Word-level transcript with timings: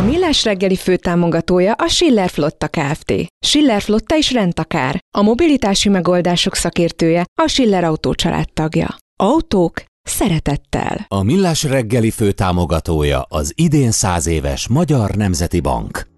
A 0.00 0.02
Millás 0.02 0.44
reggeli 0.44 0.76
főtámogatója 0.76 1.72
a 1.72 1.88
Schiller 1.88 2.28
Flotta 2.28 2.68
Kft. 2.68 3.12
Schiller 3.46 3.82
Flotta 3.82 4.16
is 4.16 4.32
rendtakár. 4.32 4.98
A 5.16 5.22
mobilitási 5.22 5.88
megoldások 5.88 6.54
szakértője 6.54 7.24
a 7.42 7.48
Schiller 7.48 7.84
Autó 7.84 8.14
tagja. 8.54 8.96
Autók 9.22 9.82
szeretettel. 10.02 11.04
A 11.08 11.22
Millás 11.22 11.62
reggeli 11.62 12.10
főtámogatója 12.10 13.26
az 13.28 13.52
idén 13.54 13.90
száz 13.90 14.26
éves 14.26 14.68
Magyar 14.68 15.10
Nemzeti 15.10 15.60
Bank. 15.60 16.09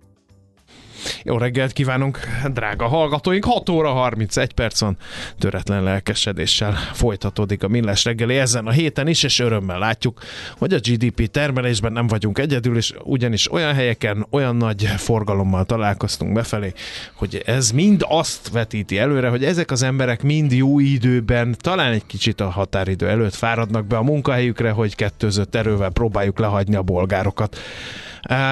Jó 1.22 1.38
reggelt 1.38 1.72
kívánunk, 1.72 2.18
drága 2.52 2.86
hallgatóink! 2.86 3.44
6 3.44 3.68
óra 3.68 3.92
31 3.92 4.52
perc 4.52 4.80
van, 4.80 4.96
töretlen 5.38 5.82
lelkesedéssel 5.82 6.72
folytatódik 6.92 7.62
a 7.62 7.68
Millás 7.68 8.04
reggeli 8.04 8.36
ezen 8.38 8.66
a 8.66 8.70
héten 8.70 9.08
is, 9.08 9.22
és 9.22 9.38
örömmel 9.38 9.78
látjuk, 9.78 10.20
hogy 10.58 10.72
a 10.72 10.78
GDP 10.78 11.30
termelésben 11.30 11.92
nem 11.92 12.06
vagyunk 12.06 12.38
egyedül, 12.38 12.76
és 12.76 12.94
ugyanis 13.02 13.52
olyan 13.52 13.74
helyeken, 13.74 14.26
olyan 14.30 14.56
nagy 14.56 14.84
forgalommal 14.84 15.64
találkoztunk 15.64 16.32
befelé, 16.32 16.72
hogy 17.14 17.42
ez 17.46 17.70
mind 17.70 18.04
azt 18.08 18.50
vetíti 18.50 18.98
előre, 18.98 19.28
hogy 19.28 19.44
ezek 19.44 19.70
az 19.70 19.82
emberek 19.82 20.22
mind 20.22 20.52
jó 20.52 20.78
időben, 20.78 21.54
talán 21.58 21.92
egy 21.92 22.06
kicsit 22.06 22.40
a 22.40 22.50
határidő 22.50 23.08
előtt 23.08 23.34
fáradnak 23.34 23.86
be 23.86 23.96
a 23.96 24.02
munkahelyükre, 24.02 24.70
hogy 24.70 24.94
kettőzött 24.94 25.54
erővel 25.54 25.90
próbáljuk 25.90 26.38
lehagyni 26.38 26.74
a 26.74 26.82
bolgárokat. 26.82 27.58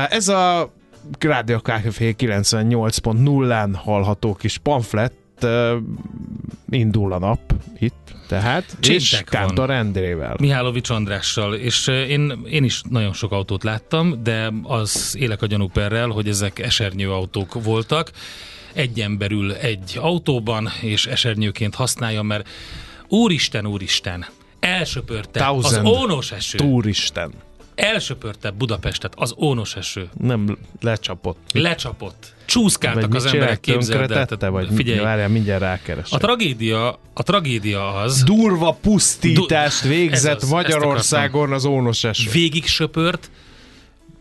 Ez 0.08 0.28
a 0.28 0.72
Rádió 1.18 1.58
Café 1.58 2.14
98.0-án 2.18 3.70
hallható 3.74 4.34
kis 4.34 4.58
pamflet 4.58 5.12
uh, 5.42 5.76
indul 6.70 7.12
a 7.12 7.18
nap 7.18 7.52
itt, 7.78 8.14
tehát, 8.28 8.76
Csintek 8.80 9.00
és 9.02 9.22
Kántor 9.24 9.70
Endrével. 9.70 10.36
Mihálovics 10.40 10.90
Andrással, 10.90 11.54
és 11.54 11.86
én, 11.86 12.42
én 12.50 12.64
is 12.64 12.82
nagyon 12.88 13.12
sok 13.12 13.32
autót 13.32 13.64
láttam, 13.64 14.22
de 14.22 14.52
az 14.62 15.16
élek 15.18 15.42
a 15.42 15.46
gyanúperrel, 15.46 16.08
hogy 16.08 16.28
ezek 16.28 16.58
esernyő 16.58 17.12
autók 17.12 17.62
voltak. 17.62 18.10
Egy 18.72 19.00
emberül 19.00 19.52
egy 19.52 19.98
autóban, 20.00 20.68
és 20.80 21.06
esernyőként 21.06 21.74
használja, 21.74 22.22
mert 22.22 22.48
úristen, 23.08 23.66
úristen, 23.66 24.26
elsöpörte 24.60 25.40
Thousand 25.40 25.86
az 25.86 25.92
ónos 25.92 26.32
eső. 26.32 26.58
Túristen. 26.58 27.32
Elsöpörte 27.80 28.50
Budapestet 28.50 29.12
az 29.16 29.34
ónos 29.38 29.76
eső. 29.76 30.08
Nem 30.20 30.58
lecsapott. 30.80 31.38
Lecsapott. 31.52 32.34
Csúszkáltak 32.44 33.06
Vagy 33.12 33.16
az 33.16 33.24
emberek, 33.26 33.60
képzeld 33.60 34.10
el. 34.42 34.50
Vagy 34.50 34.68
Figyelj, 34.74 34.98
várjál, 34.98 35.28
mindjárt 35.28 35.60
rákeresek. 35.60 36.12
a 36.12 36.18
tragédia, 36.18 36.98
a 37.14 37.22
tragédia 37.22 37.94
az, 37.94 38.22
Durva 38.22 38.78
pusztítást 38.80 39.82
Du- 39.82 39.90
végzett 39.90 40.42
az, 40.42 40.48
Magyarországon 40.48 41.52
az 41.52 41.64
ónos 41.64 42.04
eső. 42.04 42.30
végig 42.30 42.66
söpört, 42.66 43.30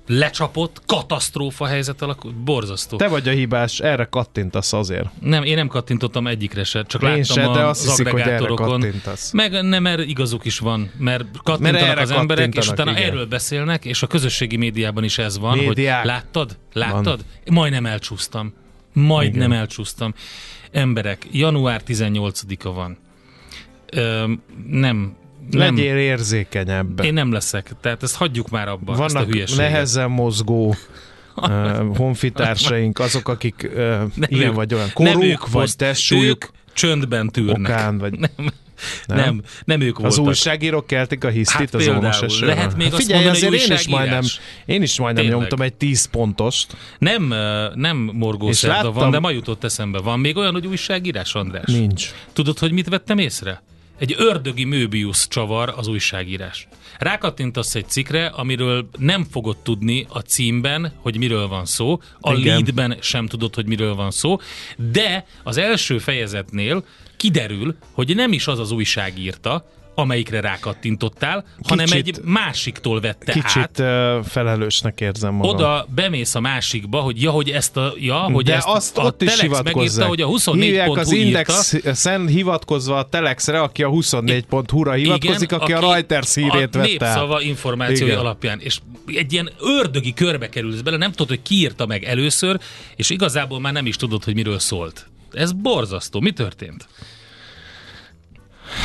lecsapott, 0.09 0.81
katasztrófa 0.85 1.65
helyzet 1.65 2.01
alakult, 2.01 2.35
borzasztó. 2.35 2.97
Te 2.97 3.07
vagy 3.07 3.27
a 3.27 3.31
hibás, 3.31 3.79
erre 3.79 4.05
kattintasz 4.05 4.73
azért. 4.73 5.09
Nem, 5.21 5.43
én 5.43 5.55
nem 5.55 5.67
kattintottam 5.67 6.27
egyikre 6.27 6.63
se, 6.63 6.83
csak 6.83 7.01
Én 7.01 7.09
láttam 7.09 7.23
se, 7.23 7.41
de 7.41 7.47
a, 7.47 7.67
azt 7.69 7.81
az 7.81 7.89
hiszik, 7.89 8.07
hogy 8.07 8.21
erre 8.21 8.47
kattintasz. 8.47 9.31
Meg 9.31 9.63
nem, 9.63 9.83
mert 9.83 9.99
igazuk 9.99 10.45
is 10.45 10.59
van, 10.59 10.91
mert 10.97 11.25
kattintanak 11.43 11.81
Mert 11.81 11.99
az 11.99 12.11
emberek, 12.11 12.47
és 12.47 12.53
kattintanak, 12.53 12.85
utána 12.85 12.99
igen. 12.99 13.11
erről 13.11 13.25
beszélnek, 13.25 13.85
és 13.85 14.03
a 14.03 14.07
közösségi 14.07 14.55
médiában 14.55 15.03
is 15.03 15.17
ez 15.17 15.39
van, 15.39 15.57
Médiák. 15.57 15.97
hogy 15.97 16.05
láttad? 16.05 16.57
Láttad? 16.73 17.25
Majdnem 17.51 17.85
elcsúsztam. 17.85 18.53
Majdnem 18.93 19.49
Igen. 19.49 19.59
elcsúsztam. 19.59 20.13
Emberek, 20.71 21.27
január 21.31 21.81
18-a 21.87 22.71
van. 22.71 22.97
Öm, 23.91 24.41
nem, 24.67 25.15
nem, 25.49 25.75
Legyél 25.75 25.97
érzékenyebb. 25.97 27.03
én 27.03 27.13
nem 27.13 27.31
leszek. 27.31 27.71
Tehát 27.81 28.03
ezt 28.03 28.15
hagyjuk 28.15 28.49
már 28.49 28.67
abba, 28.67 28.91
ezt 29.03 29.15
a 29.15 29.19
Vannak 29.25 29.55
nehezen 29.55 30.09
mozgó 30.11 30.67
uh, 31.35 31.97
honfitársaink, 31.97 32.99
azok, 32.99 33.27
akik 33.27 33.69
uh, 33.73 33.75
Nem 33.79 34.09
ilyen 34.27 34.47
ők- 34.47 34.55
vagy 34.55 34.73
olyan 34.73 34.89
koruk, 34.93 35.49
vagy 35.49 35.73
Ők 36.11 36.45
csöndben 36.73 37.29
tűrnek. 37.29 37.57
okán, 37.73 37.97
vagy 37.97 38.11
Nem, 38.19 38.31
nem, 39.07 39.17
nem, 39.17 39.41
nem 39.65 39.81
ők 39.81 39.95
az 39.97 40.01
voltak. 40.03 40.25
újságírók 40.25 40.88
keltik 40.88 41.23
a 41.23 41.29
hisztit 41.29 41.57
Hát 41.57 41.73
az 41.73 41.88
ónos 41.88 42.39
lehet 42.39 42.75
még 42.77 42.88
azt 42.93 43.01
Figyelj, 43.01 43.23
mondani, 43.23 43.45
hogy 43.45 43.53
azért 43.55 43.69
én 43.71 43.77
is 43.77 43.88
majdnem, 43.88 44.23
én 44.65 44.81
is 44.81 44.99
majdnem 44.99 45.23
Tényleg. 45.23 45.39
nyomtam 45.41 45.61
egy 45.65 45.73
10 45.73 46.05
pontost. 46.05 46.75
Nem, 46.99 47.33
nem 47.75 48.09
morgó 48.13 48.49
És 48.49 48.55
szerda 48.57 48.75
láttam- 48.75 48.93
van, 48.93 49.11
de 49.11 49.19
ma 49.19 49.29
jutott 49.31 49.63
eszembe. 49.63 49.99
Van 49.99 50.19
még 50.19 50.38
olyan, 50.38 50.51
hogy 50.53 50.67
újságírás, 50.67 51.35
András? 51.35 51.65
Nincs. 51.65 52.11
Tudod, 52.33 52.59
hogy 52.59 52.71
mit 52.71 52.89
vettem 52.89 53.17
észre? 53.17 53.61
Egy 53.99 54.15
ördögi 54.17 54.63
Möbius 54.63 55.27
csavar 55.27 55.73
az 55.77 55.87
újságírás. 55.87 56.67
Rákattintasz 56.97 57.75
egy 57.75 57.89
cikkre, 57.89 58.25
amiről 58.25 58.89
nem 58.97 59.23
fogod 59.31 59.57
tudni 59.57 60.05
a 60.09 60.19
címben, 60.19 60.93
hogy 60.95 61.17
miről 61.17 61.47
van 61.47 61.65
szó, 61.65 61.99
a 62.19 62.33
Igen. 62.33 62.43
leadben 62.43 62.97
sem 63.01 63.27
tudod, 63.27 63.55
hogy 63.55 63.65
miről 63.65 63.95
van 63.95 64.11
szó, 64.11 64.38
de 64.91 65.25
az 65.43 65.57
első 65.57 65.97
fejezetnél 65.97 66.85
kiderül, 67.17 67.75
hogy 67.91 68.15
nem 68.15 68.31
is 68.31 68.47
az 68.47 68.59
az 68.59 68.71
újság 68.71 69.19
írta, 69.19 69.65
amelyikre 69.99 70.39
rákattintottál, 70.41 71.45
hanem 71.67 71.85
Kicsit- 71.85 72.17
egy 72.17 72.23
másiktól 72.23 72.99
vette 72.99 73.33
át. 73.35 73.43
Kicsit 73.43 73.83
felelősnek 74.29 75.01
érzem 75.01 75.33
magam. 75.33 75.55
Oda 75.55 75.87
bemész 75.95 76.35
a 76.35 76.39
másikba, 76.39 76.99
hogy 76.99 77.21
ja, 77.21 77.31
hogy 77.31 77.49
ezt 77.49 77.77
a, 77.77 77.93
ja, 77.97 78.17
hogy 78.17 78.45
De 78.45 78.55
ezt 78.55 78.67
azt 78.67 78.97
a 78.97 79.01
ott 79.03 79.21
is 79.21 79.27
Telex 79.27 79.41
megírta, 79.41 79.69
hivatkozzák. 79.69 80.07
hogy 80.07 80.21
a 80.21 80.27
Hívják 80.53 80.88
24.hu 80.88 81.00
az 81.00 81.13
írta. 81.13 81.25
Index-en 81.25 82.27
hivatkozva 82.27 82.97
a 82.97 83.03
Telexre, 83.09 83.62
aki 83.62 83.83
a 83.83 83.89
24.hu-ra 83.89 84.91
hivatkozik, 84.91 85.51
aki, 85.51 85.74
a 85.74 85.79
Reuters 85.79 86.35
hírét 86.35 86.53
a 86.53 86.57
vette 86.59 86.81
népszava 86.81 87.41
információi 87.41 88.07
Igen. 88.07 88.19
alapján. 88.19 88.59
És 88.59 88.79
egy 89.07 89.33
ilyen 89.33 89.50
ördögi 89.59 90.13
körbe 90.13 90.50
kerülsz 90.50 90.81
bele, 90.81 90.97
nem 90.97 91.12
tudod, 91.12 91.27
hogy 91.27 91.41
ki 91.41 91.56
írta 91.56 91.85
meg 91.85 92.03
először, 92.03 92.59
és 92.95 93.09
igazából 93.09 93.59
már 93.59 93.74
nem 93.74 93.85
is 93.85 93.95
tudod, 93.95 94.24
hogy 94.24 94.33
miről 94.33 94.59
szólt. 94.59 95.07
Ez 95.31 95.51
borzasztó. 95.51 96.19
Mi 96.19 96.31
történt? 96.31 96.88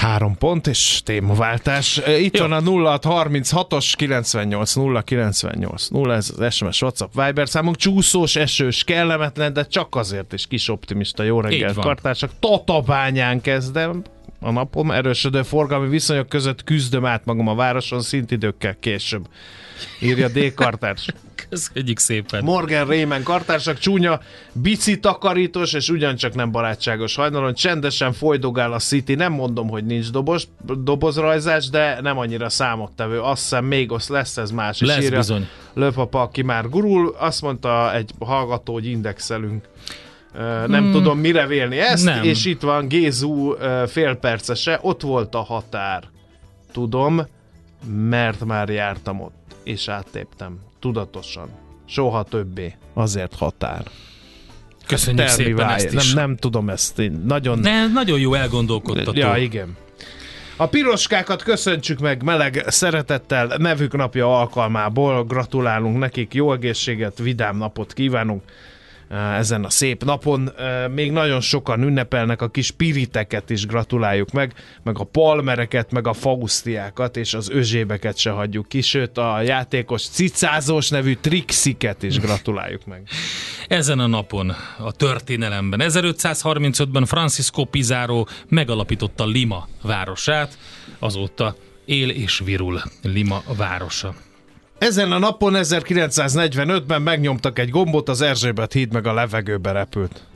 Három 0.01 0.37
pont 0.39 0.67
és 0.67 1.01
témaváltás. 1.05 2.01
Itt 2.19 2.37
Jó. 2.37 2.47
van 2.47 2.53
a 2.53 2.61
0636-os 2.99 3.93
98 3.97 4.75
0 4.75 5.03
98 5.03 5.89
0, 5.89 6.15
ez 6.15 6.33
az 6.39 6.55
SMS 6.55 6.83
WhatsApp 6.83 7.15
Viber 7.25 7.49
számunk. 7.49 7.77
Csúszós, 7.77 8.37
esős, 8.37 8.85
kellemetlen, 8.85 9.53
de 9.53 9.67
csak 9.67 9.95
azért 9.97 10.33
is 10.33 10.47
kis 10.47 10.69
optimista. 10.69 11.23
Jó 11.23 11.41
reggelt, 11.41 11.79
kartársak. 11.79 12.31
Tatabányán 12.41 13.41
kezdem. 13.41 14.03
a 14.41 14.51
napom. 14.51 14.91
Erősödő 14.91 15.43
forgalmi 15.43 15.89
viszonyok 15.89 16.29
között 16.29 16.65
küzdöm 16.65 17.05
át 17.05 17.25
magam 17.25 17.49
a 17.49 17.55
városon 17.55 18.01
szintidőkkel 18.01 18.77
később. 18.81 19.29
Írja 20.01 20.29
D. 20.29 20.55
Kartárs. 20.55 21.07
Köszönjük 21.55 21.99
szépen. 21.99 22.45
Morgan 22.45 22.87
Rémen 22.89 23.23
kartársak 23.23 23.79
csúnya, 23.79 24.21
bici 24.53 25.01
takarítós 25.01 25.73
és 25.73 25.89
ugyancsak 25.89 26.35
nem 26.35 26.51
barátságos 26.51 27.15
hajnalon. 27.15 27.55
Csendesen 27.55 28.13
folydogál 28.13 28.73
a 28.73 28.79
City. 28.79 29.15
Nem 29.15 29.33
mondom, 29.33 29.69
hogy 29.69 29.85
nincs 29.85 30.11
dobos, 30.11 30.47
dobozrajzás, 30.79 31.69
de 31.69 31.99
nem 32.01 32.19
annyira 32.19 32.49
számottevő. 32.49 33.21
Azt 33.21 33.43
hiszem 33.43 33.65
még 33.65 33.93
az 33.93 34.09
lesz 34.09 34.37
ez 34.37 34.51
más. 34.51 34.81
Lesz 34.81 35.03
írja 35.05 35.19
bizony. 35.19 35.49
Löpapa, 35.75 36.21
aki 36.21 36.43
már 36.43 36.69
gurul, 36.69 37.15
azt 37.19 37.43
mondta 37.43 37.95
egy 37.95 38.11
hallgató, 38.19 38.73
hogy 38.73 38.87
indexelünk. 38.87 39.69
Nem 40.67 40.83
hmm. 40.83 40.93
tudom 40.93 41.19
mire 41.19 41.47
vélni 41.47 41.79
ezt, 41.79 42.05
Nem. 42.05 42.23
és 42.23 42.45
itt 42.45 42.61
van 42.61 42.89
Gézú 42.89 43.55
ö, 43.55 43.85
félpercese, 43.87 44.79
ott 44.83 45.03
volt 45.03 45.35
a 45.35 45.43
határ. 45.43 46.05
Tudom, 46.73 47.27
mert 48.09 48.45
már 48.45 48.69
jártam 48.69 49.21
ott, 49.21 49.44
és 49.65 49.89
áttéptem. 49.89 50.59
Tudatosan. 50.79 51.49
Soha 51.87 52.23
többé. 52.23 52.75
Azért 52.95 53.35
határ. 53.35 53.85
Köszönjük 54.87 55.27
Tell 55.27 55.37
me 55.37 55.45
szépen 55.45 55.69
ezt 55.69 55.93
is. 55.93 56.13
Nem, 56.13 56.27
nem 56.27 56.37
tudom 56.37 56.71
ezt. 56.71 56.99
Én 56.99 57.23
nagyon... 57.27 57.59
Ne, 57.59 57.87
nagyon 57.87 58.19
jó 58.19 58.35
elgondolkodtató. 58.35 59.19
Ja, 59.19 59.37
igen. 59.37 59.77
A 60.57 60.67
piroskákat 60.67 61.43
köszöntsük 61.43 61.99
meg 61.99 62.23
meleg 62.23 62.65
szeretettel 62.67 63.57
nevük 63.57 63.97
napja 63.97 64.39
alkalmából. 64.39 65.25
Gratulálunk 65.25 65.99
nekik, 65.99 66.35
jó 66.35 66.53
egészséget, 66.53 67.19
vidám 67.19 67.57
napot 67.57 67.93
kívánunk 67.93 68.43
ezen 69.09 69.65
a 69.65 69.71
szép 69.71 70.05
napon. 70.05 70.53
Eh, 70.59 70.89
Még 70.89 71.13
nagyon 71.13 71.41
sokan 71.41 71.83
ünnepelnek, 71.83 72.43
a 72.43 72.49
kis 72.49 72.71
piriteket 72.71 73.51
is 73.51 73.67
gratuláljuk 73.67 74.31
meg, 74.31 74.53
meg 74.83 74.99
a 74.99 75.05
palmereket, 75.05 75.93
meg 75.93 76.07
a 76.07 76.13
fausztiákat, 76.13 77.17
és 77.17 77.35
az 77.35 77.51
özsébeket 77.51 78.17
se 78.17 78.31
hagyjuk 78.31 78.69
ki, 78.69 78.81
sőt 78.81 79.19
a 79.19 79.41
játékos 79.41 80.09
cicázós 80.09 80.89
nevű 80.89 81.15
Trixiket 81.15 82.03
is 82.03 82.19
gratuláljuk 82.19 82.87
meg. 82.87 83.09
Ezen 83.69 83.99
a 83.99 84.07
napon 84.07 84.55
a 84.79 84.93
történelemben 84.93 85.81
1535-ben 85.83 87.05
Francisco 87.05 87.65
Pizarro 87.65 88.25
megalapította 88.49 89.27
Lima 89.27 89.69
városát, 89.83 90.59
azóta 90.99 91.57
él 91.85 92.11
és 92.11 92.43
virul 92.45 92.83
Lima 93.03 93.43
városa. 93.57 94.15
Ezen 94.79 95.13
a 95.13 95.19
napon 95.19 95.53
1945-ben 95.57 97.03
megnyomtak 97.03 97.59
egy 97.59 97.71
gombot, 97.71 98.09
az 98.09 98.21
Erzsébet 98.21 98.73
híd 98.73 98.93
meg 98.93 99.07
a 99.07 99.13
levegőbe 99.13 99.73
repült. 99.73 100.27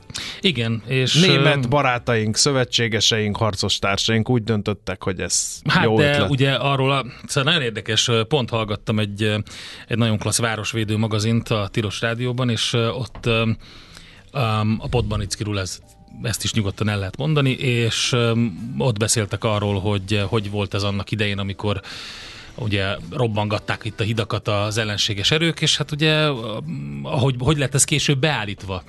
Igen, 0.41 0.83
és... 0.87 1.13
Német 1.13 1.69
barátaink, 1.69 2.35
szövetségeseink, 2.35 3.37
harcostársaink 3.37 4.29
úgy 4.29 4.43
döntöttek, 4.43 5.03
hogy 5.03 5.19
ez 5.19 5.61
Hát 5.67 5.83
jó 5.83 5.97
de 5.97 6.09
ötlet. 6.09 6.29
ugye 6.29 6.53
arról 6.53 6.91
a, 6.91 7.05
szóval 7.27 7.51
nagyon 7.51 7.67
érdekes, 7.67 8.09
pont 8.27 8.49
hallgattam 8.49 8.99
egy, 8.99 9.23
egy 9.87 9.97
nagyon 9.97 10.17
klassz 10.17 10.39
városvédő 10.39 10.97
magazint 10.97 11.49
a 11.49 11.67
Tilos 11.71 12.01
Rádióban, 12.01 12.49
és 12.49 12.73
ott 12.73 13.25
um, 13.25 14.77
a 14.79 14.87
Podbanickiról 14.89 15.59
ez 15.59 15.79
ezt 16.21 16.43
is 16.43 16.53
nyugodtan 16.53 16.89
el 16.89 16.97
lehet 16.97 17.17
mondani, 17.17 17.51
és 17.51 18.11
um, 18.11 18.75
ott 18.77 18.97
beszéltek 18.97 19.43
arról, 19.43 19.79
hogy 19.79 20.23
hogy 20.27 20.51
volt 20.51 20.73
ez 20.73 20.83
annak 20.83 21.11
idején, 21.11 21.39
amikor 21.39 21.81
ugye 22.59 22.95
robbangatták 23.11 23.85
itt 23.85 23.99
a 23.99 24.03
hidakat 24.03 24.47
az 24.47 24.77
ellenséges 24.77 25.31
erők, 25.31 25.61
és 25.61 25.77
hát 25.77 25.91
ugye 25.91 26.29
ahogy, 27.03 27.35
hogy 27.39 27.57
lett 27.57 27.73
ez 27.73 27.83
később 27.83 28.19
beállítva. 28.19 28.83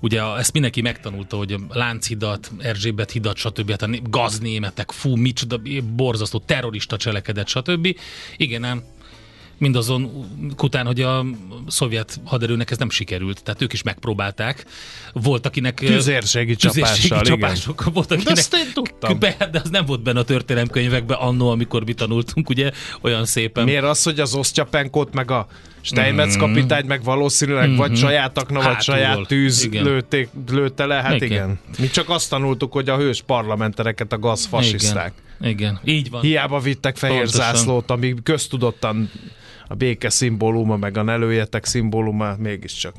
Ugye 0.00 0.22
ezt 0.22 0.52
mindenki 0.52 0.80
megtanulta, 0.80 1.36
hogy 1.36 1.56
Lánchidat, 1.68 2.50
Erzsébet 2.58 3.10
hidat, 3.10 3.36
stb. 3.36 3.70
Hát 3.70 3.82
a 3.82 3.86
né- 3.86 4.10
gaznémetek, 4.10 4.90
fú, 4.90 5.16
micsoda, 5.16 5.60
borzasztó 5.82 6.38
terrorista 6.38 6.96
cselekedet, 6.96 7.48
stb. 7.48 7.96
Igen, 8.36 8.64
ám 8.64 8.82
mindazon 9.58 10.28
után, 10.62 10.86
hogy 10.86 11.00
a 11.00 11.24
szovjet 11.66 12.20
haderőnek 12.24 12.70
ez 12.70 12.78
nem 12.78 12.90
sikerült, 12.90 13.42
tehát 13.42 13.62
ők 13.62 13.72
is 13.72 13.82
megpróbálták. 13.82 14.64
Volt, 15.12 15.46
akinek... 15.46 15.74
Tüzérségi 15.74 16.54
csapással, 16.56 17.20
igen. 17.20 17.22
csapások, 17.22 17.84
volt, 17.92 18.10
akinek... 18.10 18.34
De 18.34 18.40
ezt 18.40 18.54
én 18.54 18.72
tudtam. 18.74 19.18
Be, 19.18 19.36
de 19.52 19.60
az 19.64 19.70
nem 19.70 19.84
volt 19.84 20.02
benne 20.02 20.18
a 20.18 20.24
történelemkönyvekben 20.24 21.16
annó, 21.18 21.50
amikor 21.50 21.84
mi 21.84 21.92
tanultunk, 21.94 22.48
ugye, 22.48 22.70
olyan 23.00 23.24
szépen. 23.24 23.64
Miért 23.64 23.84
az, 23.84 24.02
hogy 24.02 24.20
az 24.20 24.34
Osztyapenkót 24.34 25.14
meg 25.14 25.30
a 25.30 25.46
Steinmetz 25.80 26.36
kapitányt 26.36 26.86
meg 26.86 27.02
valószínűleg 27.04 27.76
vagy 27.76 27.96
saját 27.96 28.38
akna, 28.38 28.54
vagy 28.54 28.64
Mhm. 28.64 28.72
Hátulról. 28.74 29.00
saját 29.04 29.26
tűz 29.26 29.64
Igen. 29.64 29.84
lőtték, 29.84 30.28
lőtte 30.50 30.86
le? 30.86 30.94
Hát 30.94 31.14
igen. 31.14 31.26
Igen. 31.26 31.42
igen. 31.42 31.58
Mi 31.78 31.86
csak 31.86 32.08
azt 32.08 32.30
tanultuk, 32.30 32.72
hogy 32.72 32.88
a 32.88 32.96
hős 32.96 33.22
parlamentereket 33.26 34.12
a 34.12 34.18
gazfasiszták. 34.18 35.12
Igen, 35.40 35.52
igen, 35.52 35.80
így 35.84 36.10
van. 36.10 36.20
Hiába 36.20 36.58
vittek 36.60 36.96
fehér 36.96 37.16
Pontosan. 37.16 37.40
zászlót, 37.54 37.90
ami 37.90 38.14
köztudottan 38.22 39.10
a 39.72 39.74
béke 39.74 40.08
szimbóluma, 40.10 40.76
meg 40.76 40.96
a 40.96 41.02
ne 41.02 41.16
lőjetek 41.16 41.64
szimbóluma, 41.64 42.34
mégiscsak. 42.38 42.94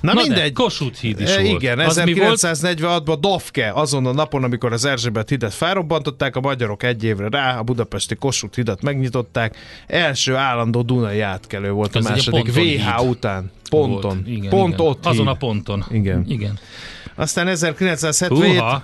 Na, 0.00 0.12
Na 0.12 0.20
mindegy. 0.20 0.52
De, 0.52 0.62
Kossuth 0.62 1.00
híd 1.00 1.20
is 1.20 1.30
E, 1.30 1.42
volt. 1.42 1.62
Igen, 1.62 1.78
Az 1.78 1.96
mi 2.04 2.14
volt? 2.14 2.38
1946-ban 2.42 3.16
Dofke, 3.20 3.72
azon 3.72 4.06
a 4.06 4.12
napon, 4.12 4.44
amikor 4.44 4.72
az 4.72 4.84
Erzsébet 4.84 5.28
hidat 5.28 5.54
felrobbantották, 5.54 6.36
a 6.36 6.40
magyarok 6.40 6.82
egy 6.82 7.04
évre 7.04 7.28
rá 7.30 7.58
a 7.58 7.62
budapesti 7.62 8.14
Kossuth 8.14 8.56
hidat 8.56 8.82
megnyitották. 8.82 9.56
Első 9.86 10.34
állandó 10.36 10.82
Dunai 10.82 11.20
átkelő 11.20 11.70
volt 11.70 11.96
Ez 11.96 12.04
a 12.04 12.08
második 12.08 12.44
ponton 12.44 12.62
VH 12.64 12.68
híd 12.68 13.08
után. 13.08 13.50
Ponton. 13.70 14.00
Volt. 14.14 14.26
Igen, 14.26 14.50
Pont 14.50 14.74
igen. 14.74 14.86
ott 14.86 15.06
Azon 15.06 15.26
híd. 15.26 15.34
a 15.34 15.36
ponton. 15.36 15.84
Igen. 15.90 16.24
igen. 16.28 16.58
Aztán 17.14 17.48
1977 17.48 18.54
Húha, 18.58 18.82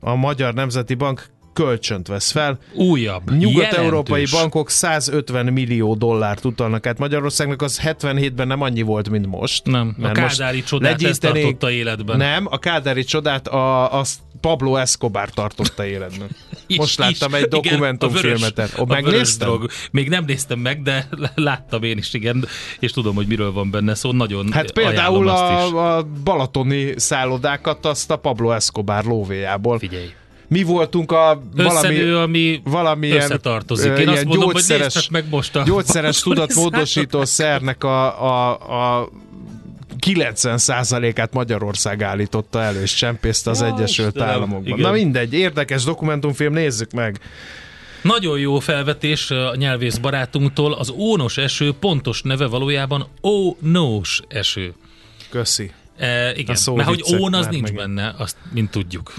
a 0.00 0.14
Magyar 0.14 0.54
Nemzeti 0.54 0.94
Bank 0.94 1.26
kölcsönt 1.56 2.06
vesz 2.08 2.30
fel. 2.30 2.58
újabb, 2.74 3.30
Nyugat-európai 3.36 4.10
jelentős. 4.20 4.40
bankok 4.40 4.70
150 4.70 5.46
millió 5.52 5.94
dollárt 5.94 6.44
utalnak 6.44 6.86
át 6.86 6.98
Magyarországnak, 6.98 7.62
az 7.62 7.80
77-ben 7.84 8.46
nem 8.46 8.60
annyi 8.60 8.82
volt, 8.82 9.08
mint 9.10 9.26
most. 9.26 9.66
Nem, 9.66 9.94
a 9.98 10.00
Mert 10.00 10.18
most 10.20 10.38
Kádári 10.38 10.62
csodát 10.62 10.92
ezt 10.92 11.02
legyintenék- 11.02 11.42
tartotta 11.42 11.70
életben. 11.70 12.16
Nem, 12.16 12.46
a 12.50 12.58
Kádári 12.58 13.04
csodát 13.04 13.48
a, 13.48 13.92
azt 13.98 14.18
Pablo 14.40 14.76
Escobar 14.76 15.30
tartotta 15.30 15.86
életben. 15.86 16.28
Is- 16.66 16.76
Most 16.78 16.98
láttam 16.98 17.34
egy 17.34 17.40
igen, 17.46 17.48
dokumentumfilmet. 17.62 18.58
a 18.58 18.62
a 18.62 18.84
vörös 18.84 19.02
megnéztem? 19.04 19.48
drog. 19.48 19.70
Még 19.90 20.08
nem 20.08 20.24
néztem 20.24 20.58
meg, 20.58 20.82
de 20.82 21.08
láttam 21.34 21.82
én 21.82 21.98
is, 21.98 22.14
igen, 22.14 22.44
és 22.78 22.90
tudom, 22.92 23.14
hogy 23.14 23.26
miről 23.26 23.52
van 23.52 23.70
benne 23.70 23.94
szó, 23.94 24.12
nagyon 24.12 24.52
Hát 24.52 24.70
például 24.72 25.24
is. 25.24 25.30
a, 25.30 25.96
a 25.96 26.02
balatoni 26.24 26.92
szállodákat 26.96 27.86
azt 27.86 28.10
a 28.10 28.16
Pablo 28.16 28.50
Escobar 28.50 29.04
lóvéjából. 29.04 29.78
Figyelj. 29.78 30.08
Mi 30.48 30.62
voltunk 30.62 31.12
a 31.12 31.42
valami, 31.54 32.00
ami 32.10 32.60
valamilyen 32.64 33.16
összetartozik. 33.16 33.98
Én 33.98 34.08
azt 34.08 34.24
mondom, 34.24 34.44
hogy 34.44 34.52
gyógyszeres- 34.54 34.94
néztek 34.94 35.10
meg 35.10 35.24
most 35.30 35.56
a 35.56 35.62
gyógyszeres 35.62 36.20
tudatmódosító 36.22 37.24
szernek 37.24 37.84
a, 37.84 38.22
a, 38.24 38.50
a 39.00 39.08
90%-át 40.06 41.32
Magyarország 41.32 42.02
állította 42.02 42.62
elő, 42.62 42.80
és 42.82 42.94
csempészte 42.94 43.50
az 43.50 43.60
Ja, 43.60 43.66
Egyesült 43.66 44.08
Istenem, 44.14 44.28
Államokban. 44.34 44.66
igen. 44.66 44.78
Na 44.80 44.90
mindegy, 44.92 45.32
érdekes 45.32 45.84
dokumentumfilm, 45.84 46.52
nézzük 46.52 46.90
meg. 46.90 47.20
Nagyon 48.02 48.38
jó 48.38 48.58
felvetés 48.58 49.30
a 49.30 49.54
nyelvész 49.56 49.96
barátunktól. 49.96 50.72
Az 50.72 50.90
ónos 50.90 51.36
eső 51.38 51.72
pontos 51.72 52.22
neve 52.22 52.46
valójában 52.46 53.06
ónós 53.22 54.22
eső. 54.28 54.74
Köszi. 55.30 55.70
E, 55.96 56.34
igen, 56.36 56.56
mert 56.74 56.88
hogy 56.88 57.02
ón 57.20 57.34
az 57.34 57.46
nincs 57.46 57.60
megint. 57.62 57.78
benne, 57.78 58.14
azt 58.18 58.36
mint 58.52 58.70
tudjuk. 58.70 59.14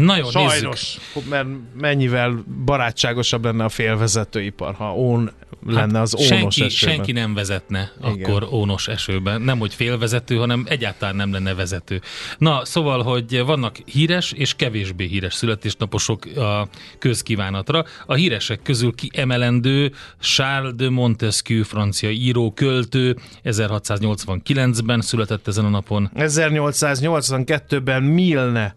Na 0.00 0.16
jó, 0.16 0.24
nézzük. 0.24 0.50
Sajnos, 0.50 0.98
mert 1.28 1.46
mennyivel 1.80 2.44
barátságosabb 2.64 3.44
lenne 3.44 3.64
a 3.64 3.68
félvezetőipar, 3.68 4.74
ha 4.74 4.94
ón 4.94 5.30
lenne 5.66 6.00
az 6.00 6.14
ónos 6.14 6.28
Hát 6.28 6.38
senki, 6.38 6.64
esőben. 6.64 6.94
senki 6.94 7.12
nem 7.12 7.34
vezetne 7.34 7.92
Igen. 8.04 8.30
akkor 8.30 8.48
ónos 8.52 8.88
esőben. 8.88 9.40
Nem, 9.42 9.58
hogy 9.58 9.74
félvezető, 9.74 10.36
hanem 10.36 10.64
egyáltalán 10.68 11.16
nem 11.16 11.32
lenne 11.32 11.54
vezető. 11.54 12.00
Na, 12.38 12.64
szóval, 12.64 13.02
hogy 13.02 13.42
vannak 13.44 13.76
híres 13.84 14.32
és 14.32 14.54
kevésbé 14.54 15.06
híres 15.06 15.34
születésnaposok 15.34 16.24
a 16.24 16.68
közkívánatra. 16.98 17.84
A 18.06 18.14
híresek 18.14 18.62
közül 18.62 18.94
kiemelendő 18.94 19.92
Charles 20.20 20.74
de 20.74 20.90
Montesquieu, 20.90 21.62
francia 21.64 22.10
író, 22.10 22.52
költő, 22.52 23.16
1689-ben 23.44 25.00
született 25.00 25.48
ezen 25.48 25.64
a 25.64 25.68
napon. 25.68 26.10
1882-ben 26.14 28.02
Milne, 28.02 28.74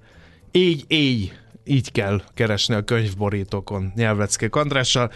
így, 0.55 0.83
így, 0.87 1.33
így 1.65 1.91
kell 1.91 2.21
keresni 2.33 2.75
a 2.75 2.81
könyvborítókon 2.81 3.91
nyelvleckék 3.95 4.55
Andrással. 4.55 5.11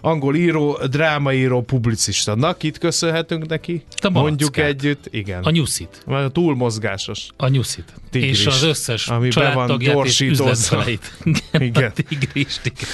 Angol 0.00 0.36
író, 0.36 0.78
drámaíró, 0.90 1.62
publicista. 1.62 2.34
Na, 2.34 2.54
kit 2.54 2.78
köszönhetünk 2.78 3.46
neki? 3.46 3.84
A 4.02 4.10
Mondjuk 4.10 4.56
együtt, 4.56 5.08
igen. 5.10 5.42
A 5.42 5.50
nyuszit. 5.50 6.02
Vagy 6.06 6.22
a 6.22 6.28
túl 6.28 6.56
mozgásos. 6.56 7.26
A 7.36 7.48
nyuszit. 7.48 7.92
Tigris, 8.10 8.40
és 8.40 8.46
az 8.46 8.62
összes 8.62 9.08
ami 9.08 9.28
be 9.34 9.52
van 9.52 9.78
gyorsítózva. 9.78 10.84
Igen. 11.52 11.92
A 11.96 12.02
tigrist, 12.08 12.66
igen. 12.66 12.90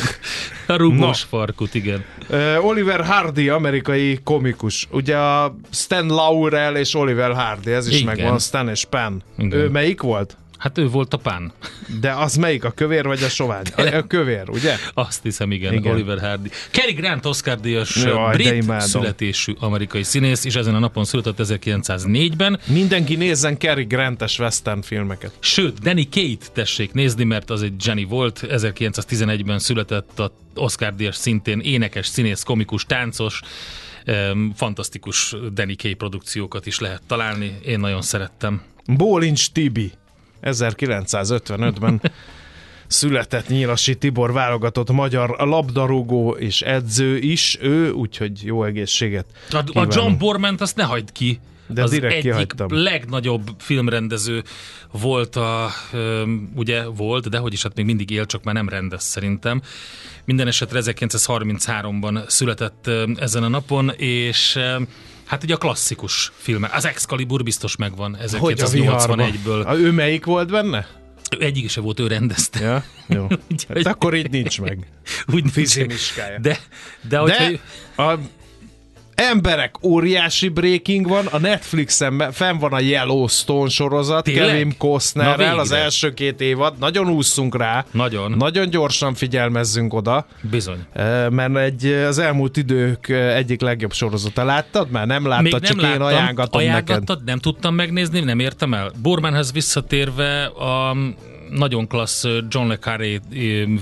A 0.67 0.77
rugós 0.77 1.23
farkut, 1.23 1.75
igen. 1.75 2.05
Oliver 2.61 3.05
Hardy, 3.05 3.49
amerikai 3.49 4.19
komikus. 4.25 4.89
Ugye 4.91 5.17
a 5.17 5.57
Stan 5.71 6.07
Laurel 6.07 6.77
és 6.77 6.95
Oliver 6.95 7.33
Hardy, 7.33 7.71
ez 7.71 7.89
is 7.89 8.01
Igen. 8.01 8.17
megvan, 8.17 8.39
Stan 8.39 8.69
és. 8.69 8.87
Igen. 9.39 9.59
Ő 9.59 9.69
melyik 9.69 10.01
volt? 10.01 10.37
Hát 10.61 10.79
ő 10.79 10.89
volt 10.89 11.15
a 11.15 11.17
pán. 11.17 11.53
De 12.01 12.13
az 12.13 12.37
melyik, 12.37 12.65
a 12.65 12.71
kövér 12.71 13.05
vagy 13.05 13.23
a 13.23 13.29
sovány? 13.29 13.65
A, 13.77 13.83
a 13.83 14.07
kövér, 14.07 14.49
ugye? 14.49 14.77
Azt 14.95 15.23
hiszem, 15.23 15.53
igen, 15.53 15.73
Igen. 15.73 15.93
Oliver 15.93 16.21
Hardy. 16.21 16.51
Cary 16.71 16.93
Grant 16.93 17.27
Oscar-díjas 17.27 17.97
Jaj, 17.97 18.37
de 18.37 18.53
brit 18.53 18.81
születésű 18.81 19.55
amerikai 19.59 20.03
színész, 20.03 20.45
és 20.45 20.55
ezen 20.55 20.75
a 20.75 20.79
napon 20.79 21.05
született 21.05 21.37
1904-ben. 21.39 22.61
Mindenki 22.67 23.17
nézzen 23.17 23.59
Cary 23.59 23.85
Grantes 23.85 24.39
western 24.39 24.81
filmeket. 24.81 25.33
Sőt, 25.39 25.79
Danny 25.79 26.09
Kate 26.11 26.47
tessék 26.53 26.93
nézni, 26.93 27.25
mert 27.25 27.51
az 27.51 27.63
egy 27.63 27.87
Jenny 27.87 28.07
volt. 28.09 28.45
1911-ben 28.49 29.59
született 29.59 30.19
a 30.19 30.33
Oscar-díjas 30.55 31.17
szintén 31.17 31.61
énekes, 31.61 32.07
színész, 32.07 32.43
komikus, 32.43 32.85
táncos. 32.85 33.41
Fantasztikus 34.55 35.37
Danny 35.53 35.77
Kaye 35.77 35.95
produkciókat 35.95 36.67
is 36.67 36.79
lehet 36.79 37.03
találni. 37.07 37.59
Én 37.65 37.81
nagyon 37.81 38.03
szerettem. 38.03 38.63
Bólincs 38.87 39.51
Tibi 39.51 39.93
1955-ben 40.43 42.01
született 42.87 43.49
Nyilasi 43.49 43.97
Tibor 43.97 44.33
válogatott 44.33 44.91
magyar 44.91 45.37
labdarúgó 45.39 46.31
és 46.31 46.63
edző 46.63 47.19
is, 47.19 47.59
ő, 47.61 47.91
úgyhogy 47.91 48.45
jó 48.45 48.65
egészséget 48.65 49.27
A, 49.51 49.79
a. 49.79 49.87
John 49.91 50.19
Borment 50.19 50.61
azt 50.61 50.77
ne 50.77 50.83
hagyd 50.83 51.13
ki. 51.13 51.41
De 51.67 51.83
az 51.83 51.91
direkt 51.91 52.13
egyik 52.13 52.31
kihagytam. 52.31 52.67
legnagyobb 52.71 53.51
filmrendező 53.59 54.43
volt 54.93 55.37
a, 55.37 55.71
ugye 56.55 56.85
volt, 56.85 57.29
de 57.29 57.39
hogy 57.39 57.53
is 57.53 57.63
hát 57.63 57.77
még 57.77 57.85
mindig 57.85 58.11
él, 58.11 58.27
csak 58.27 58.45
már 58.45 58.55
nem 58.55 58.69
rendez 58.69 59.03
szerintem. 59.03 59.63
Minden 60.25 60.47
esetre 60.47 60.81
1933-ban 60.83 62.29
született 62.29 62.91
ezen 63.17 63.43
a 63.43 63.49
napon, 63.49 63.91
és 63.97 64.59
hát 65.31 65.43
ugye 65.43 65.55
a 65.55 65.57
klasszikus 65.57 66.33
film, 66.37 66.67
az 66.73 66.85
Excalibur 66.85 67.43
biztos 67.43 67.77
megvan 67.77 68.17
Hogy 68.39 68.61
a 68.61 68.69
viharban? 68.69 69.19
1981-ből. 69.19 69.67
A, 69.67 69.75
ő 69.75 69.91
melyik 69.91 70.25
volt 70.25 70.51
benne? 70.51 70.87
Egyik 71.39 71.71
se 71.71 71.81
volt, 71.81 72.01
ő 72.01 72.07
rendezte. 72.07 72.61
Ja, 72.61 72.85
jó. 73.07 73.27
Úgyhogy- 73.51 73.77
Hát 73.77 73.95
akkor 73.95 74.15
így 74.15 74.31
nincs 74.31 74.61
meg. 74.61 74.87
Úgy 75.33 75.45
nincs. 75.55 75.87
Miskája. 75.87 76.39
De, 76.39 76.59
de, 77.09 77.19
hogyha, 77.19 77.49
De 77.49 78.03
a 78.03 78.19
emberek, 79.21 79.75
óriási 79.83 80.49
breaking 80.49 81.09
van, 81.09 81.27
a 81.27 81.39
Netflixen 81.39 82.33
fenn 82.33 82.59
van 82.59 82.73
a 82.73 82.81
Yellowstone 82.81 83.69
sorozat, 83.69 84.25
Tényleg? 84.25 84.47
Kevin 84.49 84.77
Costnerrel, 84.79 85.59
az 85.59 85.73
első 85.73 86.15
két 86.15 86.41
évad, 86.41 86.79
nagyon 86.79 87.09
ússzunk 87.09 87.57
rá, 87.57 87.85
Nagyon. 87.91 88.31
nagyon 88.31 88.71
gyorsan 88.71 89.15
figyelmezzünk 89.15 89.95
oda, 89.95 90.27
bizony. 90.51 90.85
mert 91.31 91.57
egy, 91.57 91.87
az 91.87 92.19
elmúlt 92.19 92.57
idők 92.57 93.09
egyik 93.09 93.61
legjobb 93.61 93.93
sorozata. 93.93 94.45
Láttad 94.45 94.91
már? 94.91 95.07
Nem 95.07 95.27
láttad, 95.27 95.43
Még 95.43 95.53
nem 95.53 95.63
csak 95.63 95.77
én 95.83 95.89
láttam. 95.89 96.03
ajánlgatom 96.07 96.63
neked. 96.63 97.09
Nem 97.25 97.39
tudtam 97.39 97.75
megnézni, 97.75 98.21
nem 98.21 98.39
értem 98.39 98.75
el. 98.75 98.93
Bormanhez 99.03 99.53
visszatérve 99.53 100.45
a 100.45 100.97
nagyon 101.51 101.87
klassz 101.87 102.25
John 102.49 102.69
le 102.69 102.79
Carré 102.79 103.21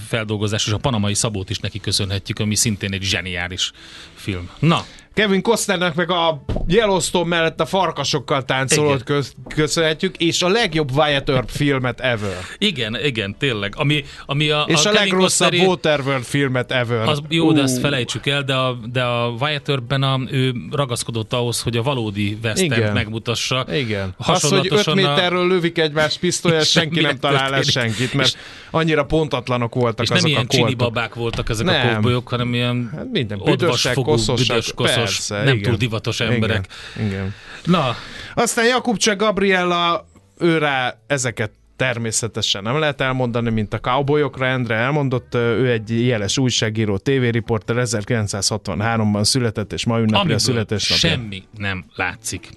feldolgozás 0.09 0.67
és 0.67 0.73
a 0.73 0.77
panamai 0.77 1.15
szabót 1.15 1.51
is 1.51 1.59
neki 1.59 1.81
köszönhetjük, 1.81 2.39
ami 2.39 2.55
szintén 2.55 2.93
egy 2.93 3.03
zseniális 3.03 3.71
film. 4.15 4.49
Na, 4.59 4.85
Kevin 5.19 5.43
Costnernek 5.43 5.95
meg 5.95 6.11
a 6.11 6.45
Yellowstone 6.67 7.29
mellett 7.29 7.61
a 7.61 7.67
farkasokkal 7.67 8.45
táncolót 8.45 9.03
köz- 9.03 9.35
köszönhetjük, 9.55 10.17
és 10.17 10.43
a 10.43 10.49
legjobb 10.49 10.91
Wyatt 10.97 11.29
Earp 11.29 11.49
filmet 11.51 12.01
ever. 12.01 12.37
igen, 12.59 12.97
igen, 13.05 13.37
tényleg. 13.39 13.73
Ami, 13.77 14.05
ami 14.27 14.51
a, 14.51 14.65
És 14.69 14.75
a, 14.85 14.91
Kevin 14.91 14.99
legrosszabb 15.01 15.49
Costneri- 15.49 15.67
Waterworld 15.71 16.25
filmet 16.25 16.73
ever. 16.73 17.09
Az 17.09 17.21
jó, 17.29 17.53
de 17.53 17.61
Ú. 17.61 17.63
ezt 17.63 17.81
felejtsük 17.81 18.27
el, 18.27 18.43
de 18.43 18.55
a, 18.55 18.79
de 18.93 19.03
a 19.03 19.29
Wyatt 19.41 19.69
Earpben 19.69 20.03
a, 20.03 20.19
ő 20.31 20.55
ragaszkodott 20.71 21.33
ahhoz, 21.33 21.61
hogy 21.63 21.77
a 21.77 21.83
valódi 21.83 22.39
western 22.43 22.93
megmutassa. 22.93 23.67
Igen. 23.73 24.15
Az, 24.17 24.27
hogy 24.27 24.35
5 24.35 24.41
Hasonlatosan 24.43 24.93
a- 24.93 24.97
méterről 25.09 25.49
lövik 25.49 25.79
egymás 25.79 26.17
pisztolyát, 26.19 26.63
És 26.69 26.71
senki 26.71 27.01
nem 27.01 27.05
nem 27.05 27.19
talál 27.19 27.55
el 27.55 27.63
senkit, 27.63 28.15
mert 28.15 28.37
annyira 28.71 29.05
pontatlanok 29.05 29.75
voltak 29.75 30.03
És 30.05 30.09
nem 30.09 30.19
azok 30.19 30.53
ilyen 30.55 30.67
a 30.73 30.77
babák 30.77 31.15
voltak 31.15 31.49
ezek 31.49 31.67
Nem. 31.67 31.89
a 31.89 31.95
kóbolyok, 31.95 32.29
hanem 32.29 32.55
ilyen 32.55 32.91
Hát 32.97 33.07
minden 33.13 33.41
büdösek, 33.45 33.95
koszosak, 33.95 34.75
koszos, 34.75 35.08
persze, 35.09 35.43
nem 35.43 35.55
igen. 35.57 35.69
túl 35.69 35.77
divatos 35.77 36.21
emberek. 36.21 36.67
Igen, 36.97 37.09
igen. 37.09 37.35
Na, 37.65 37.97
Aztán 38.35 38.67
Jakubcsek 38.67 39.17
Gabriella, 39.17 40.07
ő 40.39 40.59
rá 40.59 40.99
ezeket 41.07 41.51
természetesen 41.77 42.63
nem 42.63 42.79
lehet 42.79 43.01
elmondani, 43.01 43.51
mint 43.51 43.75
a 43.75 43.79
cowboyokra 43.79 44.47
Endre 44.47 44.75
elmondott, 44.75 45.35
ő 45.35 45.71
egy 45.71 46.07
jeles 46.07 46.39
újságíró, 46.39 46.97
tévériporter, 46.97 47.77
1963-ban 47.79 49.25
született, 49.25 49.73
és 49.73 49.87
ma 49.87 49.99
ünnepli 49.99 50.33
a 50.33 50.39
születésnapját. 50.39 51.13
semmi 51.13 51.43
nem 51.57 51.85
látszik. 51.95 52.51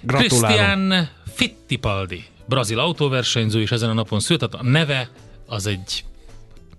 Gratulálom. 0.00 0.56
Christian 0.56 1.08
Fittipaldi, 1.34 2.24
brazil 2.46 2.78
autóversenyző, 2.78 3.60
és 3.60 3.70
ezen 3.70 3.90
a 3.90 3.92
napon 3.92 4.20
született. 4.20 4.54
A 4.54 4.62
neve 4.62 5.08
az 5.46 5.66
egy 5.66 6.04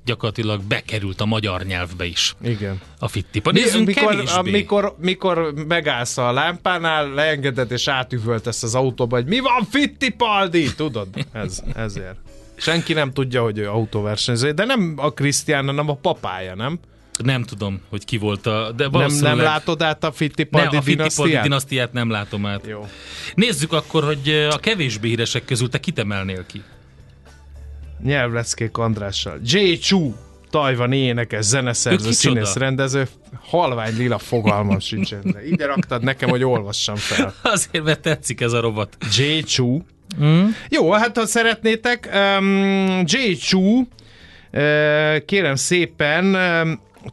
gyakorlatilag 0.09 0.61
bekerült 0.61 1.21
a 1.21 1.25
magyar 1.25 1.63
nyelvbe 1.63 2.05
is. 2.05 2.35
Igen. 2.43 2.81
A 2.99 3.07
Fittipaldi. 3.07 3.59
Nézzünk 3.59 3.87
mikor, 3.87 4.11
kevésbé. 4.11 4.37
amikor, 4.37 4.95
mikor 4.99 5.53
megállsz 5.67 6.17
a 6.17 6.31
lámpánál, 6.31 7.09
leengeded 7.13 7.71
és 7.71 7.87
átüvöltesz 7.87 8.63
az 8.63 8.75
autóba, 8.75 9.15
hogy 9.15 9.25
mi 9.25 9.39
van 9.39 9.67
Fittipaldi? 9.69 10.73
Tudod, 10.75 11.07
ez, 11.31 11.61
ezért. 11.75 12.17
Senki 12.55 12.93
nem 12.93 13.11
tudja, 13.11 13.41
hogy 13.43 13.57
ő 13.57 13.69
autóversenyző, 13.69 14.51
de 14.51 14.65
nem 14.65 14.93
a 14.97 15.13
Krisztián, 15.13 15.65
hanem 15.65 15.89
a 15.89 15.95
papája, 15.95 16.55
nem? 16.55 16.79
Nem 17.23 17.43
tudom, 17.43 17.81
hogy 17.89 18.05
ki 18.05 18.17
volt 18.17 18.45
a... 18.45 18.71
De 18.71 18.83
Nem, 18.83 18.91
valószínűleg... 18.91 19.35
nem 19.35 19.45
látod 19.45 19.81
át 19.81 20.03
a 20.03 20.11
Fittipaldi 20.11 20.67
nem, 20.67 20.77
a 20.77 20.81
Fittipaldi 20.81 21.11
dinasztiát? 21.11 21.43
dinasztiát 21.43 21.93
nem 21.93 22.09
látom 22.09 22.45
át. 22.45 22.67
Jó. 22.67 22.87
Nézzük 23.35 23.73
akkor, 23.73 24.03
hogy 24.03 24.29
a 24.29 24.57
kevésbé 24.57 25.07
híresek 25.07 25.45
közül 25.45 25.69
te 25.69 25.79
kit 25.79 25.99
emelnél 25.99 26.45
ki. 26.45 26.61
Nyelvleckék 28.03 28.77
Andrással. 28.77 29.39
J. 29.45 29.73
Chu, 29.77 30.13
tajvani 30.49 30.97
énekes, 30.97 31.45
zeneszerző, 31.45 32.11
színész, 32.11 32.55
rendező, 32.55 33.07
halvány 33.41 33.97
lila 33.97 34.17
fogalmam 34.17 34.79
sincsen. 34.79 35.21
De 35.23 35.47
ide 35.47 35.65
raktad 35.65 36.03
nekem, 36.03 36.29
hogy 36.29 36.43
olvassam 36.43 36.95
fel. 36.95 37.33
Azért, 37.41 37.83
mert 37.83 38.01
tetszik 38.01 38.41
ez 38.41 38.53
a 38.53 38.59
robot. 38.59 38.97
J. 39.17 39.39
Chu. 39.43 39.81
Mm. 40.23 40.45
Jó, 40.69 40.91
hát 40.91 41.17
ha 41.17 41.25
szeretnétek, 41.25 42.09
um, 42.39 43.03
J. 43.05 43.31
Chu, 43.39 43.59
uh, 43.79 43.85
kérem 45.25 45.55
szépen, 45.55 46.37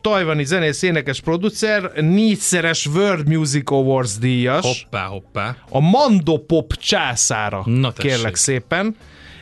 tajvani 0.00 0.44
zenész, 0.44 0.82
énekes, 0.82 1.20
producer, 1.20 1.92
négyszeres 1.94 2.86
World 2.86 3.28
Music 3.28 3.70
Awards 3.70 4.18
díjas, 4.18 4.64
Hoppá, 4.82 5.04
hoppá. 5.06 5.56
a 5.70 5.80
Mandopop 5.80 6.74
császára, 6.76 7.62
Na 7.64 7.92
tessék. 7.92 8.10
kérlek 8.12 8.34
szépen. 8.34 8.96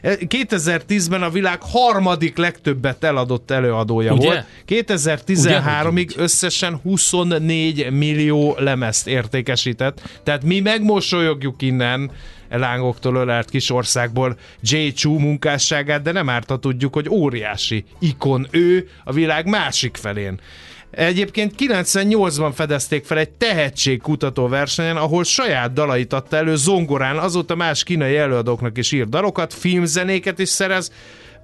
E, 0.04 0.16
2010-ben 0.20 1.22
a 1.22 1.30
világ 1.30 1.58
harmadik 1.62 2.36
legtöbbet 2.36 3.04
eladott 3.04 3.50
előadója 3.50 4.12
Ugye? 4.12 4.26
volt. 4.26 4.44
2013-ig 4.68 5.38
Ugye, 5.38 5.60
hogy 5.94 6.14
összesen 6.16 6.76
24 6.82 7.90
millió 7.90 8.56
lemezt 8.58 9.06
értékesített. 9.06 10.20
Tehát 10.22 10.44
mi 10.44 10.60
megmosolyogjuk 10.60 11.62
innen 11.62 12.10
lángoktól 12.50 13.16
ölelt 13.16 13.50
kis 13.50 13.70
országból 13.70 14.36
J. 14.60 14.76
Chu 14.88 15.18
munkásságát, 15.18 16.02
de 16.02 16.12
nem 16.12 16.28
árt, 16.28 16.48
ha 16.48 16.58
tudjuk, 16.58 16.94
hogy 16.94 17.08
óriási 17.08 17.84
ikon 17.98 18.46
ő 18.50 18.88
a 19.04 19.12
világ 19.12 19.46
másik 19.46 19.96
felén. 19.96 20.40
Egyébként 20.96 21.54
98-ban 21.58 22.50
fedezték 22.54 23.04
fel 23.04 23.18
egy 23.18 23.30
tehetségkutató 23.30 24.48
versenyen, 24.48 24.96
ahol 24.96 25.24
saját 25.24 25.72
dalait 25.72 26.12
adta 26.12 26.36
elő 26.36 26.56
zongorán, 26.56 27.18
azóta 27.18 27.54
más 27.54 27.82
kínai 27.82 28.16
előadóknak 28.16 28.78
is 28.78 28.92
ír 28.92 29.08
dalokat, 29.08 29.54
filmzenéket 29.54 30.38
is 30.38 30.48
szerez, 30.48 30.92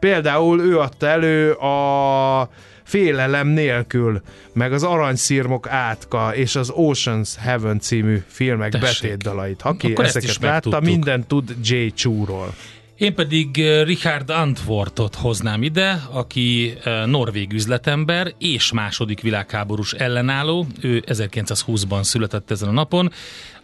például 0.00 0.60
ő 0.60 0.78
adta 0.78 1.06
elő 1.06 1.52
a 1.52 2.48
Félelem 2.90 3.48
nélkül, 3.48 4.22
meg 4.52 4.72
az 4.72 4.82
Aranyszírmok 4.82 5.68
átka 5.68 6.34
és 6.34 6.56
az 6.56 6.72
Ocean's 6.76 7.28
Heaven 7.38 7.80
című 7.80 8.22
filmek 8.26 8.70
Tessék. 8.70 9.02
betétdalait. 9.02 9.60
Ha 9.60 9.76
ki 9.76 9.90
Akkor 9.90 10.04
ezeket 10.04 10.38
látta, 10.40 10.80
minden 10.80 11.26
tud 11.26 11.54
J. 11.62 11.86
Chu-ról. 11.94 12.54
Én 13.00 13.14
pedig 13.14 13.58
eh, 13.58 13.84
Richard 13.84 14.30
Antwortot 14.30 15.14
hoznám 15.14 15.62
ide, 15.62 16.02
aki 16.10 16.74
eh, 16.84 17.06
norvég 17.06 17.52
üzletember 17.52 18.34
és 18.38 18.72
második 18.72 19.20
világháborús 19.20 19.92
ellenálló. 19.92 20.66
Ő 20.80 21.02
1920-ban 21.06 22.02
született 22.02 22.50
ezen 22.50 22.68
a 22.68 22.72
napon. 22.72 23.12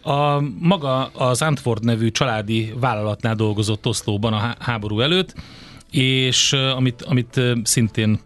A, 0.01 0.39
maga 0.59 1.05
az 1.05 1.41
Antwort 1.41 1.83
nevű 1.83 2.11
családi 2.11 2.73
vállalatnál 2.79 3.35
dolgozott 3.35 3.85
Oszlóban 3.85 4.33
a 4.33 4.37
há- 4.37 4.61
háború 4.61 4.99
előtt, 4.99 5.33
és 5.91 6.53
eh, 6.53 6.75
amit, 6.75 7.01
amit 7.01 7.41
szintén 7.63 8.19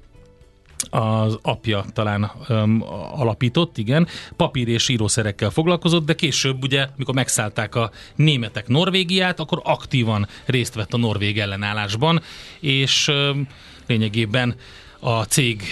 az 0.90 1.38
apja 1.42 1.86
talán 1.94 2.32
um, 2.50 2.84
alapított, 3.14 3.78
igen, 3.78 4.08
papír 4.36 4.68
és 4.68 4.90
írószerekkel 4.90 5.50
foglalkozott, 5.50 6.06
de 6.06 6.14
később 6.14 6.64
ugye, 6.64 6.88
mikor 6.96 7.14
megszállták 7.14 7.76
a 7.76 7.92
németek 8.16 8.68
Norvégiát, 8.68 9.40
akkor 9.40 9.62
aktívan 9.64 10.28
részt 10.46 10.74
vett 10.74 10.94
a 10.94 10.98
norvég 10.98 11.40
ellenállásban, 11.40 12.22
és 12.60 13.08
um, 13.08 13.48
lényegében 13.88 14.56
a 15.00 15.24
cég 15.24 15.64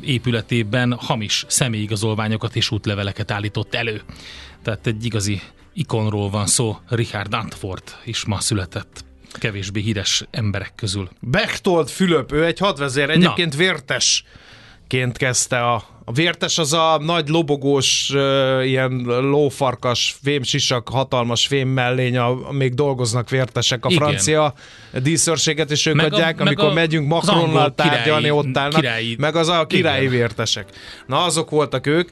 épületében 0.00 0.92
hamis 0.92 1.44
személyigazolványokat 1.48 2.56
és 2.56 2.70
útleveleket 2.70 3.30
állított 3.30 3.74
elő. 3.74 4.02
Tehát 4.62 4.86
egy 4.86 5.04
igazi 5.04 5.40
ikonról 5.72 6.30
van 6.30 6.46
szó, 6.46 6.78
Richard 6.88 7.34
Antfort 7.34 7.98
is 8.04 8.24
ma 8.24 8.40
született. 8.40 9.04
kevésbé 9.32 9.80
híres 9.80 10.24
emberek 10.30 10.72
közül. 10.74 11.08
Bechtold 11.20 11.88
Fülöp, 11.88 12.32
ő 12.32 12.44
egy 12.44 12.58
hadvezér, 12.58 13.10
egyébként 13.10 13.56
vértesként 14.90 15.16
kezdte 15.16 15.66
a, 15.66 15.82
a 16.10 16.12
vértes 16.12 16.58
az 16.58 16.72
a 16.72 16.98
nagy 17.04 17.28
lobogós, 17.28 18.10
ilyen 18.64 18.90
lófarkas, 19.06 20.16
fémsisak, 20.22 20.88
hatalmas 20.88 21.46
fém 21.46 21.68
mellény, 21.68 22.16
a, 22.16 22.38
még 22.52 22.74
dolgoznak 22.74 23.28
vértesek. 23.30 23.84
A 23.84 23.88
Igen. 23.90 24.02
francia 24.02 24.54
díszőrséget 25.02 25.70
is 25.70 25.86
ők 25.86 25.94
Meg 25.94 26.12
a- 26.12 26.14
adják, 26.14 26.36
meg 26.38 26.46
amikor 26.46 26.64
a- 26.64 26.72
megyünk 26.72 27.08
Macronnal 27.08 27.74
tárgyalni, 27.74 28.02
királyi- 28.04 28.30
ott 28.30 28.56
állnak. 28.56 28.80
királyi- 28.80 29.18
meg 29.18 29.36
az 29.36 29.48
a 29.48 29.66
királyi 29.66 30.04
Igen. 30.04 30.16
vértesek. 30.16 30.68
Na, 31.06 31.24
azok 31.24 31.50
voltak 31.50 31.86
ők. 31.86 32.08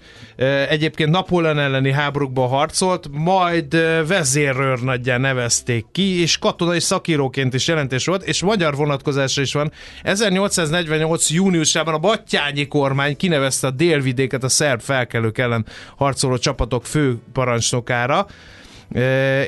Egyébként 0.68 1.10
Napóleon 1.10 1.58
elleni 1.58 1.92
háborúkban 1.92 2.48
harcolt, 2.48 3.08
majd 3.12 3.76
vezérőrnaggyá 4.06 5.16
nevezték 5.16 5.86
ki, 5.92 6.20
és 6.20 6.38
katonai 6.38 6.80
szakíróként 6.80 7.54
is 7.54 7.68
jelentés 7.68 8.04
volt, 8.06 8.22
és 8.22 8.42
magyar 8.42 8.76
vonatkozása 8.76 9.40
is 9.40 9.52
van. 9.52 9.72
1848. 10.02 11.30
júniusában 11.30 11.94
a 11.94 11.98
Battyányi 11.98 12.66
kormány 12.66 13.16
kinevezte 13.16 13.66
a 13.66 13.70
délvidéket 13.88 14.44
a 14.44 14.48
szerb 14.48 14.80
felkelők 14.80 15.38
ellen 15.38 15.66
harcoló 15.96 16.38
csapatok 16.38 16.86
fő 16.86 17.18
parancsnokára, 17.32 18.26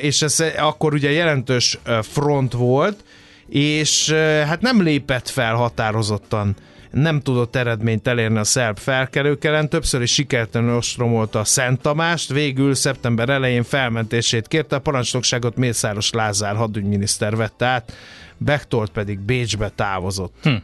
és 0.01 0.21
ez 0.21 0.43
akkor 0.57 0.93
ugye 0.93 1.11
jelentős 1.11 1.79
front 2.01 2.53
volt, 2.53 3.03
és 3.49 4.11
hát 4.45 4.61
nem 4.61 4.81
lépett 4.81 5.29
fel 5.29 5.55
határozottan. 5.55 6.55
Nem 6.91 7.21
tudott 7.21 7.55
eredményt 7.55 8.07
elérni 8.07 8.37
a 8.37 8.43
szerb 8.43 8.77
felkelők 8.77 9.43
ellen, 9.43 9.69
többször 9.69 10.01
is 10.01 10.13
sikertelenül 10.13 10.75
ostromolta 10.75 11.39
a 11.39 11.43
Szent 11.43 11.81
Tamást, 11.81 12.31
végül 12.31 12.75
szeptember 12.75 13.29
elején 13.29 13.63
felmentését 13.63 14.47
kérte, 14.47 14.75
a 14.75 14.79
parancsnokságot 14.79 15.55
Mészáros 15.55 16.11
Lázár 16.11 16.55
hadügyminiszter 16.55 17.35
vette 17.35 17.65
át, 17.65 17.93
Bechtold 18.37 18.89
pedig 18.89 19.19
Bécsbe 19.19 19.69
távozott. 19.69 20.33
Hm. 20.43 20.55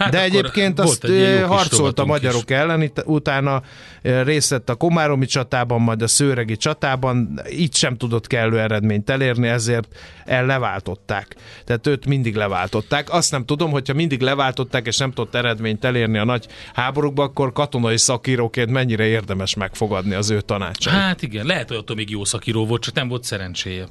Hát 0.00 0.10
De 0.10 0.22
egyébként 0.22 0.78
azt 0.78 1.04
egy 1.04 1.42
harcolt 1.46 1.98
a 1.98 2.04
magyarok 2.04 2.50
is. 2.50 2.56
ellen, 2.56 2.82
itt, 2.82 3.02
utána 3.06 3.62
ö, 4.02 4.22
részt 4.22 4.50
vett 4.50 4.68
a 4.68 4.74
Komáromi 4.74 5.26
csatában, 5.26 5.80
majd 5.80 6.02
a 6.02 6.06
Szőregi 6.06 6.56
csatában, 6.56 7.40
itt 7.48 7.74
sem 7.74 7.96
tudott 7.96 8.26
kellő 8.26 8.60
eredményt 8.60 9.10
elérni, 9.10 9.48
ezért 9.48 9.88
el 10.24 10.46
leváltották. 10.46 11.36
Tehát 11.64 11.86
őt 11.86 12.06
mindig 12.06 12.34
leváltották. 12.34 13.12
Azt 13.12 13.30
nem 13.30 13.44
tudom, 13.44 13.70
hogyha 13.70 13.94
mindig 13.94 14.20
leváltották, 14.20 14.86
és 14.86 14.98
nem 14.98 15.12
tudott 15.12 15.34
eredményt 15.34 15.84
elérni 15.84 16.18
a 16.18 16.24
nagy 16.24 16.46
háborúkban, 16.74 17.26
akkor 17.26 17.52
katonai 17.52 17.96
szakíróként 17.98 18.70
mennyire 18.70 19.04
érdemes 19.06 19.54
megfogadni 19.54 20.14
az 20.14 20.30
ő 20.30 20.40
tanácsait. 20.40 20.96
Hát 20.96 21.22
igen, 21.22 21.46
lehet, 21.46 21.68
hogy 21.68 21.76
attól 21.76 21.96
még 21.96 22.10
jó 22.10 22.24
szakíró 22.24 22.66
volt, 22.66 22.82
csak 22.82 22.94
nem 22.94 23.08
volt 23.08 23.24
szerencséje. 23.24 23.86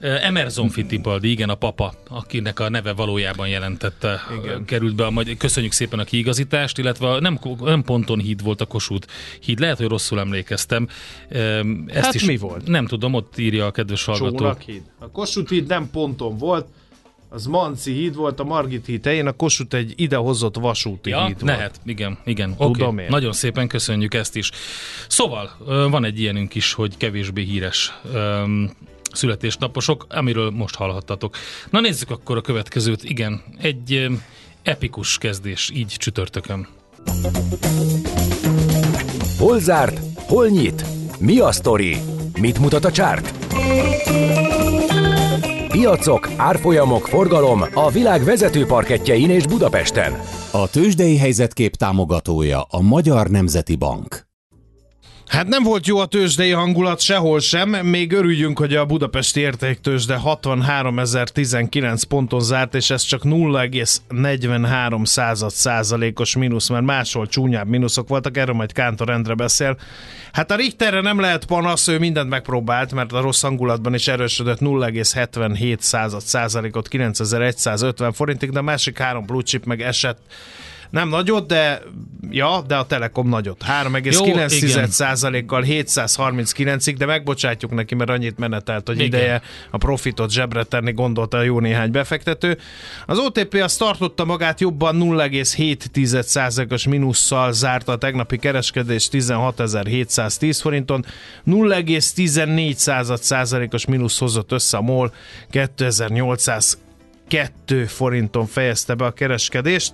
Emerson 0.00 0.68
Fittipaldi, 0.68 1.30
igen, 1.30 1.48
a 1.48 1.54
papa, 1.54 1.94
akinek 2.08 2.60
a 2.60 2.68
neve 2.68 2.92
valójában 2.92 3.48
jelentette, 3.48 4.20
igen. 4.42 4.64
került 4.64 4.94
be 4.94 5.10
magyar. 5.10 5.36
Köszönjük 5.36 5.72
szépen 5.72 5.98
a 5.98 6.04
kiigazítást, 6.04 6.78
illetve 6.78 7.20
nem, 7.20 7.38
nem 7.60 7.82
ponton 7.82 8.18
híd 8.18 8.42
volt 8.42 8.60
a 8.60 8.66
Kossuth 8.66 9.06
híd. 9.40 9.58
Lehet, 9.58 9.76
hogy 9.76 9.88
rosszul 9.88 10.18
emlékeztem. 10.18 10.88
Ezt 11.86 12.04
Hát 12.04 12.14
is 12.14 12.24
mi 12.24 12.36
volt? 12.36 12.66
Nem 12.66 12.86
tudom, 12.86 13.14
ott 13.14 13.38
írja 13.38 13.66
a 13.66 13.70
kedves 13.70 14.04
hallgató. 14.04 14.36
Csónakhíd. 14.36 14.82
A 14.98 15.10
Kossuth 15.10 15.50
híd 15.50 15.66
nem 15.66 15.90
ponton 15.90 16.38
volt, 16.38 16.66
az 17.28 17.46
Manci 17.46 17.92
híd 17.92 18.14
volt, 18.14 18.40
a 18.40 18.44
Margit 18.44 18.86
híd 18.86 19.04
helyén, 19.04 19.26
a 19.26 19.32
Kossuth 19.32 19.76
egy 19.76 19.92
idehozott 19.96 20.56
vasúti 20.56 21.10
Ja, 21.10 21.26
híd 21.26 21.40
volt. 21.40 21.56
lehet, 21.56 21.80
igen, 21.84 22.18
igen. 22.24 22.56
Tudom 22.56 22.94
Oké, 22.94 23.02
én. 23.02 23.08
Nagyon 23.10 23.32
szépen 23.32 23.68
köszönjük 23.68 24.14
ezt 24.14 24.36
is. 24.36 24.50
Szóval, 25.08 25.56
van 25.90 26.04
egy 26.04 26.20
ilyenünk 26.20 26.54
is, 26.54 26.72
hogy 26.72 26.96
kevésbé 26.96 27.42
híres 27.42 27.92
születésnaposok, 29.16 30.06
amiről 30.08 30.50
most 30.50 30.74
hallhattatok. 30.74 31.36
Na 31.70 31.80
nézzük 31.80 32.10
akkor 32.10 32.36
a 32.36 32.40
következőt. 32.40 33.04
Igen, 33.04 33.42
egy 33.60 34.06
epikus 34.62 35.18
kezdés, 35.18 35.70
így 35.74 35.94
csütörtökön. 35.98 36.68
Hol 39.38 39.58
zárt? 39.58 40.00
Hol 40.16 40.48
nyit? 40.48 40.84
Mi 41.18 41.38
a 41.38 41.52
sztori? 41.52 41.96
Mit 42.40 42.58
mutat 42.58 42.84
a 42.84 42.92
csárt? 42.92 43.34
Piacok, 45.68 46.28
árfolyamok, 46.36 47.06
forgalom 47.06 47.64
a 47.74 47.90
világ 47.90 48.24
vezető 48.24 48.66
parketjein 48.66 49.30
és 49.30 49.46
Budapesten. 49.46 50.20
A 50.50 50.70
tőzsdei 50.70 51.16
helyzetkép 51.16 51.74
támogatója 51.74 52.62
a 52.62 52.80
Magyar 52.80 53.28
Nemzeti 53.28 53.76
Bank. 53.76 54.26
Hát 55.26 55.46
nem 55.46 55.62
volt 55.62 55.86
jó 55.86 55.98
a 55.98 56.06
tőzsdei 56.06 56.50
hangulat 56.50 57.00
sehol 57.00 57.40
sem, 57.40 57.68
még 57.68 58.12
örüljünk, 58.12 58.58
hogy 58.58 58.74
a 58.74 58.84
budapesti 58.84 59.40
értéktőzsde 59.40 60.20
63.019 60.24 62.02
ponton 62.08 62.40
zárt, 62.40 62.74
és 62.74 62.90
ez 62.90 63.02
csak 63.02 63.22
0,43 63.24 65.04
század 65.04 65.50
százalékos 65.50 66.36
mínusz, 66.36 66.68
mert 66.68 66.84
máshol 66.84 67.26
csúnyább 67.26 67.68
mínuszok 67.68 68.08
voltak, 68.08 68.36
erről 68.36 68.54
majd 68.54 68.72
Kántor 68.72 69.10
Endre 69.10 69.34
beszél. 69.34 69.76
Hát 70.32 70.50
a 70.50 70.56
Richterre 70.56 71.00
nem 71.00 71.20
lehet 71.20 71.44
panasz, 71.44 71.88
ő 71.88 71.98
mindent 71.98 72.28
megpróbált, 72.28 72.92
mert 72.92 73.12
a 73.12 73.20
rossz 73.20 73.42
hangulatban 73.42 73.94
is 73.94 74.08
erősödött 74.08 74.58
0,77 74.58 75.78
század 75.78 76.22
százalékot 76.22 76.88
9150 76.88 78.12
forintig, 78.12 78.50
de 78.50 78.58
a 78.58 78.62
másik 78.62 78.98
három 78.98 79.24
blue 79.24 79.42
chip 79.42 79.64
meg 79.64 79.82
esett 79.82 80.18
nem 80.96 81.08
nagyot, 81.08 81.46
de 81.46 81.82
ja, 82.30 82.62
de 82.66 82.76
a 82.76 82.86
Telekom 82.86 83.28
nagyot. 83.28 83.64
3,9 83.82 84.86
százalékkal 84.86 85.64
739-ig, 85.66 86.94
de 86.98 87.06
megbocsátjuk 87.06 87.74
neki, 87.74 87.94
mert 87.94 88.10
annyit 88.10 88.38
menetelt, 88.38 88.86
hogy 88.86 88.96
Igen. 88.96 89.06
ideje 89.06 89.42
a 89.70 89.78
profitot 89.78 90.30
zsebre 90.30 90.64
tenni, 90.64 90.92
gondolta 90.92 91.42
jó 91.42 91.60
néhány 91.60 91.90
befektető. 91.90 92.58
Az 93.06 93.18
OTP 93.18 93.54
azt 93.54 93.78
tartotta 93.78 94.24
magát 94.24 94.60
jobban 94.60 94.96
0,7 95.00 96.22
százalékos 96.22 96.86
mínusszal 96.86 97.52
zárta 97.52 97.92
a 97.92 97.96
tegnapi 97.96 98.36
kereskedés 98.36 99.08
16.710 99.12 100.58
forinton, 100.60 101.04
0,14 101.46 102.74
század 102.74 103.22
százalékos 103.22 103.86
mínusz 103.86 104.18
hozott 104.18 104.52
össze 104.52 104.76
a 104.76 104.80
MOL 104.80 105.12
2802 105.50 107.86
forinton 107.86 108.46
fejezte 108.46 108.94
be 108.94 109.04
a 109.04 109.10
kereskedést 109.10 109.92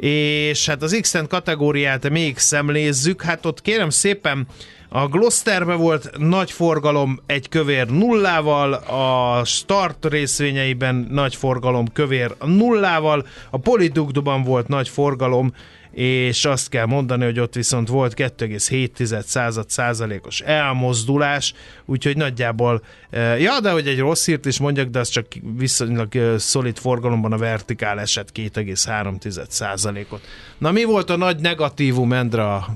és 0.00 0.66
hát 0.66 0.82
az 0.82 0.98
x 1.00 1.16
kategóriát 1.28 2.10
még 2.10 2.38
szemlézzük, 2.38 3.22
hát 3.22 3.46
ott 3.46 3.62
kérem 3.62 3.90
szépen 3.90 4.46
a 4.88 5.06
Gloucesterbe 5.06 5.74
volt 5.74 6.10
nagy 6.18 6.50
forgalom 6.50 7.20
egy 7.26 7.48
kövér 7.48 7.86
nullával, 7.86 8.72
a 8.72 9.44
start 9.44 10.06
részvényeiben 10.06 11.06
nagy 11.10 11.34
forgalom 11.34 11.92
kövér 11.92 12.34
nullával, 12.44 13.26
a 13.50 13.58
Polydugduban 13.58 14.42
volt 14.42 14.68
nagy 14.68 14.88
forgalom, 14.88 15.52
és 16.00 16.44
azt 16.44 16.68
kell 16.68 16.86
mondani, 16.86 17.24
hogy 17.24 17.40
ott 17.40 17.54
viszont 17.54 17.88
volt 17.88 18.14
2,7 18.16 19.22
század 19.22 19.70
százalékos 19.70 20.40
elmozdulás, 20.40 21.54
úgyhogy 21.84 22.16
nagyjából, 22.16 22.82
eh, 23.10 23.40
ja, 23.40 23.60
de 23.60 23.70
hogy 23.70 23.88
egy 23.88 23.98
rossz 23.98 24.26
hírt 24.26 24.46
is 24.46 24.58
mondjak, 24.58 24.88
de 24.88 24.98
az 24.98 25.08
csak 25.08 25.26
viszonylag 25.56 26.16
eh, 26.16 26.38
szolid 26.38 26.78
forgalomban 26.78 27.32
a 27.32 27.36
vertikál 27.36 28.00
eset 28.00 28.30
2,3 28.34 29.46
százalékot. 29.48 30.20
Na 30.58 30.70
mi 30.70 30.84
volt 30.84 31.10
a 31.10 31.16
nagy 31.16 31.40
negatívum, 31.40 32.12
Endra? 32.12 32.66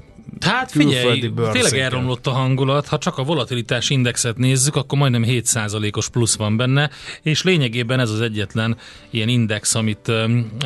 Hát 0.41 0.71
figyelj, 0.71 1.33
tényleg 1.53 1.79
elromlott 1.79 2.27
a 2.27 2.31
hangulat. 2.31 2.87
Ha 2.87 2.99
csak 2.99 3.19
a 3.19 3.23
volatilitás 3.23 3.91
indexet 3.91 4.37
nézzük, 4.37 4.77
akkor 4.77 4.99
majdnem 4.99 5.25
7%-os 5.27 6.09
plusz 6.09 6.37
van 6.37 6.57
benne, 6.57 6.91
és 7.23 7.43
lényegében 7.43 8.01
ez 8.01 8.11
az 8.11 8.21
egyetlen 8.21 8.77
ilyen 9.11 9.29
index, 9.29 9.75
amit 9.75 10.13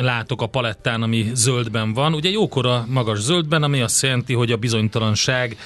látok 0.01 0.41
a 0.41 0.47
palettán, 0.47 1.01
ami 1.01 1.31
zöldben 1.33 1.93
van. 1.93 2.13
Ugye 2.13 2.29
jókora 2.29 2.85
magas 2.89 3.19
zöldben, 3.19 3.63
ami 3.63 3.81
azt 3.81 4.01
jelenti, 4.01 4.33
hogy 4.33 4.51
a 4.51 4.57
bizonytalanság 4.57 5.57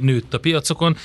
nőtt 0.00 0.34
a 0.34 0.38
piacokon. 0.38 0.96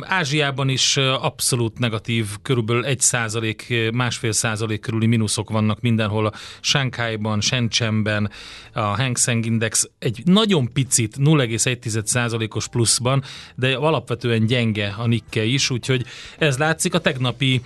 Ázsiában 0.00 0.68
is 0.68 0.96
abszolút 0.96 1.78
negatív, 1.78 2.26
körülbelül 2.42 2.84
1 2.84 3.00
százalék, 3.00 3.74
másfél 3.92 4.32
százalék 4.32 4.80
körüli 4.80 5.06
mínuszok 5.06 5.50
vannak 5.50 5.80
mindenhol. 5.80 6.26
A 6.26 6.32
Shanghaiban, 6.60 7.40
Shenzhenben, 7.40 8.30
a 8.72 8.80
Hang 8.80 9.16
Seng 9.16 9.46
Index 9.46 9.90
egy 9.98 10.22
nagyon 10.24 10.72
picit 10.72 11.16
0,1 11.18 12.04
százalékos 12.04 12.68
pluszban, 12.68 13.22
de 13.54 13.74
alapvetően 13.74 14.46
gyenge 14.46 14.94
a 14.98 15.06
Nikkei 15.06 15.52
is, 15.52 15.70
úgyhogy 15.70 16.04
ez 16.38 16.58
látszik 16.58 16.94
a 16.94 16.98
tegnapi 16.98 17.62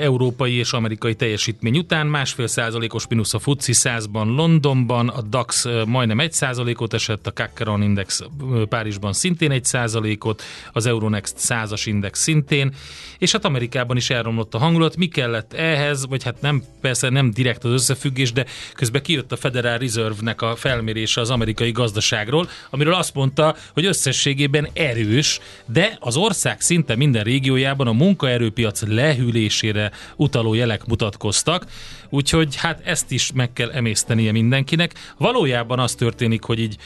európai 0.00 0.54
és 0.54 0.72
amerikai 0.72 1.14
teljesítmény 1.14 1.78
után, 1.78 2.06
másfél 2.06 2.46
százalékos 2.46 3.06
mínusz 3.08 3.34
a 3.34 3.38
FTSE 3.38 3.72
100-ban 3.98 4.34
Londonban, 4.36 5.08
a 5.08 5.22
DAX 5.22 5.66
majdnem 5.86 6.20
egy 6.20 6.32
százalékot 6.32 6.94
esett, 6.94 7.26
a 7.26 7.32
Kakaron 7.32 7.82
Index 7.82 8.22
Párizsban 8.68 9.12
szintén 9.12 9.50
egy 9.50 9.64
százalékot, 9.64 10.42
az 10.72 10.86
Euronext 10.86 11.34
100-as 11.38 11.82
index 11.84 12.20
szintén, 12.20 12.74
és 13.18 13.32
hát 13.32 13.44
Amerikában 13.44 13.96
is 13.96 14.10
elromlott 14.10 14.54
a 14.54 14.58
hangulat. 14.58 14.96
Mi 14.96 15.06
kellett 15.06 15.52
ehhez, 15.52 16.06
vagy 16.06 16.22
hát 16.22 16.40
nem, 16.40 16.62
persze 16.80 17.08
nem 17.08 17.30
direkt 17.30 17.64
az 17.64 17.72
összefüggés, 17.72 18.32
de 18.32 18.46
közben 18.74 19.02
kijött 19.02 19.32
a 19.32 19.36
Federal 19.36 19.78
Reserve-nek 19.78 20.42
a 20.42 20.56
felmérése 20.56 21.20
az 21.20 21.30
amerikai 21.30 21.72
gazdaságról, 21.72 22.48
amiről 22.70 22.94
azt 22.94 23.14
mondta, 23.14 23.56
hogy 23.72 23.84
összességében 23.84 24.68
erős, 24.72 25.40
de 25.66 25.96
az 26.00 26.16
ország 26.16 26.60
szinte 26.60 26.96
minden 26.96 27.24
régiójában 27.24 27.86
a 27.86 27.92
munkaerőpiac 27.92 28.82
lehűlés 28.86 29.59
keresésére 29.60 29.90
utaló 30.16 30.54
jelek 30.54 30.86
mutatkoztak, 30.86 31.66
úgyhogy 32.08 32.56
hát 32.56 32.80
ezt 32.84 33.10
is 33.10 33.32
meg 33.32 33.52
kell 33.52 33.70
emésztenie 33.70 34.32
mindenkinek. 34.32 34.94
Valójában 35.18 35.78
az 35.78 35.94
történik, 35.94 36.42
hogy 36.42 36.58
így 36.58 36.76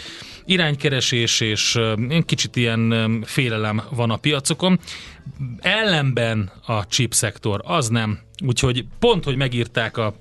iránykeresés 0.44 1.40
és 1.40 1.78
kicsit 2.26 2.56
ilyen 2.56 3.22
félelem 3.26 3.82
van 3.90 4.10
a 4.10 4.16
piacokon. 4.16 4.80
Ellenben 5.60 6.50
a 6.66 6.86
chip 6.86 7.14
szektor, 7.14 7.60
az 7.64 7.88
nem. 7.88 8.18
Úgyhogy 8.46 8.84
pont, 8.98 9.24
hogy 9.24 9.36
megírták 9.36 9.96
a 9.96 10.14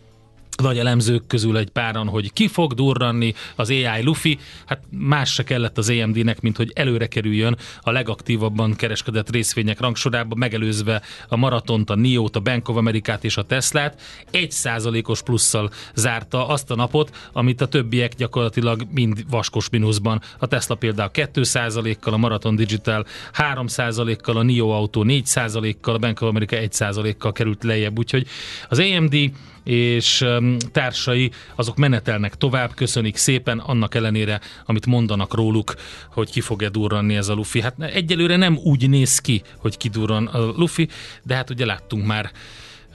nagy 0.61 0.77
elemzők 0.77 1.27
közül 1.27 1.57
egy 1.57 1.69
páran, 1.69 2.07
hogy 2.07 2.33
ki 2.33 2.47
fog 2.47 2.73
durranni 2.73 3.33
az 3.55 3.69
AI 3.69 4.03
Luffy, 4.03 4.39
hát 4.65 4.83
más 4.89 5.33
se 5.33 5.43
kellett 5.43 5.77
az 5.77 5.89
AMD-nek, 5.89 6.41
mint 6.41 6.57
hogy 6.57 6.71
előre 6.75 7.07
kerüljön 7.07 7.57
a 7.81 7.91
legaktívabban 7.91 8.75
kereskedett 8.75 9.29
részvények 9.29 9.79
rangsorába, 9.79 10.35
megelőzve 10.35 11.01
a 11.27 11.35
Maratont, 11.35 11.89
a 11.89 11.95
NIO-t, 11.95 12.35
a 12.35 12.39
Bank 12.39 12.69
of 12.69 12.75
Amerikát 12.75 13.23
és 13.23 13.37
a 13.37 13.43
Teslát. 13.43 14.01
Egy 14.31 14.51
százalékos 14.51 15.21
plusszal 15.21 15.71
zárta 15.95 16.47
azt 16.47 16.71
a 16.71 16.75
napot, 16.75 17.29
amit 17.31 17.61
a 17.61 17.67
többiek 17.67 18.13
gyakorlatilag 18.15 18.87
mind 18.91 19.25
vaskos 19.29 19.69
mínuszban. 19.69 20.21
A 20.39 20.47
Tesla 20.47 20.75
például 20.75 21.11
2 21.11 21.43
százalékkal, 21.43 22.13
a 22.13 22.17
Marathon 22.17 22.55
Digital 22.55 23.05
3 23.31 23.67
százalékkal, 23.67 24.37
a 24.37 24.43
NIO 24.43 24.69
autó 24.69 25.03
4 25.03 25.25
százalékkal, 25.25 25.95
a 25.95 25.97
Bank 25.97 26.21
of 26.21 26.29
America 26.29 26.55
1 26.55 26.73
százalékkal 26.73 27.31
került 27.31 27.63
lejjebb, 27.63 27.97
úgyhogy 27.97 28.27
az 28.69 28.79
AMD 28.79 29.15
és 29.63 30.25
társai 30.71 31.31
azok 31.55 31.77
menetelnek 31.77 32.35
tovább, 32.35 32.73
köszönik 32.73 33.17
szépen, 33.17 33.59
annak 33.59 33.95
ellenére, 33.95 34.39
amit 34.65 34.85
mondanak 34.85 35.33
róluk, 35.33 35.73
hogy 36.11 36.31
ki 36.31 36.41
fog-e 36.41 36.69
durranni 36.69 37.15
ez 37.15 37.27
a 37.27 37.33
Luffy. 37.33 37.61
Hát 37.61 37.81
egyelőre 37.81 38.35
nem 38.35 38.59
úgy 38.63 38.89
néz 38.89 39.19
ki, 39.19 39.41
hogy 39.57 39.77
kidurran 39.77 40.27
a 40.27 40.37
Luffy, 40.37 40.87
de 41.23 41.35
hát 41.35 41.49
ugye 41.49 41.65
láttunk 41.65 42.05
már 42.05 42.31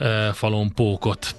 uh, 0.01 0.09
falon 0.33 0.75
pókot. 0.75 1.35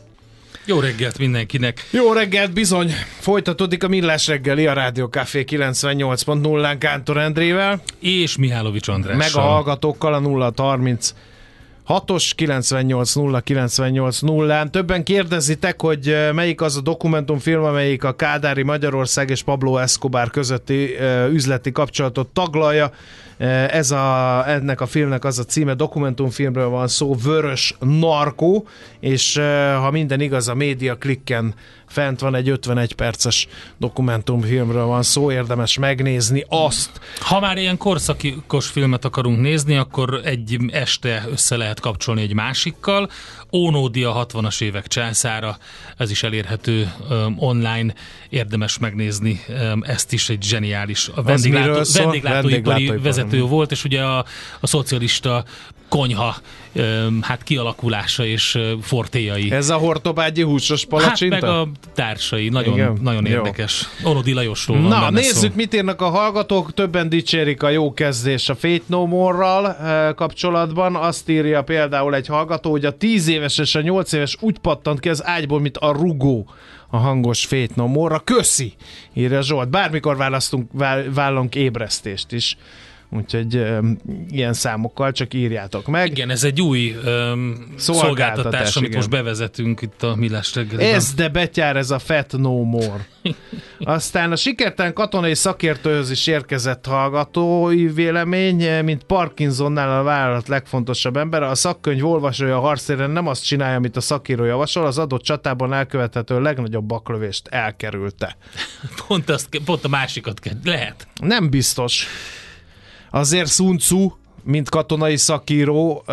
Jó 0.66 0.80
reggelt 0.80 1.18
mindenkinek! 1.18 1.88
Jó 1.92 2.14
reggelt, 2.14 2.54
bizony! 2.54 2.92
Folytatódik 3.20 3.84
a 3.84 3.88
Millás 3.88 4.28
reggeli 4.28 4.68
a 4.68 4.74
Rádió 4.74 5.08
Café 5.08 5.44
98.0-án 5.48 6.76
Kántor 6.80 7.18
Endrével. 7.18 7.82
És 8.00 8.38
Mihálovics 8.38 8.88
Andrással. 8.88 9.18
Meg 9.18 9.30
a 9.34 9.40
hallgatókkal 9.40 10.14
a 10.14 10.54
030 10.62 11.14
6-os 11.90 12.32
98 12.36 13.44
98 13.44 14.20
0 14.20 14.70
Többen 14.70 15.04
kérdezitek, 15.04 15.82
hogy 15.82 16.16
melyik 16.34 16.62
az 16.62 16.78
a 16.78 16.82
dokumentumfilm, 16.82 17.64
amelyik 17.64 18.04
a 18.04 18.16
Kádári 18.16 18.64
Magyarország 18.64 19.30
és 19.30 19.44
Pablo 19.44 19.78
Escobar 19.78 20.30
közötti 20.30 20.90
üzleti 21.32 21.72
kapcsolatot 21.72 22.28
taglalja. 22.28 22.92
Ez 23.70 23.92
a, 23.92 24.44
ennek 24.48 24.82
a 24.82 24.86
filmnek 24.86 25.26
az 25.26 25.40
a 25.40 25.44
címe, 25.44 25.74
dokumentumfilmről 25.74 26.70
van 26.70 26.88
szó, 26.88 27.16
Vörös 27.24 27.76
Narkó, 27.80 28.68
és 29.00 29.38
ha 29.80 29.92
minden 29.92 30.22
igaz, 30.22 30.48
a 30.48 30.54
média 30.54 30.96
klikken 30.98 31.54
fent 31.88 32.20
van 32.20 32.36
egy 32.36 32.50
51 32.50 32.94
perces 32.94 33.48
dokumentumfilmről 33.78 34.86
van 34.86 35.04
szó, 35.04 35.32
érdemes 35.32 35.78
megnézni 35.78 36.46
azt. 36.50 36.90
Ha 37.20 37.40
már 37.40 37.58
ilyen 37.58 37.78
korszakos 37.78 38.68
filmet 38.68 39.06
akarunk 39.06 39.40
nézni, 39.40 39.76
akkor 39.76 40.20
egy 40.24 40.58
este 40.72 41.26
össze 41.32 41.56
lehet 41.58 41.80
kapcsolni 41.80 42.22
egy 42.22 42.34
másikkal. 42.34 43.10
Ónódi 43.52 44.04
a 44.04 44.26
60-as 44.26 44.62
évek 44.62 44.88
császára, 44.88 45.58
ez 45.98 46.12
is 46.12 46.24
elérhető 46.24 46.94
um, 47.10 47.36
online, 47.38 47.94
érdemes 48.30 48.78
megnézni, 48.78 49.42
um, 49.48 49.84
ezt 49.84 50.14
is 50.14 50.30
egy 50.30 50.44
zseniális. 50.44 51.10
A 51.16 51.22
vendéglátó, 51.22 51.82
vendéglátóipari 51.94 52.88
vezető 52.88 53.42
volt, 53.42 53.72
és 53.72 53.84
ugye 53.84 54.02
a, 54.04 54.26
a 54.60 54.68
szocialista 54.68 55.44
konyha 55.90 56.36
hát 57.22 57.44
kialakulása 57.44 58.26
és 58.26 58.58
fortéjai. 58.82 59.52
Ez 59.52 59.70
a 59.70 59.78
hortobágyi 59.78 60.42
húsos 60.42 60.86
palacsinta? 60.86 61.36
Hát 61.36 61.42
meg 61.44 61.52
a 61.52 61.68
társai, 61.94 62.50
nagyon, 62.50 62.74
Igen? 62.74 62.98
nagyon 63.02 63.26
érdekes. 63.26 63.90
Onodi 64.04 64.34
Lajosról 64.34 64.82
van 64.82 64.90
Na, 64.90 65.10
nézzük, 65.10 65.52
szó. 65.52 65.56
mit 65.56 65.74
írnak 65.74 66.02
a 66.02 66.10
hallgatók. 66.10 66.74
Többen 66.74 67.10
dicsérik 67.10 67.64
a 67.64 67.70
jó 67.70 67.94
kezdés 67.94 68.50
a 68.50 68.56
Fate 68.56 68.84
No 68.86 69.06
More-ral 69.06 69.76
kapcsolatban. 70.16 70.96
Azt 70.96 71.30
írja 71.30 71.62
például 71.62 72.16
egy 72.16 72.28
hallgató, 72.28 72.72
hogy 72.72 72.86
a 72.86 72.98
10 72.98 73.28
éves 73.28 73.58
és 73.58 73.76
a 73.76 73.82
8 73.82 74.12
éves 74.12 74.38
úgy 74.40 74.58
pattant 74.60 75.00
ki 75.00 75.10
az 75.10 75.26
ágyból, 75.26 75.60
mint 75.60 75.78
a 75.78 75.92
rugó 75.92 76.50
a 76.90 76.98
hangos 76.98 77.46
Fate 77.46 77.74
No 77.76 77.88
More-ra. 77.88 78.20
Köszi, 78.20 78.74
írja 79.14 79.42
Zsolt. 79.42 79.70
Bármikor 79.70 80.18
választunk, 80.18 80.72
vállunk 81.14 81.56
ébresztést 81.56 82.32
is 82.32 82.58
úgyhogy 83.12 83.66
ilyen 84.30 84.54
számokkal 84.54 85.12
csak 85.12 85.34
írjátok 85.34 85.88
meg. 85.88 86.12
Igen, 86.12 86.30
ez 86.30 86.44
egy 86.44 86.62
új 86.62 86.96
um, 87.06 87.74
szolgáltatás, 87.78 88.76
amit 88.76 88.90
igen. 88.90 89.00
most 89.00 89.10
bevezetünk 89.10 89.82
itt 89.82 90.04
a 90.04 90.16
Millás 90.16 90.56
reggelben. 90.56 90.94
Ez 90.94 91.14
de 91.14 91.30
betyár, 91.30 91.76
ez 91.76 91.92
a 91.92 92.00
Fat 92.00 92.38
No 92.38 92.64
More. 92.64 93.08
Aztán 93.80 94.32
a 94.32 94.36
sikertelen 94.36 94.94
katonai 94.94 95.36
szakértőhöz 95.36 96.12
is 96.12 96.28
érkezett 96.28 96.86
hallgatói 96.86 97.88
vélemény, 97.88 98.84
mint 98.84 99.04
Parkinsonnál 99.04 100.00
a 100.00 100.04
vállalat 100.04 100.48
legfontosabb 100.48 101.18
ember. 101.18 101.44
A 101.44 101.56
szakkönyv 101.56 102.06
olvasója 102.06 102.58
a 102.58 102.60
harcéren 102.60 103.10
nem 103.12 103.28
azt 103.28 103.46
csinálja, 103.46 103.76
amit 103.76 103.96
a 103.98 104.02
szakíró 104.02 104.44
javasol, 104.44 104.86
az 104.86 104.98
adott 104.98 105.22
csatában 105.22 105.74
elkövethető 105.74 106.42
legnagyobb 106.42 106.86
baklövést 106.86 107.48
elkerülte. 107.48 108.38
Pont, 109.08 109.30
azt, 109.30 109.62
pont 109.66 109.84
a 109.84 109.88
másikat 109.88 110.40
kell. 110.40 110.56
Lehet. 110.64 111.08
Nem 111.22 111.50
biztos. 111.50 112.08
Azért 113.12 113.50
Sun 113.50 113.78
Tzu, 113.78 114.12
mint 114.44 114.70
katonai 114.70 115.18
szakíró, 115.18 116.04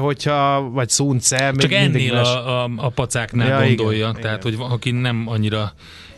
hogyha, 0.00 0.68
vagy 0.72 0.90
Sun 0.90 1.18
Tse, 1.18 1.52
Csak 1.56 1.72
ennél 1.72 2.14
mes... 2.14 2.28
a, 2.28 2.62
a, 2.64 2.70
a 2.76 2.88
pacáknál 2.88 3.62
ja, 3.62 3.66
gondolja, 3.66 4.08
igen, 4.08 4.20
tehát, 4.20 4.44
igen. 4.44 4.58
hogy 4.58 4.70
aki 4.72 4.90
nem 4.90 5.24
annyira 5.26 5.72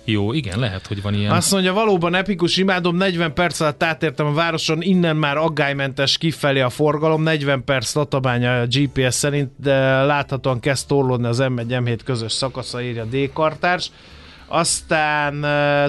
jó, 0.05 0.33
igen, 0.33 0.59
lehet, 0.59 0.87
hogy 0.87 1.03
van 1.03 1.15
ilyen. 1.15 1.33
Azt 1.33 1.53
mondja, 1.53 1.73
valóban 1.73 2.15
epikus, 2.15 2.57
imádom, 2.57 2.97
40 2.97 3.35
perc 3.35 3.61
alatt 3.61 3.83
átértem 3.83 4.27
a 4.27 4.33
városon, 4.33 4.83
innen 4.83 5.17
már 5.17 5.37
aggálymentes 5.37 6.19
kifelé 6.19 6.61
a 6.61 6.71
forgalom, 6.71 7.23
40 7.23 7.65
perc 7.65 7.93
Tatabánya 7.93 8.61
a 8.61 8.67
GPS 8.67 9.15
szerint, 9.15 9.51
de 9.57 10.03
láthatóan 10.03 10.61
kezd 10.61 10.87
torlódni 10.87 11.27
az 11.27 11.39
M1 11.43 11.65
M7 11.69 11.99
közös 12.05 12.33
szakasza, 12.33 12.83
írja 12.83 13.05
D-kartárs. 13.05 13.91
Aztán 14.53 15.41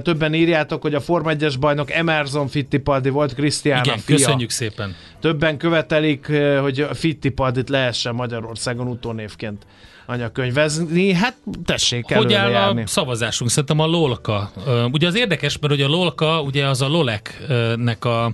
többen 0.04 0.34
írjátok, 0.34 0.82
hogy 0.82 0.94
a 0.94 1.00
Form 1.00 1.28
1-es 1.30 1.54
bajnok 1.60 1.92
Emerson 1.92 2.48
Fittipaldi 2.48 3.10
volt, 3.10 3.34
Krisztián 3.34 3.84
Igen, 3.84 3.98
fia. 3.98 4.16
köszönjük 4.16 4.50
szépen. 4.50 4.96
Többen 5.20 5.58
követelik, 5.58 6.32
hogy 6.62 6.88
Fittipaldit 6.94 7.70
lehessen 7.70 8.16
Magyarországon 8.16 8.88
utónévként 8.88 9.66
anyakönyvezni. 10.06 11.14
Hát 11.14 11.36
tessék 11.66 12.14
Hogy 12.14 12.34
áll 12.34 12.50
járni. 12.50 12.82
a 12.82 12.88
szavazásunk? 12.88 13.50
Szerintem 13.50 13.80
a 13.80 13.86
LOLKA. 13.86 14.52
Ugye 14.92 15.08
az 15.08 15.16
érdekes, 15.16 15.58
mert 15.60 15.74
ugye 15.74 15.86
a 15.86 15.90
LOLKA 15.90 16.42
ugye 16.42 16.68
az 16.68 16.82
a 16.82 16.88
Lolek-nek 16.88 18.06
a 18.06 18.34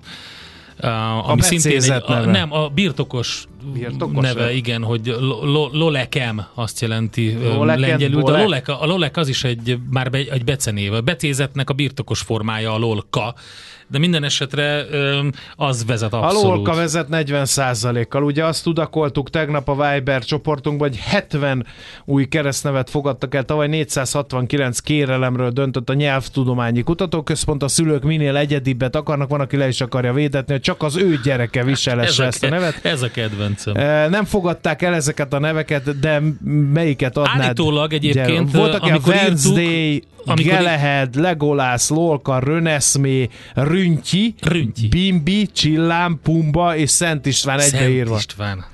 a 0.82 1.30
ami 1.30 1.42
szintén 1.42 1.82
egy, 1.82 1.90
a, 2.06 2.26
nem, 2.26 2.54
a 2.54 2.68
birtokos, 2.68 3.48
birtokos 3.74 4.24
neve, 4.24 4.54
igen, 4.54 4.84
hogy 4.84 5.16
lo, 5.20 5.70
lolekem 5.72 6.46
azt 6.54 6.82
jelenti 6.82 7.34
Loleken, 7.34 7.80
lengyelül, 7.80 8.22
de 8.22 8.32
a 8.32 8.42
lolek, 8.42 8.68
a 8.68 8.86
lolek 8.86 9.18
az 9.18 9.28
is 9.28 9.44
egy, 9.44 9.78
már 9.90 10.10
be, 10.10 10.18
egy 10.18 10.44
becenév. 10.44 10.94
A 10.94 11.02
becézetnek 11.02 11.70
a 11.70 11.74
birtokos 11.74 12.20
formája 12.20 12.74
a 12.74 12.78
lolka, 12.78 13.36
de 13.90 13.98
minden 13.98 14.24
esetre 14.24 14.86
az 15.56 15.86
vezet 15.86 16.14
abszolút. 16.14 16.44
A 16.44 16.48
Lolka 16.48 16.76
vezet 16.76 17.08
40%-kal. 17.12 18.24
Ugye 18.24 18.46
azt 18.46 18.64
tudakoltuk 18.64 19.30
tegnap 19.30 19.70
a 19.70 19.92
Viber 19.92 20.24
csoportunkban, 20.24 20.88
hogy 20.88 20.98
70 20.98 21.66
új 22.06 22.26
keresztnevet 22.26 22.90
fogadtak 22.90 23.36
el. 23.36 23.44
Tavaly 23.44 23.68
469 23.68 24.80
kérelemről 24.80 25.50
döntött 25.50 25.90
a 25.90 25.94
Nyelvtudományi 25.94 26.84
Kutatóközpont. 26.84 27.64
A 27.64 27.68
szülők 27.68 28.04
minél 28.04 28.36
egyedibbet 28.36 28.96
akarnak, 28.96 29.30
van, 29.30 29.40
aki 29.40 29.58
le 29.58 29.68
is 29.68 29.82
akarja 29.82 30.14
védetni, 30.14 30.52
hogy 30.52 30.62
csak 30.62 30.84
az 30.84 30.96
ő 30.96 31.20
gyereke 31.24 31.64
viselesse 31.64 32.26
ezt 32.26 32.44
a 32.44 32.50
nevet. 32.50 32.86
Ez 32.86 33.02
a 33.02 33.12
kedvencem. 33.56 34.10
Nem 34.12 34.26
fogadták 34.26 34.82
el 34.82 34.94
ezeket 34.94 35.34
a 35.34 35.40
neveket, 35.40 36.00
de 36.00 36.22
melyiket 36.74 37.18
adnád? 37.18 37.42
Állítólag 37.42 37.94
egyébként, 37.94 38.52
Voltak 38.52 38.84
amikor 38.84 39.14
Wednesday, 39.14 39.94
írtuk, 39.94 40.10
amikor 40.26 40.52
Gelehed, 40.52 41.16
Legolász, 41.16 41.90
Lolka, 41.90 42.40
Röneszmé, 42.40 43.30
Rüntyi, 43.54 44.36
Rüntyi, 44.42 44.88
Bimbi, 44.88 45.50
Csillám, 45.54 46.20
Pumba 46.24 46.76
és 46.76 46.90
Szent 46.90 47.26
István 47.26 47.60
egybeírva. 47.60 48.18
Szent 48.18 48.26
István. 48.30 48.66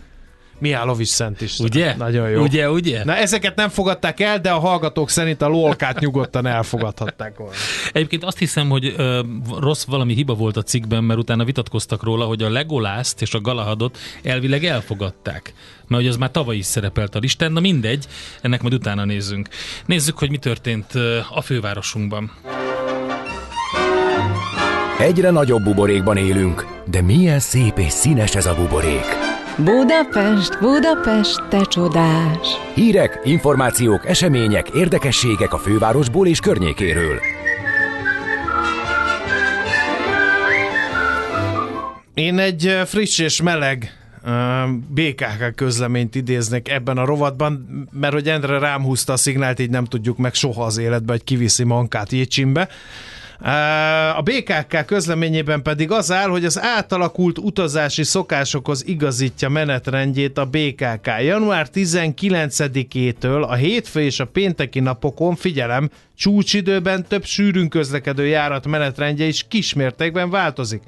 Mihálovics 0.63 1.07
Szent 1.07 1.41
István. 1.41 1.67
Ugye? 1.67 1.95
Nagyon 1.95 2.29
jó. 2.29 2.41
Ugye, 2.41 2.69
ugye? 2.69 3.03
Na 3.03 3.15
ezeket 3.15 3.55
nem 3.55 3.69
fogadták 3.69 4.19
el, 4.19 4.39
de 4.39 4.51
a 4.51 4.59
hallgatók 4.59 5.09
szerint 5.09 5.41
a 5.41 5.47
lolkát 5.47 5.99
nyugodtan 5.99 6.45
elfogadhatták 6.45 7.37
volna. 7.37 7.53
Egyébként 7.91 8.23
azt 8.23 8.37
hiszem, 8.37 8.69
hogy 8.69 8.93
ö, 8.97 9.21
rossz 9.59 9.83
valami 9.83 10.13
hiba 10.13 10.33
volt 10.33 10.57
a 10.57 10.61
cikkben, 10.61 11.03
mert 11.03 11.19
utána 11.19 11.43
vitatkoztak 11.43 12.03
róla, 12.03 12.25
hogy 12.25 12.43
a 12.43 12.49
Legolászt 12.49 13.21
és 13.21 13.33
a 13.33 13.41
Galahadot 13.41 13.97
elvileg 14.23 14.65
elfogadták. 14.65 15.53
Mert 15.87 16.01
hogy 16.01 16.11
az 16.11 16.17
már 16.17 16.31
tavaly 16.31 16.55
is 16.55 16.65
szerepelt 16.65 17.15
a 17.15 17.19
listán, 17.19 17.51
na 17.51 17.59
mindegy, 17.59 18.05
ennek 18.41 18.61
majd 18.61 18.73
utána 18.73 19.05
nézzünk. 19.05 19.47
Nézzük, 19.85 20.17
hogy 20.17 20.29
mi 20.29 20.37
történt 20.37 20.91
a 21.33 21.41
fővárosunkban. 21.41 22.31
Egyre 24.99 25.29
nagyobb 25.29 25.63
buborékban 25.63 26.17
élünk, 26.17 26.67
de 26.85 27.01
milyen 27.01 27.39
szép 27.39 27.77
és 27.77 27.91
színes 27.91 28.35
ez 28.35 28.45
a 28.45 28.55
buborék. 28.55 29.22
Budapest, 29.57 30.59
Budapest, 30.59 31.47
te 31.49 31.61
csodás! 31.65 32.47
Hírek, 32.75 33.19
információk, 33.23 34.07
események, 34.07 34.69
érdekességek 34.69 35.53
a 35.53 35.57
fővárosból 35.57 36.27
és 36.27 36.39
környékéről. 36.39 37.19
Én 42.13 42.39
egy 42.39 42.79
friss 42.85 43.19
és 43.19 43.41
meleg 43.41 43.97
BKK 44.87 45.55
közleményt 45.55 46.15
idéznek 46.15 46.69
ebben 46.69 46.97
a 46.97 47.05
rovatban, 47.05 47.67
mert 47.91 48.13
hogy 48.13 48.27
Endre 48.27 48.59
rám 48.59 48.83
húzta 48.83 49.13
a 49.13 49.17
szignált, 49.17 49.59
így 49.59 49.69
nem 49.69 49.85
tudjuk 49.85 50.17
meg 50.17 50.33
soha 50.33 50.63
az 50.63 50.77
életbe, 50.77 51.11
hogy 51.11 51.23
kiviszi 51.23 51.63
mankát 51.63 52.11
Jécsimbe. 52.11 52.69
A 54.15 54.21
BKK 54.21 54.85
közleményében 54.85 55.61
pedig 55.61 55.91
az 55.91 56.11
áll, 56.11 56.27
hogy 56.29 56.45
az 56.45 56.59
átalakult 56.61 57.37
utazási 57.37 58.03
szokásokhoz 58.03 58.87
igazítja 58.87 59.49
menetrendjét 59.49 60.37
a 60.37 60.45
BKK. 60.45 61.07
Január 61.21 61.67
19-től 61.73 63.47
a 63.47 63.53
hétfő 63.53 64.01
és 64.01 64.19
a 64.19 64.25
pénteki 64.25 64.79
napokon, 64.79 65.35
figyelem, 65.35 65.89
csúcsidőben 66.17 67.05
több 67.07 67.25
sűrűn 67.25 67.69
közlekedő 67.69 68.25
járat 68.25 68.67
menetrendje 68.67 69.25
is 69.25 69.45
kismértékben 69.47 70.29
változik. 70.29 70.81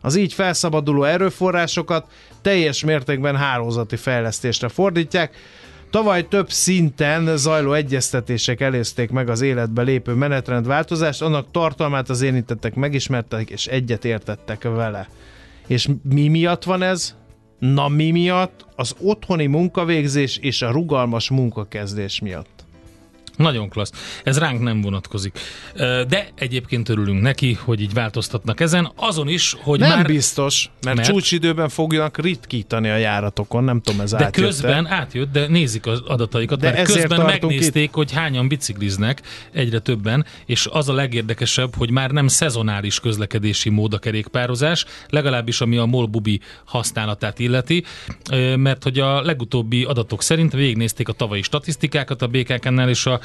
Az 0.00 0.16
így 0.16 0.32
felszabaduló 0.32 1.04
erőforrásokat 1.04 2.06
teljes 2.40 2.84
mértékben 2.84 3.36
hálózati 3.36 3.96
fejlesztésre 3.96 4.68
fordítják, 4.68 5.36
Tavaly 5.92 6.28
több 6.28 6.50
szinten 6.50 7.36
zajló 7.36 7.72
egyeztetések 7.72 8.60
előzték 8.60 9.10
meg 9.10 9.28
az 9.28 9.40
életbe 9.40 9.82
lépő 9.82 10.12
menetrendváltozást, 10.12 11.22
annak 11.22 11.50
tartalmát 11.50 12.08
az 12.08 12.22
érintettek 12.22 12.74
megismertek 12.74 13.50
és 13.50 13.66
egyet 13.66 14.04
értettek 14.04 14.62
vele. 14.62 15.08
És 15.66 15.88
mi 16.02 16.28
miatt 16.28 16.64
van 16.64 16.82
ez? 16.82 17.16
Na 17.58 17.88
mi 17.88 18.10
miatt? 18.10 18.66
Az 18.76 18.94
otthoni 19.00 19.46
munkavégzés 19.46 20.36
és 20.36 20.62
a 20.62 20.70
rugalmas 20.70 21.30
munkakezdés 21.30 22.20
miatt. 22.20 22.51
Nagyon 23.36 23.68
klassz. 23.68 23.92
Ez 24.24 24.38
ránk 24.38 24.60
nem 24.60 24.80
vonatkozik. 24.80 25.38
De 26.08 26.28
egyébként 26.34 26.88
örülünk 26.88 27.22
neki, 27.22 27.58
hogy 27.64 27.80
így 27.80 27.92
változtatnak 27.92 28.60
ezen. 28.60 28.92
Azon 28.96 29.28
is, 29.28 29.56
hogy 29.60 29.78
nem 29.78 29.88
már... 29.88 30.06
biztos, 30.06 30.70
mert, 30.82 30.96
mert 30.96 31.08
csúcsidőben 31.08 31.68
fognak 31.68 32.18
ritkítani 32.18 32.88
a 32.88 32.96
járatokon, 32.96 33.64
nem 33.64 33.80
tudom, 33.80 34.00
ez 34.00 34.10
De 34.10 34.24
átjött 34.24 34.46
közben 34.46 34.86
átjött, 34.86 35.32
de 35.32 35.46
nézik 35.46 35.86
az 35.86 36.00
adataikat, 36.06 36.60
de 36.60 36.70
mert 36.70 36.92
közben 36.92 37.24
megnézték, 37.24 37.84
itt. 37.84 37.94
hogy 37.94 38.12
hányan 38.12 38.48
bicikliznek, 38.48 39.22
egyre 39.52 39.78
többen, 39.78 40.26
és 40.46 40.68
az 40.70 40.88
a 40.88 40.92
legérdekesebb, 40.92 41.74
hogy 41.76 41.90
már 41.90 42.10
nem 42.10 42.28
szezonális 42.28 43.00
közlekedési 43.00 43.68
mód 43.68 43.94
a 43.94 43.98
kerékpározás, 43.98 44.84
legalábbis 45.08 45.60
ami 45.60 45.76
a 45.76 45.84
molbubi 45.84 46.40
használatát 46.64 47.38
illeti, 47.38 47.84
mert 48.56 48.82
hogy 48.82 48.98
a 48.98 49.22
legutóbbi 49.22 49.84
adatok 49.84 50.22
szerint 50.22 50.52
végignézték 50.52 51.08
a 51.08 51.12
tavalyi 51.12 51.42
statisztikákat 51.42 52.22
a 52.22 52.26
BKK-nál, 52.26 52.88
és 52.88 53.06
a 53.06 53.20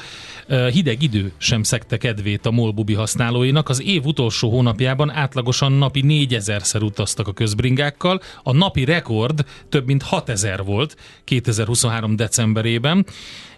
hideg 0.72 1.02
idő 1.02 1.32
sem 1.38 1.62
szekte 1.62 1.96
kedvét 1.96 2.46
a 2.46 2.50
molbubi 2.50 2.94
használóinak. 2.94 3.68
Az 3.68 3.82
év 3.82 4.04
utolsó 4.04 4.50
hónapjában 4.50 5.10
átlagosan 5.10 5.72
napi 5.72 6.04
4000-szer 6.06 6.82
utaztak 6.82 7.28
a 7.28 7.32
közbringákkal, 7.32 8.20
a 8.42 8.52
napi 8.52 8.84
rekord 8.84 9.44
több 9.68 9.86
mint 9.86 10.02
6000 10.02 10.64
volt 10.64 10.96
2023 11.24 12.16
decemberében 12.16 13.06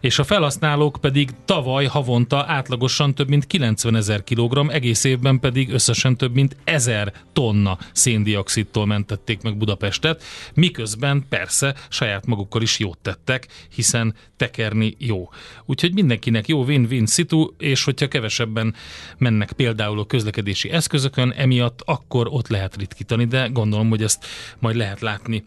és 0.01 0.19
a 0.19 0.25
felhasználók 0.25 0.99
pedig 1.01 1.31
tavaly 1.45 1.85
havonta 1.85 2.45
átlagosan 2.47 3.15
több 3.15 3.29
mint 3.29 3.47
90 3.47 3.97
ezer 3.97 4.25
kilogramm, 4.25 4.69
egész 4.69 5.05
évben 5.05 5.41
pedig 5.41 5.73
összesen 5.73 6.17
több 6.17 6.35
mint 6.35 6.57
1000 6.65 7.13
tonna 7.33 7.79
széndiokszidtól 7.93 8.87
mentették 8.87 9.43
meg 9.43 9.57
Budapestet, 9.57 10.23
miközben 10.55 11.25
persze 11.29 11.75
saját 11.89 12.27
magukkal 12.27 12.63
is 12.63 12.79
jót 12.79 12.99
tettek, 12.99 13.47
hiszen 13.75 14.15
tekerni 14.37 14.95
jó. 14.99 15.29
Úgyhogy 15.67 15.95
mindenkinek 16.31 16.49
jó 16.49 16.65
win-win 16.65 17.07
szitu, 17.07 17.55
és 17.59 17.85
hogyha 17.85 18.09
kevesebben 18.09 18.75
mennek 19.19 19.53
például 19.53 19.99
a 19.99 20.07
közlekedési 20.07 20.71
eszközökön, 20.71 21.31
emiatt 21.37 21.81
akkor 21.85 22.29
ott 22.31 22.49
lehet 22.49 22.77
ritkítani, 22.77 23.25
de 23.25 23.47
gondolom, 23.47 23.89
hogy 23.89 24.03
ezt 24.03 24.27
majd 24.59 24.77
lehet 24.77 25.01
látni 25.01 25.45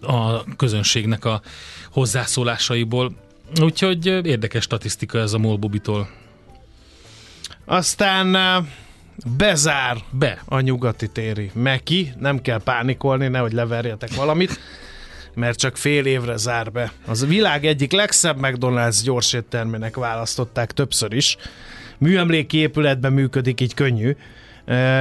a 0.00 0.44
közönségnek 0.56 1.24
a 1.24 1.42
hozzászólásaiból. 1.90 3.12
Úgyhogy 3.60 4.06
érdekes 4.06 4.62
statisztika 4.62 5.18
ez 5.18 5.32
a 5.32 5.38
Molbubitól. 5.38 6.08
Aztán 7.64 8.36
bezár 9.36 9.96
Be. 10.10 10.42
a 10.44 10.60
nyugati 10.60 11.08
téri 11.08 11.50
Meki, 11.54 12.12
nem 12.18 12.40
kell 12.42 12.62
pánikolni, 12.62 13.28
nehogy 13.28 13.52
leverjetek 13.52 14.14
valamit, 14.14 14.58
mert 15.38 15.58
csak 15.58 15.76
fél 15.76 16.06
évre 16.06 16.36
zár 16.36 16.72
be. 16.72 16.92
Az 17.06 17.22
a 17.22 17.26
világ 17.26 17.66
egyik 17.66 17.92
legszebb 17.92 18.36
McDonald's 18.40 19.00
gyorséttermének 19.04 19.96
választották 19.96 20.72
többször 20.72 21.12
is. 21.12 21.36
Műemléki 21.98 22.56
épületben 22.58 23.12
működik, 23.12 23.60
így 23.60 23.74
könnyű 23.74 24.16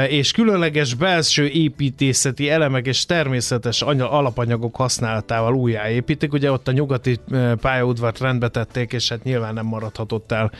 és 0.08 0.32
különleges 0.32 0.94
belső 0.94 1.48
építészeti 1.48 2.50
elemek 2.50 2.86
és 2.86 3.06
természetes 3.06 3.82
alapanyagok 3.82 4.76
használatával 4.76 5.56
újjáépítik. 5.56 6.34
Ugye 6.34 6.52
ott 6.52 6.68
a 6.68 6.72
nyugati 6.72 7.20
pályaudvart 7.62 8.20
rendbe 8.20 8.48
tették, 8.48 8.94
és 8.94 9.10
hát 9.10 9.24
nyilván 9.24 9.54
nem 9.54 9.66
maradhatott 9.66 10.32
el 10.32 10.52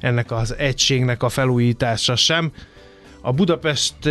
ennek 0.00 0.30
az 0.30 0.54
egységnek 0.58 1.22
a 1.22 1.28
felújítása 1.28 2.16
sem. 2.16 2.52
A 3.26 3.32
budapesti 3.32 4.10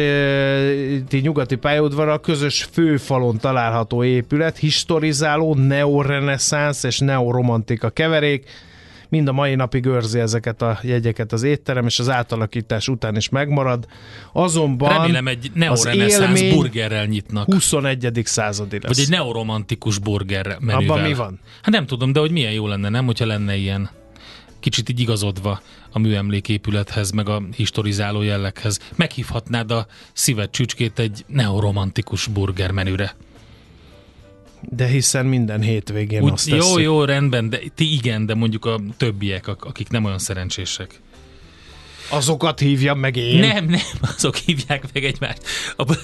nyugati 1.22 1.56
pályaudvar 1.56 2.08
a 2.08 2.20
közös 2.20 2.68
főfalon 2.72 3.38
található 3.38 4.04
épület, 4.04 4.58
historizáló, 4.58 5.54
neoreneszánsz 5.54 6.84
és 6.84 7.00
neoromantika 7.00 7.90
keverék, 7.90 8.50
mind 9.10 9.28
a 9.28 9.32
mai 9.32 9.56
napig 9.56 9.86
őrzi 9.86 10.20
ezeket 10.20 10.62
a 10.62 10.80
jegyeket 10.82 11.32
az 11.32 11.44
étterem, 11.44 11.86
és 11.86 12.00
az 12.00 12.10
átalakítás 12.10 12.88
után 12.88 13.16
is 13.16 13.30
megmarad. 13.30 13.86
Azonban 14.34 14.90
Remélem 14.90 15.28
egy 15.28 15.52
neoreneszánsz 15.54 16.42
burgerrel 16.42 17.06
nyitnak. 17.06 17.54
21. 17.54 18.22
századi 18.24 18.80
lesz. 18.82 18.96
Vagy 18.96 19.04
egy 19.04 19.10
neoromantikus 19.10 20.00
burger 20.00 20.58
menüvel. 20.60 20.76
Abban 20.76 21.08
mi 21.08 21.14
van? 21.14 21.40
Hát 21.62 21.74
nem 21.74 21.86
tudom, 21.86 22.12
de 22.12 22.20
hogy 22.20 22.32
milyen 22.32 22.52
jó 22.52 22.68
lenne, 22.68 22.90
nem, 22.90 23.06
hogyha 23.06 23.26
lenne 23.26 23.56
ilyen 23.56 23.90
kicsit 24.66 24.90
így 24.90 25.00
igazodva 25.00 25.62
a 25.92 26.00
műemléképülethez, 26.00 27.12
meg 27.12 27.30
a 27.30 27.44
historizáló 27.56 28.22
jelleghez. 28.22 28.80
Meghívhatnád 28.96 29.72
a 29.72 29.88
szíved 30.14 30.50
csücskét 30.50 31.00
egy 31.00 31.26
neoromantikus 31.28 32.28
burger 32.28 32.72
menüre. 32.72 33.16
De 34.62 34.86
hiszen 34.86 35.26
minden 35.26 35.62
hétvégén 35.62 36.22
Úgy, 36.22 36.32
azt 36.32 36.48
Jó, 36.48 36.58
teszik. 36.58 36.84
jó, 36.84 37.04
rendben, 37.04 37.50
de 37.50 37.60
ti 37.76 37.94
igen, 37.94 38.26
de 38.26 38.36
mondjuk 38.36 38.66
a 38.66 38.82
többiek, 38.98 39.48
akik 39.48 39.90
nem 39.90 40.04
olyan 40.04 40.20
szerencsések. 40.20 41.02
Azokat 42.10 42.60
hívjam 42.60 43.00
meg 43.00 43.16
én. 43.16 43.40
Nem, 43.40 43.66
nem, 43.66 43.82
azok 44.16 44.36
hívják 44.36 44.94
meg 44.94 45.04
egymást. 45.04 45.42
A 45.78 45.98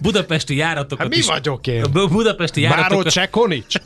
budapesti 0.00 0.56
járatokat 0.56 0.98
hát 0.98 1.08
mi 1.08 1.16
is, 1.16 1.26
vagyok 1.26 1.66
én? 1.66 1.82
A 1.82 2.08
budapesti 2.08 2.60
járatokat... 2.60 3.12
Csekonics? 3.12 3.76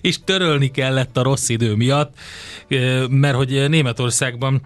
És 0.00 0.18
törölni 0.24 0.70
kellett 0.70 1.16
a 1.16 1.22
rossz 1.22 1.48
idő 1.48 1.74
miatt, 1.74 2.14
mert 3.08 3.36
hogy 3.36 3.68
Németországban 3.68 4.62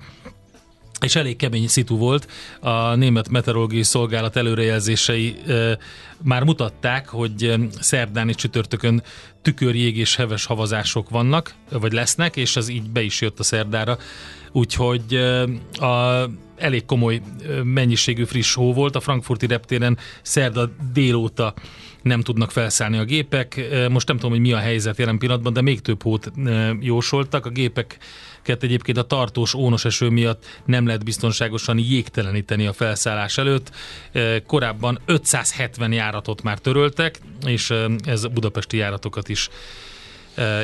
és 1.02 1.16
elég 1.16 1.36
kemény 1.36 1.68
szitu 1.68 1.96
volt. 1.96 2.28
A 2.60 2.94
Német 2.94 3.28
Meteorológiai 3.28 3.82
Szolgálat 3.82 4.36
előrejelzései 4.36 5.36
e, 5.46 5.78
már 6.22 6.42
mutatták, 6.42 7.08
hogy 7.08 7.54
szerdán 7.80 8.28
és 8.28 8.34
csütörtökön 8.34 9.02
tükörjég 9.42 9.96
és 9.96 10.16
heves 10.16 10.44
havazások 10.44 11.10
vannak, 11.10 11.54
vagy 11.70 11.92
lesznek, 11.92 12.36
és 12.36 12.56
az 12.56 12.68
így 12.68 12.90
be 12.90 13.02
is 13.02 13.20
jött 13.20 13.38
a 13.38 13.42
szerdára. 13.42 13.98
Úgyhogy 14.52 15.14
e, 15.14 15.42
a 15.86 16.28
elég 16.56 16.84
komoly 16.84 17.20
mennyiségű 17.62 18.24
friss 18.24 18.54
hó 18.54 18.72
volt. 18.72 18.96
A 18.96 19.00
frankfurti 19.00 19.46
reptéren 19.46 19.98
szerda 20.22 20.70
délóta 20.92 21.54
nem 22.02 22.20
tudnak 22.20 22.50
felszállni 22.50 22.98
a 22.98 23.04
gépek. 23.04 23.60
Most 23.90 24.06
nem 24.06 24.16
tudom, 24.16 24.30
hogy 24.30 24.40
mi 24.40 24.52
a 24.52 24.58
helyzet 24.58 24.98
jelen 24.98 25.18
pillanatban, 25.18 25.52
de 25.52 25.60
még 25.60 25.80
több 25.80 26.02
hót 26.02 26.32
jósoltak. 26.80 27.46
A 27.46 27.50
gépek 27.50 27.98
egyébként 28.44 28.98
a 28.98 29.02
tartós 29.02 29.54
ónos 29.54 29.84
eső 29.84 30.08
miatt 30.08 30.46
nem 30.64 30.86
lehet 30.86 31.04
biztonságosan 31.04 31.78
jégteleníteni 31.78 32.66
a 32.66 32.72
felszállás 32.72 33.38
előtt. 33.38 33.70
Korábban 34.46 35.00
570 35.04 35.92
járatot 35.92 36.42
már 36.42 36.58
töröltek, 36.58 37.20
és 37.46 37.72
ez 38.04 38.26
budapesti 38.26 38.76
járatokat 38.76 39.28
is 39.28 39.48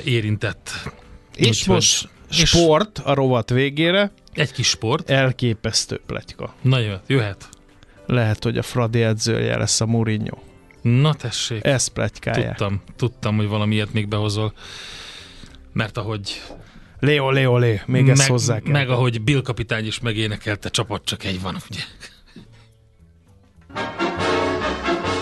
érintett. 0.04 0.70
És 1.36 1.48
Úgyhogy, 1.48 1.74
most 1.74 2.08
sport 2.30 2.98
a 2.98 3.14
rovat 3.14 3.50
végére. 3.50 4.12
Egy 4.32 4.52
kis 4.52 4.68
sport. 4.68 5.10
Elképesztő 5.10 6.00
pletyka. 6.06 6.54
Na 6.62 6.78
jöhet, 6.78 7.02
jöhet. 7.06 7.48
Lehet, 8.06 8.44
hogy 8.44 8.58
a 8.58 8.62
Fradi 8.62 9.02
edzője 9.02 9.56
lesz 9.56 9.80
a 9.80 9.86
Mourinho. 9.86 10.38
Na 10.80 11.14
tessék. 11.14 11.64
Ez 11.64 11.86
pletykálják. 11.86 12.56
Tudtam, 12.56 12.82
tudtam, 12.96 13.36
hogy 13.36 13.48
valami 13.48 13.74
ilyet 13.74 13.92
még 13.92 14.08
behozol. 14.08 14.52
Mert 15.72 15.96
ahogy 15.96 16.42
Leo, 17.00 17.30
Leo, 17.30 17.58
Leo, 17.58 17.76
még 17.86 18.02
meg, 18.04 18.08
ezt 18.08 18.28
hozzá 18.28 18.60
kell. 18.60 18.72
Meg 18.72 18.90
ahogy 18.90 19.22
Bill 19.22 19.42
kapitány 19.42 19.86
is 19.86 20.00
megénekelte, 20.00 20.68
csapat 20.68 21.04
csak 21.04 21.24
egy 21.24 21.40
van, 21.40 21.56
ugye? 21.70 21.80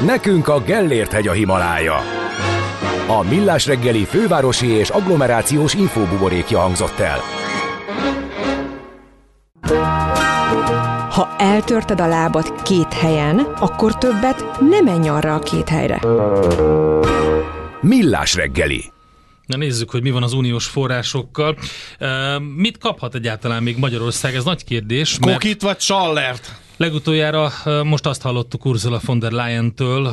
Nekünk 0.06 0.48
a 0.48 0.60
Gellért 0.60 1.12
hegy 1.12 1.28
a 1.28 1.32
Himalája. 1.32 1.96
A 3.08 3.22
Millás 3.22 3.66
reggeli 3.66 4.04
fővárosi 4.04 4.66
és 4.66 4.88
agglomerációs 4.88 5.74
infóbuborékja 5.74 6.58
hangzott 6.58 6.98
el. 6.98 7.20
Ha 11.16 11.34
eltörted 11.38 12.00
a 12.00 12.06
lábad 12.06 12.62
két 12.62 12.92
helyen, 12.92 13.38
akkor 13.38 13.98
többet 13.98 14.60
nem 14.60 14.84
menj 14.84 15.08
arra 15.08 15.34
a 15.34 15.38
két 15.38 15.68
helyre. 15.68 16.00
Millás 17.80 18.34
reggeli. 18.34 18.84
Na 19.46 19.56
nézzük, 19.56 19.90
hogy 19.90 20.02
mi 20.02 20.10
van 20.10 20.22
az 20.22 20.32
uniós 20.32 20.66
forrásokkal. 20.66 21.58
Uh, 22.00 22.42
mit 22.56 22.78
kaphat 22.78 23.14
egyáltalán 23.14 23.62
még 23.62 23.76
Magyarország? 23.76 24.34
Ez 24.34 24.44
nagy 24.44 24.64
kérdés. 24.64 25.18
Mert... 25.18 25.32
Kokit 25.32 25.62
vagy 25.62 25.76
Csallert? 25.76 26.60
Legutoljára 26.78 27.52
most 27.84 28.06
azt 28.06 28.22
hallottuk 28.22 28.64
Ursula 28.64 29.00
von 29.04 29.18
der 29.18 29.32
Leyen-től, 29.32 30.06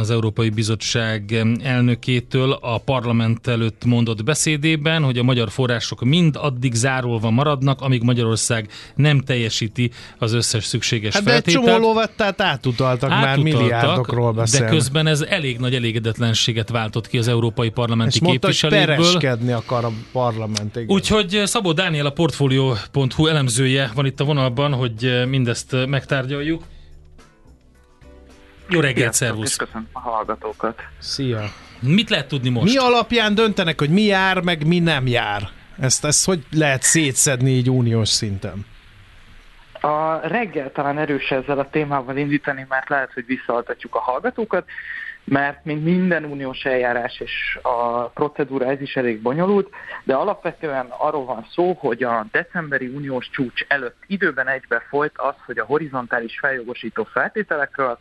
az 0.00 0.10
Európai 0.10 0.48
Bizottság 0.48 1.44
elnökétől 1.62 2.52
a 2.60 2.78
parlament 2.78 3.46
előtt 3.46 3.84
mondott 3.84 4.24
beszédében, 4.24 5.02
hogy 5.02 5.18
a 5.18 5.22
magyar 5.22 5.50
források 5.50 6.04
mind 6.04 6.36
addig 6.38 6.74
zárolva 6.74 7.30
maradnak, 7.30 7.80
amíg 7.80 8.02
Magyarország 8.02 8.68
nem 8.94 9.20
teljesíti 9.20 9.90
az 10.18 10.32
összes 10.32 10.64
szükséges 10.64 11.14
hát 11.14 11.22
feltételt. 11.22 11.64
De 11.64 11.70
egy 11.70 11.76
csomó 11.76 11.86
lovettát 11.86 12.40
átutaltak, 12.40 13.10
átutaltak 13.10 13.26
már 13.26 13.38
milliárdokról 13.38 14.32
beszél. 14.32 14.60
De 14.60 14.66
közben 14.66 15.06
ez 15.06 15.20
elég 15.20 15.58
nagy 15.58 15.74
elégedetlenséget 15.74 16.70
váltott 16.70 17.08
ki 17.08 17.18
az 17.18 17.28
európai 17.28 17.70
parlamenti 17.70 18.18
És 18.22 18.30
képviselőkből. 18.30 18.90
És 18.90 18.96
pereskedni 18.96 19.52
akar 19.52 19.84
a 19.84 19.90
parlament. 20.12 20.76
Igen. 20.76 20.88
Úgyhogy 20.88 21.42
Szabó 21.44 21.72
Dániel, 21.72 22.06
a 22.06 22.10
Portfolio.hu 22.10 23.26
elemzője 23.26 23.90
van 23.94 24.06
itt 24.06 24.20
a 24.20 24.24
vonalban, 24.24 24.72
hogy 24.72 25.22
mindezt 25.28 25.76
meg 25.86 26.01
megtárgyaljuk. 26.02 26.62
Jó 28.68 28.80
reggelt, 28.80 29.12
szervusz! 29.12 29.56
Köszönöm 29.56 29.88
a 29.92 30.00
hallgatókat. 30.00 30.80
Szia! 30.98 31.40
Mit 31.80 32.10
lehet 32.10 32.28
tudni 32.28 32.48
most? 32.48 32.72
Mi 32.72 32.78
alapján 32.78 33.34
döntenek, 33.34 33.78
hogy 33.78 33.90
mi 33.90 34.02
jár, 34.02 34.40
meg 34.40 34.66
mi 34.66 34.78
nem 34.78 35.06
jár? 35.06 35.42
Ezt, 35.80 36.04
ezt 36.04 36.24
hogy 36.24 36.44
lehet 36.50 36.82
szétszedni 36.82 37.50
így 37.50 37.70
uniós 37.70 38.08
szinten? 38.08 38.66
A 39.80 40.26
reggel 40.28 40.72
talán 40.72 40.98
erős 40.98 41.30
ezzel 41.30 41.58
a 41.58 41.68
témával 41.70 42.16
indítani, 42.16 42.66
mert 42.68 42.88
lehet, 42.88 43.12
hogy 43.12 43.26
visszaaltatjuk 43.26 43.94
a 43.94 44.00
hallgatókat 44.00 44.64
mert 45.24 45.64
mint 45.64 45.84
minden 45.84 46.24
uniós 46.24 46.64
eljárás 46.64 47.20
és 47.20 47.58
a 47.62 48.02
procedúra 48.08 48.66
ez 48.66 48.80
is 48.80 48.96
elég 48.96 49.22
bonyolult, 49.22 49.68
de 50.04 50.14
alapvetően 50.14 50.86
arról 50.98 51.24
van 51.24 51.46
szó, 51.50 51.72
hogy 51.72 52.02
a 52.02 52.26
decemberi 52.30 52.86
uniós 52.86 53.30
csúcs 53.30 53.64
előtt 53.68 54.02
időben 54.06 54.48
egybe 54.48 54.80
folyt 54.88 55.14
az, 55.16 55.34
hogy 55.46 55.58
a 55.58 55.64
horizontális 55.64 56.38
feljogosító 56.38 57.04
feltételekről 57.04 57.98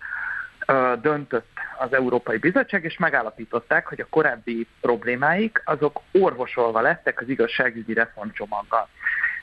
döntött 1.01 1.49
az 1.77 1.93
Európai 1.93 2.37
Bizottság, 2.37 2.83
és 2.83 2.97
megállapították, 2.97 3.87
hogy 3.87 3.99
a 3.99 4.07
korábbi 4.09 4.67
problémáik 4.81 5.61
azok 5.65 6.01
orvosolva 6.11 6.81
lettek 6.81 7.21
az 7.21 7.29
igazságügyi 7.29 7.93
reformcsomaggal. 7.93 8.87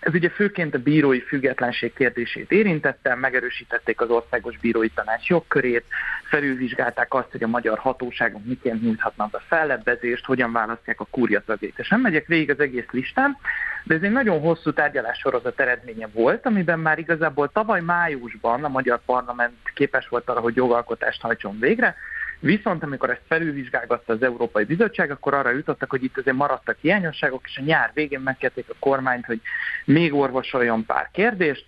Ez 0.08 0.14
ugye 0.14 0.28
főként 0.28 0.74
a 0.74 0.78
bírói 0.78 1.20
függetlenség 1.20 1.92
kérdését 1.92 2.50
érintette, 2.50 3.14
megerősítették 3.14 4.00
az 4.00 4.10
országos 4.10 4.58
bírói 4.58 4.88
tanács 4.88 5.28
jogkörét, 5.28 5.84
felülvizsgálták 6.28 7.14
azt, 7.14 7.30
hogy 7.30 7.42
a 7.42 7.46
magyar 7.46 7.78
hatóságok 7.78 8.44
miként 8.44 8.82
nyújthatnak 8.82 9.34
a 9.34 9.42
fellebbezést, 9.48 10.24
hogyan 10.24 10.52
választják 10.52 11.00
a 11.00 11.06
kúria 11.10 11.42
tagjait. 11.46 11.78
És 11.78 11.88
nem 11.88 12.00
megyek 12.00 12.26
végig 12.26 12.50
az 12.50 12.60
egész 12.60 12.86
listán, 12.90 13.36
de 13.84 13.94
ez 13.94 14.02
egy 14.02 14.10
nagyon 14.10 14.40
hosszú 14.40 14.72
tárgyalássorozat 14.72 15.60
eredménye 15.60 16.08
volt, 16.12 16.46
amiben 16.46 16.78
már 16.78 16.98
igazából 16.98 17.48
tavaly 17.48 17.80
májusban 17.80 18.64
a 18.64 18.68
magyar 18.68 19.00
parlament 19.04 19.56
képes 19.74 20.08
volt 20.08 20.28
arra, 20.28 20.40
hogy 20.40 20.56
jogalkotást 20.56 21.20
hajtson 21.20 21.58
végre, 21.58 21.96
Viszont 22.40 22.82
amikor 22.82 23.10
ezt 23.10 23.22
felülvizsgálgatta 23.28 24.12
az 24.12 24.22
Európai 24.22 24.64
Bizottság, 24.64 25.10
akkor 25.10 25.34
arra 25.34 25.50
jutottak, 25.50 25.90
hogy 25.90 26.04
itt 26.04 26.18
azért 26.18 26.36
maradtak 26.36 26.76
hiányosságok, 26.80 27.40
és 27.44 27.56
a 27.56 27.62
nyár 27.62 27.90
végén 27.94 28.20
megkérték 28.20 28.64
a 28.68 28.74
kormányt, 28.78 29.24
hogy 29.24 29.40
még 29.84 30.14
orvosoljon 30.14 30.86
pár 30.86 31.08
kérdést, 31.12 31.64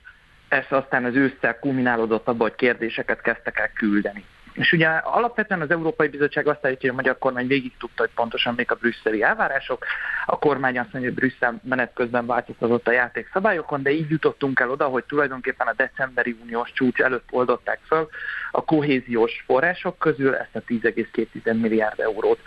ez 0.49 0.65
aztán 0.69 1.05
az 1.05 1.15
ősszel 1.15 1.59
kulminálódott 1.59 2.29
abban, 2.29 2.49
hogy 2.49 2.57
kérdéseket 2.57 3.21
kezdtek 3.21 3.59
el 3.59 3.71
küldeni. 3.73 4.25
És 4.53 4.73
ugye 4.73 4.89
alapvetően 4.89 5.61
az 5.61 5.71
Európai 5.71 6.09
Bizottság 6.09 6.47
azt 6.47 6.65
állítja, 6.65 6.91
hogy 6.91 6.99
a 6.99 7.03
magyar 7.03 7.19
kormány 7.19 7.47
végig 7.47 7.73
tudta, 7.79 8.03
hogy 8.03 8.11
pontosan 8.15 8.55
még 8.55 8.71
a 8.71 8.75
brüsszeli 8.75 9.23
elvárások. 9.23 9.85
A 10.27 10.39
kormány 10.39 10.79
azt 10.79 10.93
mondja, 10.93 11.11
hogy 11.11 11.21
Brüsszel 11.21 11.61
menet 11.65 11.93
közben 11.95 12.27
változtatott 12.27 12.89
a 12.89 12.93
játékszabályokon, 12.93 13.83
de 13.83 13.91
így 13.91 14.11
jutottunk 14.11 14.61
el 14.61 14.71
oda, 14.71 14.85
hogy 14.85 15.05
tulajdonképpen 15.05 15.67
a 15.67 15.73
decemberi 15.77 16.37
uniós 16.43 16.73
csúcs 16.73 17.01
előtt 17.01 17.29
oldották 17.31 17.81
föl 17.87 18.09
a 18.51 18.65
kohéziós 18.65 19.43
források 19.47 19.99
közül 19.99 20.35
ezt 20.35 20.57
a 20.57 20.63
10,2 20.69 21.61
milliárd 21.61 22.01
eurót 22.01 22.39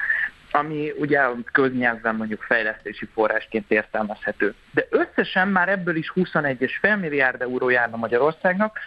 ami 0.56 0.92
ugye 0.98 1.22
köznyelvben 1.52 2.16
mondjuk 2.16 2.42
fejlesztési 2.42 3.06
forrásként 3.13 3.72
értelmezhető. 3.72 4.54
De 4.72 4.88
összesen 4.89 5.48
már 5.48 5.70
ebből 5.70 5.96
is 5.96 6.12
21,5 6.16 7.00
milliárd 7.00 7.42
euró 7.42 7.70
járna 7.70 7.98
Magyarországnak, 7.98 8.80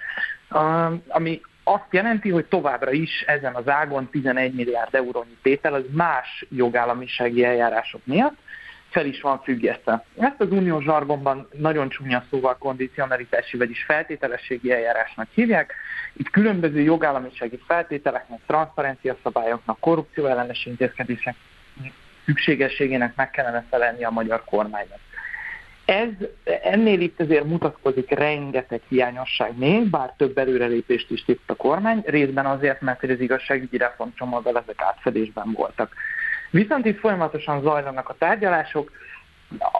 ami 1.09 1.41
azt 1.65 1.87
jelenti, 1.91 2.31
hogy 2.31 2.45
továbbra 2.45 2.91
is 2.91 3.25
ezen 3.27 3.55
az 3.55 3.69
ágon 3.69 4.09
11 4.11 4.55
milliárd 4.55 4.95
eurónyi 4.95 5.37
tétel 5.43 5.75
az 5.75 5.85
más 5.91 6.45
jogállamisági 6.49 7.45
eljárások 7.45 8.01
miatt 8.05 8.37
fel 8.91 9.07
is 9.07 9.21
van 9.21 9.43
függesztve. 9.43 10.05
Ezt 10.19 10.41
az 10.41 10.51
uniós 10.51 10.85
zsargonban 10.85 11.49
nagyon 11.53 11.89
csúnya 11.89 12.25
szóval 12.31 12.57
kondicionalitási, 12.59 13.57
vagyis 13.57 13.85
feltételességi 13.85 14.73
eljárásnak 14.73 15.29
hívják. 15.35 15.75
Itt 16.17 16.31
különböző 16.31 16.81
jogállamisági 16.81 17.61
feltételeknek, 17.67 18.41
transzparencia 18.47 19.17
szabályoknak, 19.23 19.81
korrupció 19.81 20.27
ellenes 20.27 20.67
intézkedések 20.67 21.35
szükségességének 22.25 23.17
meg 23.17 23.31
kellene 23.31 23.67
felelni 23.71 24.05
a 24.05 24.11
magyar 24.11 24.45
kormánynak. 24.45 24.99
Ez, 25.85 26.09
ennél 26.63 27.01
itt 27.01 27.21
azért 27.21 27.45
mutatkozik 27.45 28.11
rengeteg 28.11 28.81
hiányosság 28.89 29.59
még, 29.59 29.91
bár 29.91 30.15
több 30.17 30.39
előrelépést 30.39 31.11
is 31.11 31.25
tett 31.25 31.51
a 31.51 31.55
kormány, 31.55 32.03
részben 32.07 32.47
azért, 32.47 32.81
mert 32.81 33.03
az 33.03 33.21
igazságügyi 33.21 33.77
reformcsomaggal 33.77 34.59
ezek 34.59 34.83
átfedésben 34.83 35.53
voltak. 35.53 35.93
Viszont 36.51 36.87
itt 36.87 36.99
folyamatosan 36.99 37.63
zajlanak 37.63 38.09
a 38.09 38.17
tárgyalások, 38.19 38.91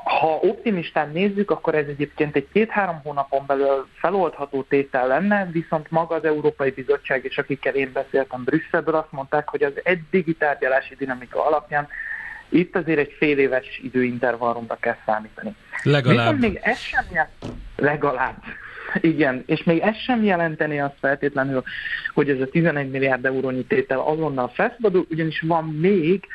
ha 0.05 0.39
optimistán 0.43 1.11
nézzük, 1.13 1.51
akkor 1.51 1.75
ez 1.75 1.87
egyébként 1.87 2.37
egy 2.37 2.47
két-három 2.53 3.01
hónapon 3.03 3.45
belül 3.47 3.89
feloldható 3.95 4.63
tétel 4.63 5.07
lenne, 5.07 5.49
viszont 5.53 5.91
maga 5.91 6.15
az 6.15 6.25
Európai 6.25 6.71
Bizottság 6.71 7.25
és 7.25 7.39
akikkel 7.39 7.75
én 7.75 7.91
beszéltem 7.93 8.45
Brüsszelből 8.45 8.95
azt 8.95 9.13
mondták, 9.13 9.49
hogy 9.49 9.63
az 9.63 9.73
eddigi 9.83 10.35
tárgyalási 10.35 10.95
dinamika 10.95 11.47
alapján 11.47 11.89
itt 12.49 12.77
azért 12.77 12.99
egy 12.99 13.15
fél 13.19 13.39
éves 13.39 13.81
időintervallumra 13.83 14.77
kell 14.81 14.97
számítani. 15.07 15.55
Legalább. 15.83 16.17
Viszont 16.17 16.41
még 16.41 16.59
ez 16.63 16.79
sem 16.79 17.05
jelent, 17.11 17.31
legalább. 17.77 18.43
Igen, 19.01 19.43
és 19.47 19.63
még 19.63 19.81
ez 19.81 19.97
sem 19.97 20.25
jelenteni 20.25 20.81
azt 20.81 20.97
feltétlenül, 21.01 21.63
hogy 22.15 22.31
ez 22.31 22.41
a 22.41 22.47
11 22.47 22.91
milliárd 22.91 23.25
eurónyi 23.25 23.65
tétel 23.65 23.99
azonnal 23.99 24.49
felszabadul, 24.49 25.07
ugyanis 25.11 25.41
van 25.41 25.65
még 25.65 26.27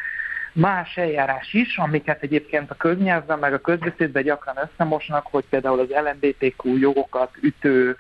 más 0.54 0.98
eljárás 0.98 1.54
is, 1.54 1.78
amiket 1.78 2.22
egyébként 2.24 2.72
a 2.72 2.76
köznyelvben 2.76 3.40
meg 3.40 3.54
a 3.54 3.62
közbeszédben 3.62 4.24
gyakran 4.24 4.70
összemosnak, 4.72 5.28
hogy 5.32 5.44
például 5.50 5.80
az 5.80 5.90
LMBTQ 5.90 6.78
jogokat 6.78 7.32
ütő 7.42 7.98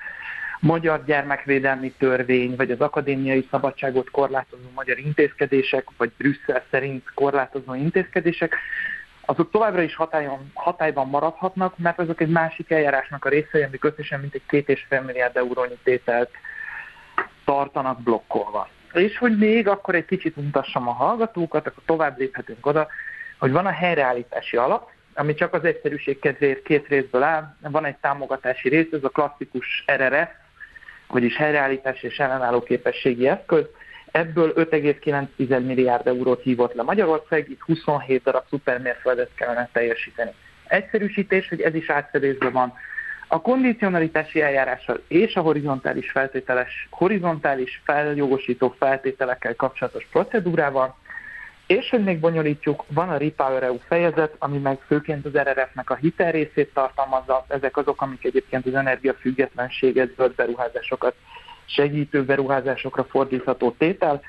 magyar 0.59 1.05
gyermekvédelmi 1.05 1.91
törvény, 1.91 2.55
vagy 2.55 2.71
az 2.71 2.79
akadémiai 2.79 3.47
szabadságot 3.51 4.09
korlátozó 4.11 4.69
magyar 4.75 4.99
intézkedések, 4.99 5.87
vagy 5.97 6.11
Brüsszel 6.17 6.63
szerint 6.69 7.11
korlátozó 7.13 7.75
intézkedések, 7.75 8.55
azok 9.25 9.51
továbbra 9.51 9.81
is 9.81 9.95
hatályon, 9.95 10.51
hatályban 10.53 11.09
maradhatnak, 11.09 11.77
mert 11.77 11.99
azok 11.99 12.21
egy 12.21 12.29
másik 12.29 12.71
eljárásnak 12.71 13.25
a 13.25 13.29
részei, 13.29 13.63
amik 13.63 13.83
összesen 13.83 14.19
mintegy 14.19 14.45
két 14.47 14.69
és 14.69 14.85
fél 14.89 15.01
milliárd 15.01 15.37
eurónyi 15.37 15.77
tételt 15.83 16.29
tartanak 17.45 18.01
blokkolva. 18.01 18.69
És 18.93 19.17
hogy 19.17 19.37
még 19.37 19.67
akkor 19.67 19.95
egy 19.95 20.05
kicsit 20.05 20.35
mutassam 20.35 20.87
a 20.87 20.91
hallgatókat, 20.91 21.67
akkor 21.67 21.83
tovább 21.85 22.17
léphetünk 22.19 22.65
oda, 22.65 22.87
hogy 23.37 23.51
van 23.51 23.65
a 23.65 23.71
helyreállítási 23.71 24.57
alap, 24.57 24.89
ami 25.13 25.33
csak 25.33 25.53
az 25.53 25.63
egyszerűség 25.63 26.19
kedvéért 26.19 26.61
két 26.61 26.87
részből 26.87 27.23
áll. 27.23 27.55
Van 27.61 27.85
egy 27.85 27.95
támogatási 27.95 28.69
rész, 28.69 28.91
ez 28.91 29.03
a 29.03 29.09
klasszikus 29.09 29.85
RRF, 29.91 30.29
vagyis 31.07 31.35
helyreállítás 31.35 32.03
és 32.03 32.19
ellenálló 32.19 32.63
képességi 32.63 33.27
eszköz. 33.27 33.65
Ebből 34.11 34.53
5,9 34.55 35.65
milliárd 35.65 36.07
eurót 36.07 36.41
hívott 36.41 36.73
le 36.73 36.83
Magyarország, 36.83 37.49
itt 37.49 37.61
27 37.61 38.23
darab 38.23 38.43
szupermérföldet 38.49 39.29
kellene 39.35 39.69
teljesíteni. 39.73 40.31
Egyszerűsítés, 40.67 41.49
hogy 41.49 41.61
ez 41.61 41.75
is 41.75 41.89
átfedésben 41.89 42.51
van. 42.51 42.73
A 43.33 43.41
kondicionalitási 43.41 44.41
eljárással 44.41 45.01
és 45.07 45.35
a 45.35 45.41
horizontális, 45.41 46.11
feltételes, 46.11 46.87
horizontális 46.89 47.81
feljogosító 47.85 48.75
feltételekkel 48.79 49.55
kapcsolatos 49.55 50.07
procedúrával 50.11 50.95
és 51.67 51.89
hogy 51.89 52.03
még 52.03 52.19
bonyolítjuk, 52.19 52.83
van 52.87 53.09
a 53.09 53.17
Repower 53.17 53.63
EU 53.63 53.77
fejezet, 53.87 54.35
ami 54.39 54.57
meg 54.57 54.79
főként 54.87 55.25
az 55.25 55.37
RRF-nek 55.37 55.89
a 55.89 55.95
hitelrészét 55.95 56.73
tartalmazza, 56.73 57.45
ezek 57.47 57.77
azok, 57.77 58.01
amik 58.01 58.23
egyébként 58.25 58.65
az 58.65 58.73
energiafüggetlenséget, 58.73 60.13
zöld 60.15 60.35
beruházásokat 60.35 61.15
segítő 61.65 62.23
beruházásokra 62.23 63.03
fordítható 63.03 63.71
tétel. 63.71 64.21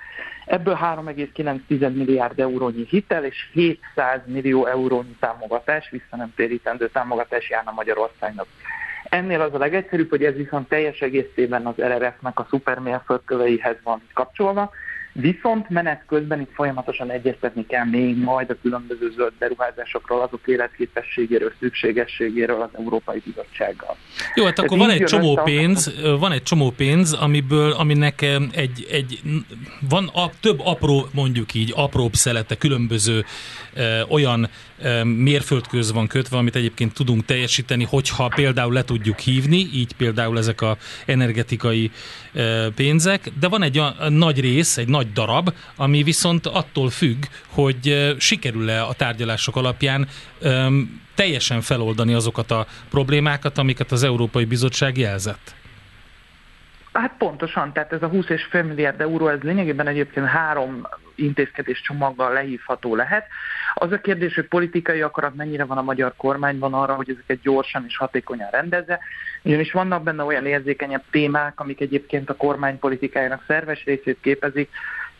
Ebből 0.47 0.79
3,9 0.83 1.95
milliárd 1.95 2.41
eurónyi 2.41 2.87
hitel 2.89 3.25
és 3.25 3.49
700 3.53 4.21
millió 4.27 4.67
eurónyi 4.67 5.17
támogatás, 5.21 5.91
visszanemtérítendő 5.91 6.89
támogatás 6.89 7.51
járna 7.51 7.71
Magyarországnak. 7.71 8.47
Ennél 9.13 9.41
az 9.41 9.55
a 9.55 9.59
legegyszerűbb, 9.59 10.11
hogy 10.11 10.25
ez 10.25 10.35
viszont 10.35 10.69
teljes 10.69 11.01
egészében 11.01 11.67
az 11.67 11.75
RRF-nek 11.77 12.39
a 12.39 12.47
szupermérföldköveihez 12.51 13.77
van 13.83 14.03
kapcsolva, 14.15 14.71
Viszont 15.13 15.69
menet 15.69 16.03
közben 16.07 16.41
itt 16.41 16.51
folyamatosan 16.55 17.11
egyeztetni 17.11 17.67
kell 17.67 17.85
még 17.85 18.17
majd 18.17 18.51
a 18.51 18.57
különböző 18.63 19.13
zöld 19.17 19.33
beruházásokról, 19.39 20.21
azok 20.21 20.41
életképességéről, 20.45 21.53
szükségességéről 21.61 22.63
az 22.63 22.69
Európai 22.79 23.23
Bizottsággal. 23.25 23.97
Jó, 24.35 24.45
hát 24.45 24.59
akkor 24.59 24.79
van 24.79 24.91
egy 24.91 25.05
csomó 25.05 25.41
pénz, 25.45 25.93
van 26.19 26.33
egy 26.33 26.43
csomó 26.43 26.71
pénz, 26.71 27.13
amiből, 27.13 27.73
aminek 27.73 28.23
egy, 28.53 28.87
egy 28.91 29.21
van 29.89 30.11
a, 30.15 30.31
több 30.41 30.61
apró, 30.65 31.07
mondjuk 31.13 31.55
így, 31.55 31.73
apróbb 31.77 32.15
szelete, 32.15 32.57
különböző 32.57 33.25
e, 33.75 34.05
olyan 34.09 34.49
e, 34.83 35.05
mérföldköz 35.05 35.93
van 35.93 36.07
kötve, 36.07 36.37
amit 36.37 36.57
egyébként 36.57 36.95
tudunk 36.95 37.25
teljesíteni, 37.25 37.85
hogyha 37.85 38.29
például 38.35 38.73
le 38.73 38.83
tudjuk 38.83 39.19
hívni, 39.19 39.57
így 39.57 39.93
például 39.97 40.39
ezek 40.39 40.61
a 40.61 40.77
energetikai 41.07 41.91
pénzek, 42.74 43.30
de 43.41 43.49
van 43.49 43.62
egy 43.62 43.78
a, 43.78 44.09
nagy 44.09 44.41
rész, 44.41 44.76
egy 44.76 44.89
nagy 44.89 45.12
darab, 45.12 45.51
ami 45.76 46.03
viszont 46.03 46.47
attól 46.47 46.91
függ, 46.91 47.24
hogy 47.47 48.14
sikerül-e 48.18 48.85
a 48.85 48.93
tárgyalások 48.93 49.57
alapján 49.57 50.09
teljesen 51.14 51.61
feloldani 51.61 52.14
azokat 52.14 52.51
a 52.51 52.66
problémákat, 52.91 53.59
amiket 53.59 53.93
az 53.93 54.03
Európai 54.03 54.45
Bizottság 54.45 54.97
jelzett. 54.97 55.55
Hát 56.93 57.14
pontosan, 57.18 57.72
tehát 57.72 57.93
ez 57.93 58.03
a 58.03 58.11
20,5 58.11 58.66
milliárd 58.66 59.01
euró, 59.01 59.28
ez 59.28 59.41
lényegében 59.41 59.87
egyébként 59.87 60.26
három 60.26 60.87
intézkedés 61.14 61.80
csomaggal 61.80 62.33
lehívható 62.33 62.97
lehet. 62.97 63.26
Az 63.74 63.93
a 63.93 64.01
kérdés, 64.01 64.35
hogy 64.35 64.49
politikai 64.49 65.01
akarat 65.01 65.35
mennyire 65.35 65.64
van 65.64 65.78
a 65.78 65.83
magyar 65.83 66.12
kormányban 66.16 66.74
arra, 66.74 66.95
hogy 66.95 67.11
ezeket 67.11 67.41
gyorsan 67.41 67.85
és 67.89 67.97
hatékonyan 67.97 68.51
rendezze, 68.51 68.99
ugyanis 69.43 69.72
vannak 69.72 70.03
benne 70.03 70.22
olyan 70.22 70.47
érzékenyebb 70.47 71.03
témák, 71.11 71.61
amik 71.61 71.80
egyébként 71.80 72.30
a 72.30 72.36
kormány 72.36 72.78
politikájának 72.78 73.45
szerves 73.47 73.84
részét 73.84 74.18
képezik, 74.20 74.70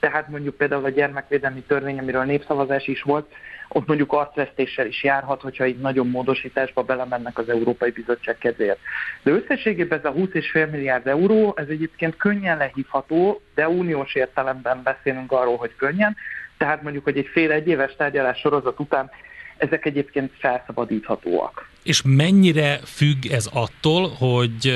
tehát 0.01 0.29
mondjuk 0.29 0.57
például 0.57 0.85
a 0.85 0.89
gyermekvédelmi 0.89 1.63
törvény, 1.63 1.99
amiről 1.99 2.25
népszavazás 2.25 2.87
is 2.87 3.03
volt, 3.03 3.33
ott 3.69 3.87
mondjuk 3.87 4.13
arcvesztéssel 4.13 4.87
is 4.87 5.03
járhat, 5.03 5.41
hogyha 5.41 5.67
így 5.67 5.79
nagyon 5.79 6.09
módosításba 6.09 6.83
belemennek 6.83 7.39
az 7.39 7.49
Európai 7.49 7.91
Bizottság 7.91 8.39
kedvéért. 8.39 8.79
De 9.23 9.31
összességében 9.31 9.99
ez 9.99 10.05
a 10.05 10.13
20,5 10.13 10.71
milliárd 10.71 11.07
euró, 11.07 11.53
ez 11.57 11.69
egyébként 11.69 12.17
könnyen 12.17 12.57
lehívható, 12.57 13.41
de 13.55 13.69
uniós 13.69 14.15
értelemben 14.15 14.83
beszélünk 14.83 15.33
arról, 15.33 15.57
hogy 15.57 15.77
könnyen, 15.77 16.17
tehát 16.59 16.83
mondjuk, 16.83 17.05
hogy 17.05 17.19
egy 17.19 17.29
fél 17.33 17.53
egy 17.53 17.69
éves 17.69 17.97
tárgyalás 17.97 18.39
sorozat 18.39 18.81
után 18.81 19.11
ezek 19.57 19.85
egyébként 19.85 20.33
felszabadíthatóak. 20.39 21.72
És 21.83 22.03
mennyire 22.05 22.81
függ 22.85 23.27
ez 23.27 23.49
attól, 23.53 24.09
hogy 24.09 24.67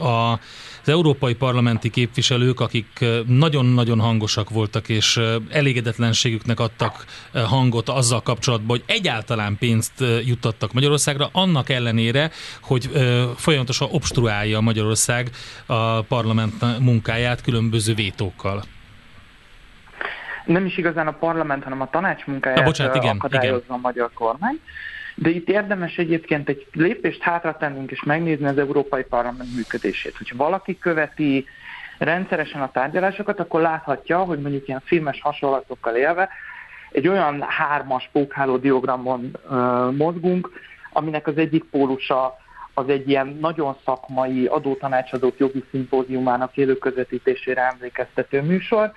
a 0.00 0.38
az 0.82 0.88
európai 0.88 1.34
parlamenti 1.34 1.90
képviselők, 1.90 2.60
akik 2.60 3.04
nagyon-nagyon 3.26 4.00
hangosak 4.00 4.50
voltak, 4.50 4.88
és 4.88 5.20
elégedetlenségüknek 5.50 6.60
adtak 6.60 7.04
hangot 7.32 7.88
azzal 7.88 8.22
kapcsolatban, 8.22 8.68
hogy 8.68 8.84
egyáltalán 8.86 9.56
pénzt 9.58 10.04
juttattak 10.24 10.72
Magyarországra, 10.72 11.28
annak 11.32 11.68
ellenére, 11.68 12.30
hogy 12.60 12.90
folyamatosan 13.36 13.88
obstruálja 13.90 14.60
Magyarország 14.60 15.30
a 15.66 16.02
parlament 16.02 16.78
munkáját 16.78 17.42
különböző 17.42 17.94
vétókkal 17.94 18.62
nem 20.44 20.66
is 20.66 20.76
igazán 20.76 21.06
a 21.06 21.12
parlament, 21.12 21.62
hanem 21.62 21.80
a 21.80 21.90
tanács 21.90 22.24
munkáját 22.24 22.58
Na, 22.58 22.64
bocsánat, 22.64 22.96
igen, 22.96 23.16
akadályozza 23.16 23.64
igen. 23.64 23.76
a 23.76 23.80
magyar 23.80 24.10
kormány. 24.14 24.60
De 25.22 25.28
itt 25.28 25.48
érdemes 25.48 25.96
egyébként 25.96 26.48
egy 26.48 26.66
lépést 26.72 27.22
hátra 27.22 27.56
tennünk 27.56 27.90
és 27.90 28.02
megnézni 28.02 28.46
az 28.46 28.58
Európai 28.58 29.02
Parlament 29.02 29.54
működését. 29.54 30.16
Hogyha 30.16 30.36
valaki 30.36 30.78
követi 30.78 31.46
rendszeresen 31.98 32.60
a 32.60 32.70
tárgyalásokat, 32.70 33.40
akkor 33.40 33.60
láthatja, 33.60 34.18
hogy 34.18 34.40
mondjuk 34.40 34.68
ilyen 34.68 34.82
filmes 34.84 35.20
hasonlatokkal 35.20 35.94
élve 35.94 36.28
egy 36.92 37.08
olyan 37.08 37.44
hármas 37.48 38.08
pókháló 38.12 38.56
diagramon 38.56 39.30
uh, 39.48 39.92
mozgunk, 39.96 40.50
aminek 40.92 41.26
az 41.26 41.36
egyik 41.36 41.64
pólusa 41.64 42.36
az 42.74 42.88
egy 42.88 43.08
ilyen 43.08 43.38
nagyon 43.40 43.76
szakmai 43.84 44.46
adótanácsadók 44.46 45.38
jogi 45.38 45.64
szimpóziumának 45.70 46.56
élő 46.56 46.78
közvetítésére 46.78 47.62
emlékeztető 47.62 48.42
műsor. 48.42 48.92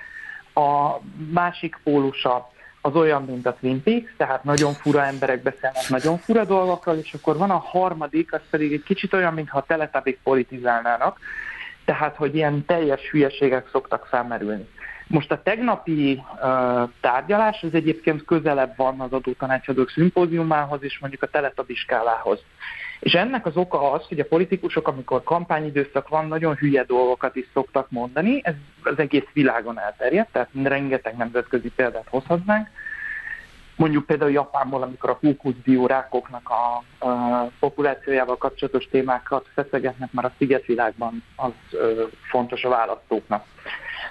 A 0.53 0.97
másik 1.31 1.79
pólusa 1.83 2.51
az 2.85 2.95
olyan, 2.95 3.25
mint 3.25 3.45
a 3.45 3.55
Twin 3.59 3.83
Peaks, 3.83 4.13
tehát 4.17 4.43
nagyon 4.43 4.73
fura 4.73 5.05
emberek 5.05 5.41
beszélnek 5.41 5.89
nagyon 5.89 6.17
fura 6.17 6.45
dolgokról, 6.45 6.95
és 6.95 7.13
akkor 7.13 7.37
van 7.37 7.49
a 7.49 7.57
harmadik, 7.57 8.33
az 8.33 8.41
pedig 8.49 8.73
egy 8.73 8.83
kicsit 8.83 9.13
olyan, 9.13 9.33
mintha 9.33 9.57
a 9.57 9.63
teletabik 9.67 10.19
politizálnának, 10.23 11.19
tehát, 11.85 12.15
hogy 12.15 12.35
ilyen 12.35 12.65
teljes 12.65 13.09
hülyeségek 13.09 13.69
szoktak 13.71 14.05
felmerülni. 14.05 14.67
Most 15.07 15.31
a 15.31 15.41
tegnapi 15.41 16.13
uh, 16.13 16.89
tárgyalás 17.01 17.63
az 17.63 17.73
egyébként 17.73 18.25
közelebb 18.25 18.73
van 18.75 18.99
az 18.99 19.11
adótanácsadók 19.11 19.89
szimpóziumához 19.89 20.83
és 20.83 20.99
mondjuk 20.99 21.23
a 21.23 21.27
teletabiskálához. 21.27 22.39
És 22.99 23.13
ennek 23.13 23.45
az 23.45 23.55
oka 23.55 23.91
az, 23.91 24.07
hogy 24.07 24.19
a 24.19 24.25
politikusok, 24.25 24.87
amikor 24.87 25.23
kampányidőszak 25.23 26.07
van, 26.07 26.27
nagyon 26.27 26.55
hülye 26.55 26.83
dolgokat 26.83 27.35
is 27.35 27.45
szoktak 27.53 27.89
mondani, 27.89 28.41
ez 28.43 28.53
az 28.83 28.99
egész 28.99 29.27
világon 29.33 29.79
elterjedt, 29.79 30.31
tehát 30.31 30.49
rengeteg 30.63 31.17
nemzetközi 31.17 31.69
példát 31.69 32.07
hozhatnánk. 32.09 32.67
Mondjuk 33.75 34.05
például 34.05 34.31
Japánból, 34.31 34.81
amikor 34.81 35.09
a 35.09 35.19
rákoknak 35.87 36.49
a, 36.49 36.83
a 37.07 37.49
populációjával 37.59 38.37
kapcsolatos 38.37 38.87
témákat 38.91 39.47
feszegetnek 39.53 40.11
már 40.11 40.25
a 40.25 40.33
szigetvilágban, 40.37 41.23
az 41.35 41.51
ö, 41.71 42.03
fontos 42.29 42.63
a 42.63 42.69
választóknak. 42.69 43.45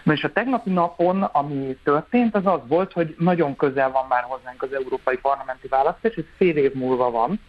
Na 0.03 0.13
és 0.13 0.25
a 0.25 0.33
tegnapi 0.33 0.71
napon, 0.71 1.23
ami 1.23 1.79
történt, 1.85 2.35
az 2.35 2.47
az 2.47 2.61
volt, 2.67 2.93
hogy 2.93 3.15
nagyon 3.19 3.57
közel 3.57 3.91
van 3.91 4.07
már 4.09 4.23
hozzánk 4.23 4.63
az 4.63 4.73
európai 4.73 5.17
parlamenti 5.17 5.69
választás, 5.69 6.15
ez 6.15 6.25
fél 6.37 6.57
év 6.57 6.73
múlva 6.73 7.11
van, 7.11 7.41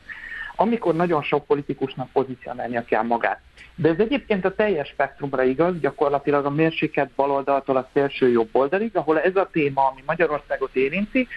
amikor 0.55 0.95
nagyon 0.95 1.23
sok 1.23 1.45
politikusnak 1.45 2.09
pozícionálnia 2.11 2.85
kell 2.85 3.01
magát. 3.01 3.39
De 3.75 3.89
ez 3.89 3.99
egyébként 3.99 4.45
a 4.45 4.55
teljes 4.55 4.87
spektrumra 4.87 5.43
igaz, 5.43 5.79
gyakorlatilag 5.79 6.45
a 6.45 6.49
mérséket 6.49 7.09
baloldaltól 7.15 7.77
a 7.77 7.89
szélső 7.93 8.29
jobb 8.29 8.49
oldalig, 8.51 8.97
ahol 8.97 9.19
ez 9.19 9.35
a 9.35 9.49
téma, 9.51 9.87
ami 9.87 10.03
Magyarországot 10.05 10.75
érinti, 10.75 11.27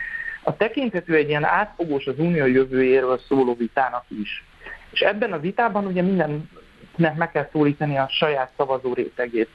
a 0.42 0.56
tekintető 0.56 1.14
egy 1.14 1.28
ilyen 1.28 1.44
átfogós 1.44 2.06
az 2.06 2.18
unió 2.18 2.46
jövőjéről 2.46 3.20
szóló 3.28 3.54
vitának 3.54 4.04
is. 4.08 4.44
És 4.90 5.00
ebben 5.00 5.32
a 5.32 5.38
vitában 5.38 5.86
ugye 5.86 6.02
mindennek 6.02 7.16
meg 7.16 7.30
kell 7.32 7.48
szólítani 7.52 7.98
a 7.98 8.08
saját 8.10 8.52
szavazó 8.56 8.92
rétegét. 8.92 9.48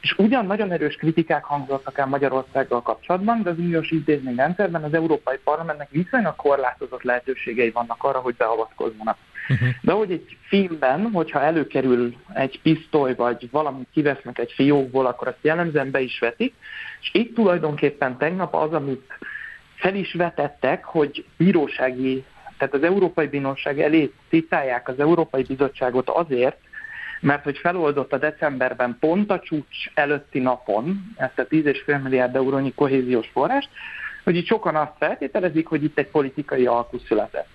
És 0.00 0.14
ugyan 0.18 0.46
nagyon 0.46 0.72
erős 0.72 0.94
kritikák 0.94 1.44
hangzottak 1.44 1.98
el 1.98 2.06
Magyarországgal 2.06 2.82
kapcsolatban, 2.82 3.42
de 3.42 3.50
az 3.50 3.58
uniós 3.58 3.90
intézményrendszerben 3.90 4.84
az 4.84 4.94
Európai 4.94 5.36
Parlamentnek 5.44 5.90
viszonylag 5.90 6.36
korlátozott 6.36 7.02
lehetőségei 7.02 7.70
vannak 7.70 8.04
arra, 8.04 8.18
hogy 8.18 8.34
beavatkozzanak. 8.34 9.16
Uh-huh. 9.48 9.68
De 9.80 9.92
hogy 9.92 10.10
egy 10.10 10.36
filmben, 10.48 11.10
hogyha 11.12 11.40
előkerül 11.40 12.14
egy 12.34 12.60
pisztoly, 12.62 13.14
vagy 13.14 13.50
valamit 13.50 13.88
kivesznek 13.92 14.38
egy 14.38 14.52
fiókból, 14.52 15.06
akkor 15.06 15.28
azt 15.28 15.38
jellemzően 15.40 15.90
be 15.90 16.00
is 16.00 16.18
vetik, 16.18 16.54
és 17.00 17.10
itt 17.12 17.34
tulajdonképpen 17.34 18.18
tegnap 18.18 18.54
az, 18.54 18.72
amit 18.72 19.18
fel 19.74 19.94
is 19.94 20.12
vetettek, 20.12 20.84
hogy 20.84 21.24
bírósági, 21.36 22.24
tehát 22.58 22.74
az 22.74 22.82
Európai 22.82 23.26
Bíróság 23.26 23.80
elé 23.80 24.12
citálják 24.28 24.88
az 24.88 25.00
Európai 25.00 25.42
Bizottságot 25.42 26.08
azért, 26.08 26.56
mert 27.20 27.44
hogy 27.44 27.58
feloldotta 27.58 28.18
decemberben 28.18 28.96
pont 29.00 29.30
a 29.30 29.40
csúcs 29.40 29.90
előtti 29.94 30.38
napon 30.38 31.14
ezt 31.16 31.38
a 31.38 31.46
10,5 31.46 32.02
milliárd 32.02 32.36
eurónyi 32.36 32.74
kohéziós 32.74 33.28
forrást, 33.32 33.68
hogy 34.24 34.36
itt 34.36 34.46
sokan 34.46 34.76
azt 34.76 34.92
feltételezik, 34.98 35.66
hogy 35.66 35.84
itt 35.84 35.98
egy 35.98 36.08
politikai 36.08 36.66
alkú 36.66 36.98
született. 36.98 37.48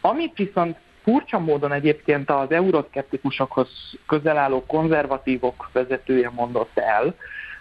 Amit 0.00 0.36
viszont 0.36 0.76
furcsa 1.02 1.38
módon 1.38 1.72
egyébként 1.72 2.30
az 2.30 2.50
euroszkeptikusokhoz 2.50 3.68
közel 4.06 4.36
álló 4.36 4.64
konzervatívok 4.66 5.70
vezetője 5.72 6.30
mondott 6.30 6.78
el, 6.78 7.14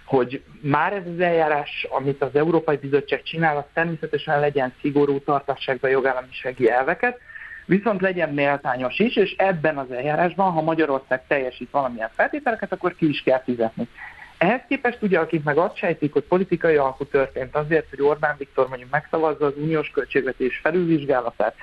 hogy 0.06 0.44
már 0.62 0.94
ez 0.94 1.04
az 1.14 1.20
eljárás, 1.20 1.88
amit 1.89 2.22
az 2.22 2.36
Európai 2.36 2.78
Bizottság 2.78 3.24
csinál, 3.24 3.58
az 3.58 3.64
természetesen 3.74 4.39
legyen 4.39 4.74
szigorú, 4.82 5.20
tartassák 5.20 5.80
be 5.80 5.89
jogállamisági 5.89 6.70
elveket, 6.70 7.20
viszont 7.66 8.01
legyen 8.01 8.34
méltányos 8.34 8.99
is, 8.99 9.16
és 9.16 9.36
ebben 9.38 9.78
az 9.78 9.91
eljárásban, 9.91 10.51
ha 10.51 10.61
Magyarország 10.61 11.24
teljesít 11.28 11.72
valamilyen 11.72 12.09
feltételeket, 12.16 12.72
akkor 12.72 12.95
ki 12.95 13.09
is 13.09 13.22
kell 13.22 13.41
fizetni. 13.43 13.88
Ehhez 14.38 14.61
képest 14.68 14.97
ugye, 15.01 15.20
akik 15.20 15.43
meg 15.43 15.57
azt 15.57 15.76
sejtik, 15.76 16.14
hogy 16.14 16.24
politikai 16.24 16.76
alkú 16.76 17.05
történt 17.05 17.55
azért, 17.55 17.89
hogy 17.89 18.01
Orbán 18.01 18.36
Viktor 18.38 18.68
mondjuk 18.68 18.89
megszavazza 18.89 19.45
az 19.45 19.53
uniós 19.55 19.89
költségvetés 19.89 20.59
felülvizsgálatát, 20.64 21.55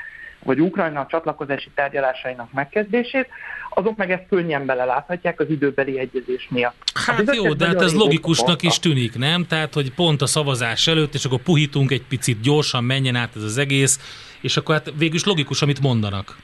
vagy 0.42 0.61
Ukrajna 0.61 1.07
csatlakozási 1.09 1.70
tárgyalásainak 1.74 2.53
megkezdését, 2.53 3.28
azok 3.70 3.96
meg 3.96 4.11
ezt 4.11 4.26
könnyen 4.28 4.66
beleláthatják 4.66 5.40
az 5.40 5.51
időbeli 5.51 5.98
egyezés 5.98 6.48
miatt. 6.51 6.74
Hát 7.07 7.34
jó, 7.34 7.53
de 7.55 7.66
hát 7.66 7.82
ez 7.82 7.94
logikusnak 7.94 8.62
is 8.62 8.78
tűnik, 8.78 9.18
nem? 9.18 9.46
Tehát, 9.46 9.74
hogy 9.74 9.92
pont 9.94 10.22
a 10.22 10.26
szavazás 10.26 10.86
előtt, 10.86 11.14
és 11.14 11.24
akkor 11.24 11.38
puhítunk 11.38 11.90
egy 11.90 12.05
picit, 12.09 12.40
gyorsan 12.40 12.84
menjen 12.84 13.16
át 13.16 13.36
ez 13.36 13.42
az 13.42 13.59
egész, 13.59 13.98
és 14.41 14.57
akkor 14.57 14.74
hát 14.74 14.93
végül 14.99 15.14
is 15.14 15.24
logikus, 15.24 15.62
amit 15.62 15.80
mondanak. 15.80 16.36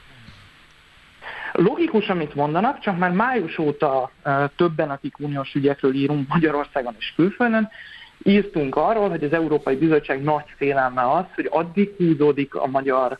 Logikus, 1.51 2.07
amit 2.07 2.35
mondanak, 2.35 2.79
csak 2.79 2.97
már 2.97 3.11
május 3.11 3.57
óta 3.57 4.11
többen, 4.55 4.89
akik 4.89 5.19
uniós 5.19 5.53
ügyekről 5.53 5.93
írunk 5.93 6.27
Magyarországon 6.27 6.95
és 6.99 7.13
külföldön, 7.15 7.69
írtunk 8.23 8.75
arról, 8.75 9.09
hogy 9.09 9.23
az 9.23 9.33
Európai 9.33 9.75
Bizottság 9.75 10.23
nagy 10.23 10.45
félelme 10.57 11.11
az, 11.11 11.25
hogy 11.35 11.47
addig 11.51 11.93
húzódik 11.97 12.55
a 12.55 12.67
magyar 12.67 13.17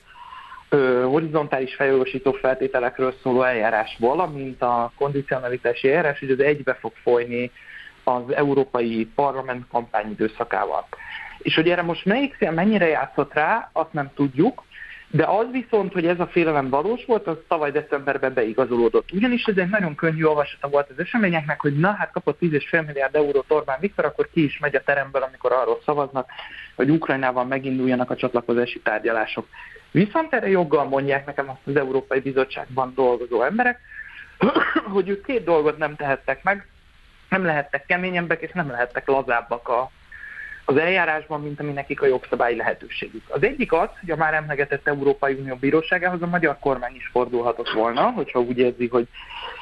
ö, 0.69 1.03
horizontális 1.03 1.75
fejlősító 1.75 2.31
feltételekről 2.31 3.13
szóló 3.23 3.41
eljárás, 3.43 3.95
valamint 3.99 4.61
a 4.61 4.91
kondicionalitási 4.97 5.87
eljárás, 5.87 6.19
hogy 6.19 6.31
az 6.31 6.39
egybe 6.39 6.73
fog 6.73 6.91
folyni 7.03 7.51
az 8.03 8.33
Európai 8.33 9.09
Parlament 9.15 9.65
kampányidőszakával. 9.71 10.87
És 11.37 11.55
hogy 11.55 11.69
erre 11.69 11.81
most 11.81 12.05
melyik 12.05 12.35
szél 12.39 12.51
mennyire 12.51 12.87
játszott 12.87 13.33
rá, 13.33 13.69
azt 13.73 13.93
nem 13.93 14.11
tudjuk, 14.15 14.63
de 15.11 15.25
az 15.25 15.45
viszont, 15.51 15.93
hogy 15.93 16.05
ez 16.05 16.19
a 16.19 16.27
félelem 16.27 16.69
valós 16.69 17.05
volt, 17.05 17.27
az 17.27 17.37
tavaly 17.47 17.71
decemberben 17.71 18.33
beigazolódott. 18.33 19.11
Ugyanis 19.11 19.43
ez 19.43 19.57
egy 19.57 19.69
nagyon 19.69 19.95
könnyű 19.95 20.23
olvasata 20.23 20.67
volt 20.67 20.89
az 20.89 20.99
eseményeknek, 20.99 21.61
hogy 21.61 21.77
na 21.79 21.91
hát 21.91 22.11
kapott 22.11 22.39
10,5 22.41 22.85
milliárd 22.85 23.15
eurót 23.15 23.51
Orbán 23.51 23.79
Viktor, 23.79 24.05
akkor 24.05 24.29
ki 24.31 24.43
is 24.43 24.59
megy 24.59 24.75
a 24.75 24.83
teremből, 24.83 25.21
amikor 25.21 25.51
arról 25.51 25.81
szavaznak, 25.85 26.29
hogy 26.75 26.89
Ukrajnával 26.89 27.45
meginduljanak 27.45 28.09
a 28.09 28.15
csatlakozási 28.15 28.79
tárgyalások. 28.79 29.47
Viszont 29.91 30.33
erre 30.33 30.49
joggal 30.49 30.85
mondják 30.85 31.25
nekem 31.25 31.49
azt 31.49 31.67
az 31.67 31.75
Európai 31.75 32.19
Bizottságban 32.19 32.91
dolgozó 32.95 33.43
emberek, 33.43 33.79
hogy 34.93 35.09
ők 35.09 35.25
két 35.25 35.43
dolgot 35.43 35.77
nem 35.77 35.95
tehettek 35.95 36.43
meg, 36.43 36.67
nem 37.29 37.45
lehettek 37.45 37.85
keményebbek, 37.85 38.41
és 38.41 38.51
nem 38.51 38.69
lehettek 38.69 39.07
lazábbak 39.07 39.67
a, 39.67 39.91
az 40.69 40.77
eljárásban, 40.77 41.41
mint 41.41 41.59
ami 41.59 41.71
nekik 41.71 42.01
a 42.01 42.05
jogszabályi 42.05 42.55
lehetőségük. 42.55 43.23
Az 43.27 43.43
egyik 43.43 43.73
az, 43.73 43.89
hogy 43.99 44.11
a 44.11 44.15
már 44.15 44.33
emlegetett 44.33 44.87
Európai 44.87 45.33
Unió 45.33 45.55
Bíróságához 45.55 46.21
a 46.21 46.27
magyar 46.27 46.57
kormány 46.59 46.95
is 46.95 47.09
fordulhatott 47.11 47.69
volna, 47.69 48.01
hogyha 48.01 48.39
úgy 48.39 48.57
érzi, 48.57 48.87
hogy 48.87 49.07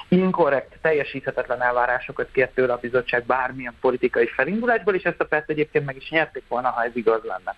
inkorrekt, 0.08 0.78
teljesíthetetlen 0.82 1.62
elvárásokat 1.62 2.32
kért 2.32 2.54
tőle 2.54 2.74
a 2.74 2.78
bizottság 2.82 3.26
bármilyen 3.26 3.74
politikai 3.82 4.28
felindulásból, 4.28 4.96
és 4.96 5.04
ezt 5.04 5.22
a 5.22 5.26
perc 5.26 5.50
egyébként 5.50 5.86
meg 5.86 5.96
is 5.96 6.10
nyerték 6.10 6.44
volna, 6.48 6.70
ha 6.70 6.84
ez 6.84 6.96
igaz 6.96 7.24
lenne. 7.24 7.56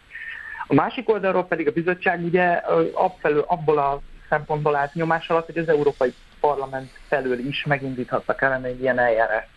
A 0.67 0.73
másik 0.73 1.09
oldalról 1.09 1.45
pedig 1.45 1.67
a 1.67 1.71
bizottság 1.71 2.23
ugye 2.23 2.61
abfelől, 2.93 3.45
abból 3.47 3.77
a 3.77 4.01
szempontból 4.29 4.75
állt 4.75 4.93
nyomás 4.93 5.29
alatt, 5.29 5.45
hogy 5.45 5.57
az 5.57 5.69
Európai 5.69 6.13
Parlament 6.39 6.89
felől 7.07 7.39
is 7.39 7.65
megindíthattak 7.65 8.41
ellene 8.41 8.67
egy 8.67 8.81
ilyen 8.81 8.99
eljárást. 8.99 9.47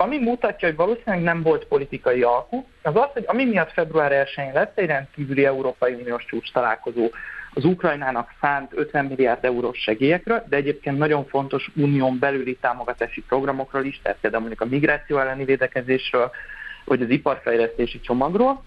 Ami 0.00 0.18
mutatja, 0.18 0.68
hogy 0.68 0.76
valószínűleg 0.76 1.22
nem 1.22 1.42
volt 1.42 1.64
politikai 1.64 2.22
alkú, 2.22 2.66
az 2.82 2.96
az, 2.96 3.08
hogy 3.12 3.24
ami 3.26 3.44
miatt 3.44 3.72
február 3.72 4.26
1-én 4.34 4.52
lett 4.52 4.78
egy 4.78 4.86
rendkívüli 4.86 5.44
Európai 5.44 5.94
Uniós 5.94 6.24
csúcs 6.24 6.52
találkozó. 6.52 7.10
Az 7.54 7.64
Ukrajnának 7.64 8.34
szánt 8.40 8.72
50 8.74 9.04
milliárd 9.04 9.44
eurós 9.44 9.78
segélyekről, 9.78 10.44
de 10.48 10.56
egyébként 10.56 10.98
nagyon 10.98 11.26
fontos 11.26 11.70
unión 11.76 12.18
belüli 12.18 12.56
támogatási 12.60 13.22
programokról 13.28 13.84
is, 13.84 14.00
tehát 14.02 14.18
például 14.20 14.42
mondjuk 14.42 14.68
a 14.68 14.74
migráció 14.74 15.18
elleni 15.18 15.44
védekezésről, 15.44 16.30
vagy 16.84 17.02
az 17.02 17.10
iparfejlesztési 17.10 18.00
csomagról, 18.00 18.62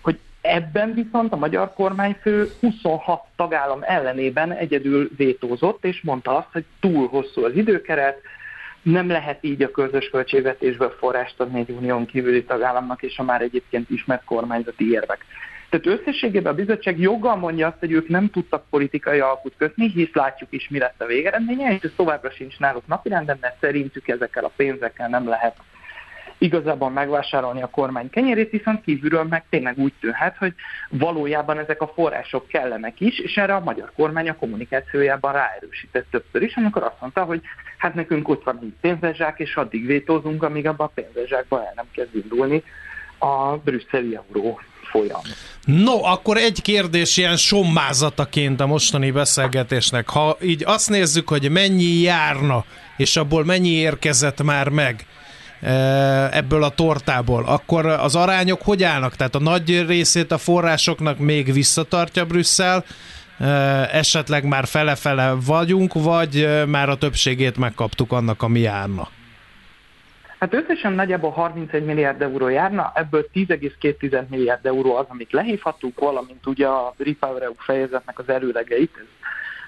hogy 0.00 0.18
ebben 0.40 0.94
viszont 0.94 1.32
a 1.32 1.36
magyar 1.36 1.72
kormányfő 1.72 2.50
26 2.60 3.22
tagállam 3.36 3.80
ellenében 3.82 4.52
egyedül 4.52 5.10
vétózott, 5.16 5.84
és 5.84 6.00
mondta 6.02 6.36
azt, 6.36 6.52
hogy 6.52 6.64
túl 6.80 7.08
hosszú 7.08 7.44
az 7.44 7.54
időkeret, 7.54 8.20
nem 8.84 9.08
lehet 9.08 9.38
így 9.40 9.62
a 9.62 9.70
közös 9.70 10.08
költségvetésből 10.08 10.94
forrást 10.98 11.40
adni 11.40 11.60
egy 11.60 11.70
unión 11.70 12.06
kívüli 12.06 12.44
tagállamnak 12.44 13.02
és 13.02 13.18
a 13.18 13.22
már 13.22 13.40
egyébként 13.42 13.90
ismert 13.90 14.24
kormányzati 14.24 14.90
érvek. 14.90 15.24
Tehát 15.70 16.00
összességében 16.00 16.52
a 16.52 16.56
bizottság 16.56 16.98
joggal 16.98 17.36
mondja 17.36 17.66
azt, 17.66 17.78
hogy 17.78 17.92
ők 17.92 18.08
nem 18.08 18.30
tudtak 18.30 18.64
politikai 18.70 19.18
alkut 19.18 19.54
kötni, 19.56 19.88
hisz 19.88 20.12
látjuk 20.12 20.52
is, 20.52 20.68
mi 20.68 20.78
lett 20.78 21.00
a 21.02 21.06
végeredménye, 21.06 21.74
és 21.74 21.82
ez 21.82 21.92
továbbra 21.96 22.30
sincs 22.30 22.58
náluk 22.58 22.86
napirenden, 22.86 23.38
mert 23.40 23.60
szerintük 23.60 24.08
ezekkel 24.08 24.44
a 24.44 24.52
pénzekkel 24.56 25.08
nem 25.08 25.28
lehet 25.28 25.56
igazából 26.38 26.90
megvásárolni 26.90 27.62
a 27.62 27.66
kormány 27.70 28.10
kenyerét, 28.10 28.50
viszont 28.50 28.82
kívülről 28.82 29.24
meg 29.24 29.44
tényleg 29.50 29.78
úgy 29.78 29.92
tűnhet, 30.00 30.36
hogy 30.36 30.54
valójában 30.90 31.58
ezek 31.58 31.80
a 31.80 31.92
források 31.94 32.48
kellenek 32.48 33.00
is, 33.00 33.18
és 33.18 33.36
erre 33.36 33.54
a 33.54 33.60
magyar 33.60 33.92
kormány 33.96 34.28
a 34.28 34.36
kommunikációjában 34.36 35.32
ráerősített 35.32 36.10
többször 36.10 36.42
is, 36.42 36.56
amikor 36.56 36.82
azt 36.82 37.00
mondta, 37.00 37.24
hogy 37.24 37.40
hát 37.84 37.94
nekünk 37.94 38.28
ott 38.28 38.44
van 38.44 38.58
egy 38.62 38.72
pénzezsák, 38.80 39.38
és 39.38 39.56
addig 39.56 39.86
vétózunk, 39.86 40.42
amíg 40.42 40.66
abban 40.66 40.86
a 40.86 41.00
pénzezsákban 41.00 41.60
el 41.60 41.72
nem 41.74 41.84
kezd 41.92 42.14
indulni 42.14 42.62
a 43.18 43.56
brüsszeli 43.64 44.16
euró 44.16 44.60
folyam. 44.82 45.20
No, 45.64 46.04
akkor 46.04 46.36
egy 46.36 46.62
kérdés 46.62 47.16
ilyen 47.16 47.36
sommázataként 47.36 48.60
a 48.60 48.66
mostani 48.66 49.10
beszélgetésnek. 49.10 50.08
Ha 50.08 50.36
így 50.42 50.62
azt 50.66 50.90
nézzük, 50.90 51.28
hogy 51.28 51.50
mennyi 51.50 52.00
járna, 52.00 52.64
és 52.96 53.16
abból 53.16 53.44
mennyi 53.44 53.70
érkezett 53.70 54.42
már 54.42 54.68
meg, 54.68 55.06
ebből 56.30 56.62
a 56.62 56.68
tortából, 56.68 57.44
akkor 57.46 57.86
az 57.86 58.16
arányok 58.16 58.62
hogy 58.62 58.82
állnak? 58.82 59.16
Tehát 59.16 59.34
a 59.34 59.40
nagy 59.40 59.86
részét 59.86 60.32
a 60.32 60.38
forrásoknak 60.38 61.18
még 61.18 61.52
visszatartja 61.52 62.24
Brüsszel, 62.24 62.84
esetleg 63.92 64.44
már 64.44 64.66
fele-fele 64.66 65.34
vagyunk, 65.46 65.92
vagy 65.92 66.64
már 66.66 66.88
a 66.88 66.96
többségét 66.96 67.56
megkaptuk 67.56 68.12
annak, 68.12 68.42
ami 68.42 68.60
járna? 68.60 69.08
Hát 70.38 70.54
összesen 70.54 70.92
nagyjából 70.92 71.30
31 71.30 71.84
milliárd 71.84 72.22
euró 72.22 72.48
járna, 72.48 72.92
ebből 72.94 73.26
10,2 73.34 74.28
milliárd 74.28 74.66
euró 74.66 74.96
az, 74.96 75.06
amit 75.08 75.32
lehívhatunk, 75.32 76.00
valamint 76.00 76.46
ugye 76.46 76.66
a 76.66 76.94
Repower 76.98 77.42
EU 77.42 77.54
fejezetnek 77.56 78.18
az 78.18 78.28
előlegeit, 78.28 78.92
ez 78.98 79.24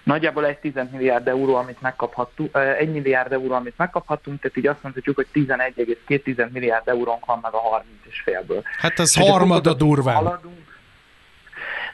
Nagyjából 0.07 0.47
egy 0.47 0.59
10 0.59 0.73
milliárd 0.91 1.29
euró, 1.29 1.55
amit 1.55 1.81
megkaphattunk, 1.81 2.57
egy 2.79 2.93
milliárd 2.93 3.33
euró, 3.33 3.55
amit 3.55 3.75
megkaphattunk, 3.77 4.41
tehát 4.41 4.57
így 4.57 4.67
azt 4.67 4.83
mondhatjuk, 4.83 5.17
hogy 5.17 5.27
11,2 5.35 6.51
milliárd 6.51 6.89
eurónk 6.89 7.25
van 7.25 7.39
meg 7.43 7.53
a 7.53 7.59
30 7.59 7.87
és 8.09 8.21
félből. 8.21 8.63
Hát 8.79 8.99
ez 8.99 9.17
harmada 9.17 9.75
durván. 9.75 10.15
Haladunk. 10.15 10.66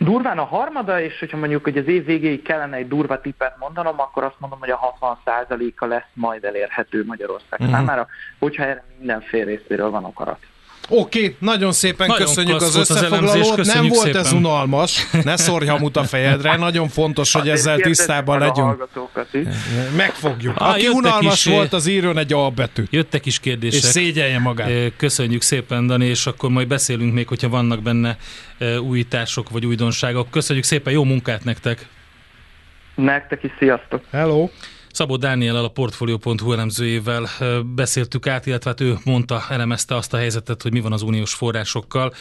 Durván 0.05 0.38
a 0.38 0.44
harmada, 0.44 1.00
és 1.00 1.18
hogyha 1.18 1.36
mondjuk, 1.36 1.62
hogy 1.62 1.76
az 1.76 1.86
év 1.86 2.05
végéig 2.05 2.42
kellene 2.42 2.76
egy 2.76 2.88
durva 2.88 3.20
tippet 3.20 3.59
mondanom, 3.59 4.00
akkor 4.00 4.24
azt 4.24 4.36
mondom, 4.38 4.59
hogy 4.59 4.70
a 4.70 4.96
60%-a 5.00 5.86
lesz 5.86 6.11
majd 6.14 6.44
elérhető 6.44 7.05
Magyarország 7.05 7.61
uh-huh. 7.61 7.76
számára, 7.76 8.07
hogyha 8.38 8.62
erre 8.62 8.84
mindenféle 8.98 9.44
részéről 9.44 9.90
van 9.90 10.05
akarat. 10.05 10.38
Oké, 10.89 11.18
okay, 11.18 11.37
nagyon 11.39 11.72
szépen 11.72 12.07
nagyon 12.07 12.26
köszönjük 12.26 12.61
az 12.61 12.76
összefoglalót. 12.76 13.59
Az 13.59 13.66
Nem 13.66 13.89
volt 13.89 14.05
szépen. 14.05 14.20
ez 14.20 14.33
unalmas, 14.33 15.11
ne 15.24 15.37
szórj 15.37 15.66
hamut 15.66 15.97
a 15.97 16.05
fejedre, 16.05 16.57
nagyon 16.57 16.89
fontos, 16.89 17.33
hogy 17.33 17.49
ezzel 17.49 17.78
tisztában 17.78 18.39
legyünk. 18.39 18.89
Megfogjuk. 19.97 20.55
Aki 20.57 20.89
unalmas 20.89 21.47
is, 21.47 21.53
volt, 21.53 21.72
az 21.72 21.87
írjon 21.87 22.18
egy 22.18 22.33
A 22.33 22.51
betűt. 22.51 22.93
Jöttek 22.93 23.26
is 23.26 23.41
kérdések. 23.41 23.83
És 23.83 23.87
szégyelje 23.87 24.39
magát. 24.39 24.70
Köszönjük 24.97 25.43
szépen, 25.43 25.87
Dani, 25.87 26.07
és 26.07 26.26
akkor 26.26 26.51
majd 26.51 26.68
beszélünk 26.68 27.12
még, 27.12 27.28
hogyha 27.28 27.49
vannak 27.49 27.83
benne 27.83 28.16
újítások 28.80 29.51
vagy 29.51 29.66
újdonságok. 29.66 30.30
Köszönjük 30.30 30.64
szépen, 30.64 30.93
jó 30.93 31.05
munkát 31.05 31.45
nektek! 31.45 31.87
Nektek 32.95 33.43
is, 33.43 33.51
sziasztok! 33.59 34.03
Hello! 34.11 34.49
Szabó 34.93 35.16
Dániel 35.16 35.57
a 35.57 35.68
Portfolio.hu 35.68 36.53
elemzőjével 36.53 37.28
beszéltük 37.74 38.26
át, 38.26 38.47
illetve 38.47 38.70
hát 38.70 38.80
ő 38.80 38.99
mondta, 39.05 39.43
elemezte 39.49 39.97
azt 39.97 40.14
a 40.14 40.16
helyzetet, 40.16 40.62
hogy 40.62 40.72
mi 40.72 40.80
van 40.80 40.93
az 40.93 41.03
uniós 41.03 41.34
forrásokkal, 41.34 42.12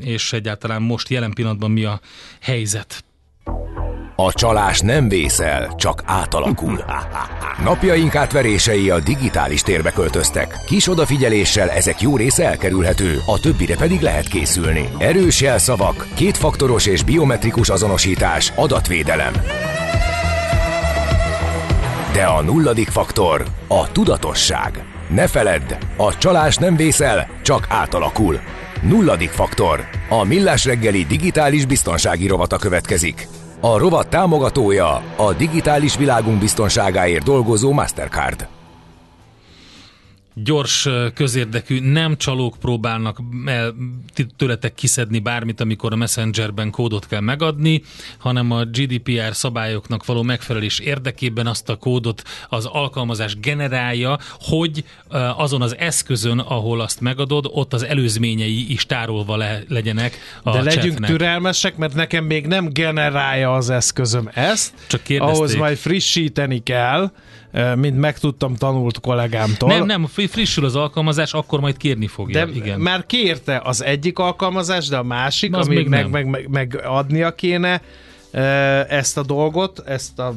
és 0.00 0.32
egyáltalán 0.32 0.82
most 0.82 1.08
jelen 1.08 1.32
pillanatban 1.32 1.70
mi 1.70 1.84
a 1.84 2.00
helyzet. 2.40 3.04
A 4.16 4.32
csalás 4.32 4.80
nem 4.80 5.08
vészel, 5.08 5.74
csak 5.76 6.02
átalakul. 6.06 6.84
Napjaink 7.64 8.14
átverései 8.14 8.90
a 8.90 9.00
digitális 9.00 9.62
térbe 9.62 9.90
költöztek. 9.90 10.54
Kis 10.66 10.88
odafigyeléssel 10.88 11.70
ezek 11.70 12.00
jó 12.00 12.16
része 12.16 12.44
elkerülhető, 12.44 13.18
a 13.26 13.40
többire 13.40 13.76
pedig 13.76 14.00
lehet 14.00 14.28
készülni. 14.28 14.88
Erős 14.98 15.40
jelszavak, 15.40 16.06
kétfaktoros 16.14 16.86
és 16.86 17.02
biometrikus 17.02 17.68
azonosítás, 17.68 18.52
adatvédelem. 18.56 19.32
De 22.12 22.24
a 22.24 22.42
nulladik 22.42 22.88
faktor 22.88 23.46
a 23.68 23.92
tudatosság. 23.92 24.84
Ne 25.08 25.26
feledd, 25.26 25.74
a 25.96 26.18
csalás 26.18 26.56
nem 26.56 26.76
vészel, 26.76 27.28
csak 27.42 27.66
átalakul. 27.68 28.40
Nulladik 28.82 29.28
faktor. 29.28 29.84
A 30.08 30.24
Millás 30.24 30.64
reggeli 30.64 31.04
digitális 31.04 31.66
biztonsági 31.66 32.26
rovata 32.26 32.56
következik. 32.56 33.28
A 33.60 33.78
rovat 33.78 34.08
támogatója 34.08 35.02
a 35.16 35.32
digitális 35.32 35.96
világunk 35.96 36.40
biztonságáért 36.40 37.24
dolgozó 37.24 37.72
Mastercard. 37.72 38.59
Gyors, 40.34 40.88
közérdekű, 41.14 41.80
nem 41.80 42.16
csalók 42.16 42.56
próbálnak 42.60 43.18
el 43.46 43.74
tőletek 44.36 44.74
kiszedni 44.74 45.18
bármit, 45.18 45.60
amikor 45.60 45.92
a 45.92 45.96
Messengerben 45.96 46.70
kódot 46.70 47.06
kell 47.06 47.20
megadni, 47.20 47.82
hanem 48.18 48.50
a 48.50 48.64
GDPR 48.64 49.34
szabályoknak 49.34 50.06
való 50.06 50.22
megfelelés 50.22 50.78
érdekében 50.78 51.46
azt 51.46 51.68
a 51.68 51.76
kódot 51.76 52.22
az 52.48 52.64
alkalmazás 52.64 53.38
generálja, 53.38 54.18
hogy 54.40 54.84
azon 55.36 55.62
az 55.62 55.76
eszközön, 55.76 56.38
ahol 56.38 56.80
azt 56.80 57.00
megadod, 57.00 57.48
ott 57.52 57.72
az 57.72 57.84
előzményei 57.84 58.72
is 58.72 58.86
tárolva 58.86 59.36
le, 59.36 59.62
legyenek 59.68 60.18
a 60.42 60.50
De 60.50 60.62
legyünk 60.62 60.90
chatnek. 60.90 61.10
türelmesek, 61.10 61.76
mert 61.76 61.94
nekem 61.94 62.24
még 62.24 62.46
nem 62.46 62.68
generálja 62.72 63.54
az 63.54 63.70
eszközöm 63.70 64.30
ezt. 64.34 64.72
Csak 64.86 65.02
kérdezték. 65.02 65.36
Ahhoz 65.36 65.54
majd 65.54 65.76
frissíteni 65.76 66.62
kell, 66.62 67.10
mint 67.74 67.98
megtudtam 67.98 68.54
tanult 68.54 69.00
kollégámtól. 69.00 69.68
Nem, 69.68 69.86
nem, 69.86 70.06
frissül 70.06 70.64
az 70.64 70.76
alkalmazás, 70.76 71.32
akkor 71.32 71.60
majd 71.60 71.76
kérni 71.76 72.06
fogja. 72.06 72.44
De 72.44 72.52
igen. 72.52 72.80
már 72.80 73.06
kérte 73.06 73.60
az 73.64 73.84
egyik 73.84 74.18
alkalmazás, 74.18 74.88
de 74.88 74.96
a 74.96 75.02
másik, 75.02 75.56
Az 75.56 75.66
ami 75.66 75.74
még 75.74 75.88
meg, 75.88 76.10
meg, 76.10 76.26
meg, 76.26 76.48
meg 76.48 76.80
adnia 76.84 77.34
kéne 77.34 77.82
ezt 78.88 79.18
a 79.18 79.22
dolgot, 79.22 79.82
ezt 79.86 80.18
a 80.18 80.34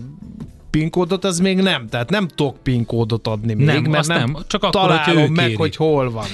PIN 0.70 0.90
kódot, 0.90 1.26
az 1.26 1.40
még 1.40 1.58
nem. 1.58 1.88
Tehát 1.88 2.10
nem 2.10 2.28
tudok 2.28 2.58
PIN 2.64 2.86
kódot 2.86 3.28
adni 3.28 3.54
még, 3.54 3.66
Nem, 3.66 3.84
mert 3.84 4.08
nem, 4.08 4.18
nem. 4.32 4.44
Csak 4.48 4.64
akkor, 4.64 4.82
találom 4.88 5.24
ő 5.24 5.28
meg, 5.28 5.46
kéri. 5.46 5.58
hogy 5.58 5.76
hol 5.76 6.12
van. 6.12 6.26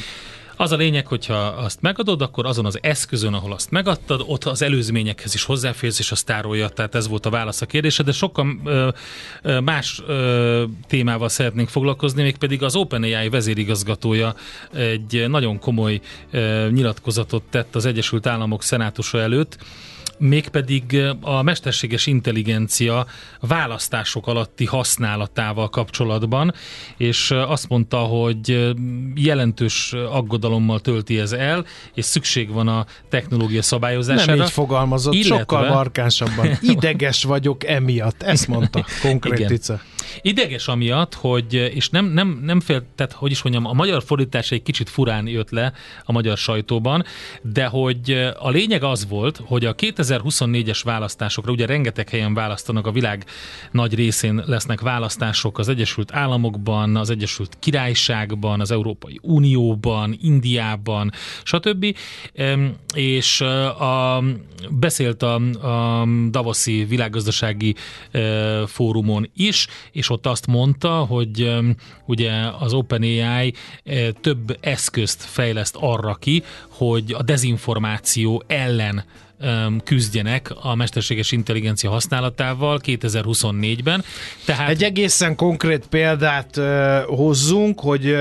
Az 0.61 0.71
a 0.71 0.75
lényeg, 0.75 1.07
hogyha 1.07 1.35
azt 1.35 1.81
megadod, 1.81 2.21
akkor 2.21 2.45
azon 2.45 2.65
az 2.65 2.77
eszközön, 2.81 3.33
ahol 3.33 3.53
azt 3.53 3.71
megadtad, 3.71 4.23
ott 4.25 4.43
az 4.43 4.61
előzményekhez 4.61 5.33
is 5.33 5.43
hozzáférsz, 5.43 5.99
és 5.99 6.11
azt 6.11 6.25
tárolja. 6.25 6.69
Tehát 6.69 6.95
ez 6.95 7.07
volt 7.07 7.25
a 7.25 7.29
válasz 7.29 7.61
a 7.61 7.65
kérdésre, 7.65 8.03
de 8.03 8.11
sokkal 8.11 8.45
más 9.63 10.01
témával 10.87 11.29
szeretnénk 11.29 11.69
foglalkozni, 11.69 12.21
mégpedig 12.21 12.63
az 12.63 12.75
OpenAI 12.75 13.29
vezérigazgatója 13.29 14.35
egy 14.73 15.25
nagyon 15.27 15.59
komoly 15.59 16.01
nyilatkozatot 16.69 17.43
tett 17.49 17.75
az 17.75 17.85
Egyesült 17.85 18.27
Államok 18.27 18.63
szenátusa 18.63 19.19
előtt, 19.19 19.57
mégpedig 20.19 21.01
a 21.21 21.41
mesterséges 21.41 22.05
intelligencia 22.07 23.05
választások 23.39 24.27
alatti 24.27 24.65
használatával 24.65 25.69
kapcsolatban, 25.69 26.53
és 26.97 27.31
azt 27.31 27.69
mondta, 27.69 27.97
hogy 27.97 28.73
jelentős 29.15 29.93
aggodalommal 29.93 30.79
tölti 30.79 31.19
ez 31.19 31.31
el, 31.31 31.65
és 31.93 32.05
szükség 32.05 32.51
van 32.51 32.67
a 32.67 32.85
technológia 33.09 33.61
szabályozására. 33.61 34.35
Nem 34.35 34.45
így 34.45 34.51
fogalmazott, 34.51 35.13
illetve- 35.13 35.37
sokkal 35.37 35.69
markánsabban. 35.69 36.49
Ideges 36.75 37.23
vagyok 37.23 37.63
emiatt, 37.63 38.23
ezt 38.23 38.47
mondta 38.47 38.85
konkrét 39.01 39.37
Igen. 39.37 39.47
Tice. 39.47 39.81
Ideges 40.21 40.67
amiatt, 40.67 41.13
hogy, 41.13 41.53
és 41.53 41.89
nem, 41.89 42.05
nem, 42.05 42.39
nem 42.43 42.59
fél, 42.59 42.83
tehát 42.95 43.11
hogy 43.11 43.31
is 43.31 43.41
mondjam, 43.41 43.65
a 43.65 43.73
magyar 43.73 44.03
fordítás 44.03 44.51
egy 44.51 44.63
kicsit 44.63 44.89
furán 44.89 45.27
jött 45.27 45.49
le 45.49 45.73
a 46.03 46.11
magyar 46.11 46.37
sajtóban, 46.37 47.03
de 47.41 47.65
hogy 47.65 48.31
a 48.39 48.49
lényeg 48.49 48.83
az 48.83 49.07
volt, 49.07 49.41
hogy 49.45 49.65
a 49.65 49.73
2024-es 50.09 50.79
választásokra, 50.83 51.51
ugye 51.51 51.65
rengeteg 51.65 52.09
helyen 52.09 52.33
választanak, 52.33 52.87
a 52.87 52.91
világ 52.91 53.25
nagy 53.71 53.95
részén 53.95 54.43
lesznek 54.45 54.81
választások 54.81 55.57
az 55.57 55.67
Egyesült 55.67 56.13
Államokban, 56.13 56.95
az 56.95 57.09
Egyesült 57.09 57.57
Királyságban, 57.59 58.59
az 58.59 58.71
Európai 58.71 59.19
Unióban, 59.21 60.17
Indiában, 60.21 61.11
stb. 61.43 61.95
És 62.93 63.41
a, 63.41 64.23
beszélt 64.69 65.23
a, 65.23 65.35
a 65.67 66.07
Davoszi 66.29 66.85
világgazdasági 66.85 67.75
fórumon 68.65 69.29
is, 69.35 69.67
és 69.91 70.09
ott 70.09 70.25
azt 70.25 70.47
mondta, 70.47 70.89
hogy 70.89 71.51
ugye 72.05 72.31
az 72.59 72.73
OpenAI 72.73 73.53
több 74.21 74.57
eszközt 74.59 75.23
fejleszt 75.23 75.75
arra 75.79 76.15
ki, 76.15 76.43
hogy 76.67 77.13
a 77.17 77.23
dezinformáció 77.23 78.43
ellen 78.47 79.03
küzdjenek 79.83 80.51
a 80.61 80.75
mesterséges 80.75 81.31
intelligencia 81.31 81.89
használatával 81.89 82.79
2024-ben. 82.83 84.03
Tehát 84.45 84.69
Egy 84.69 84.83
egészen 84.83 85.35
konkrét 85.35 85.87
példát 85.87 86.57
uh, 86.57 86.99
hozzunk, 87.01 87.79
hogy 87.79 88.15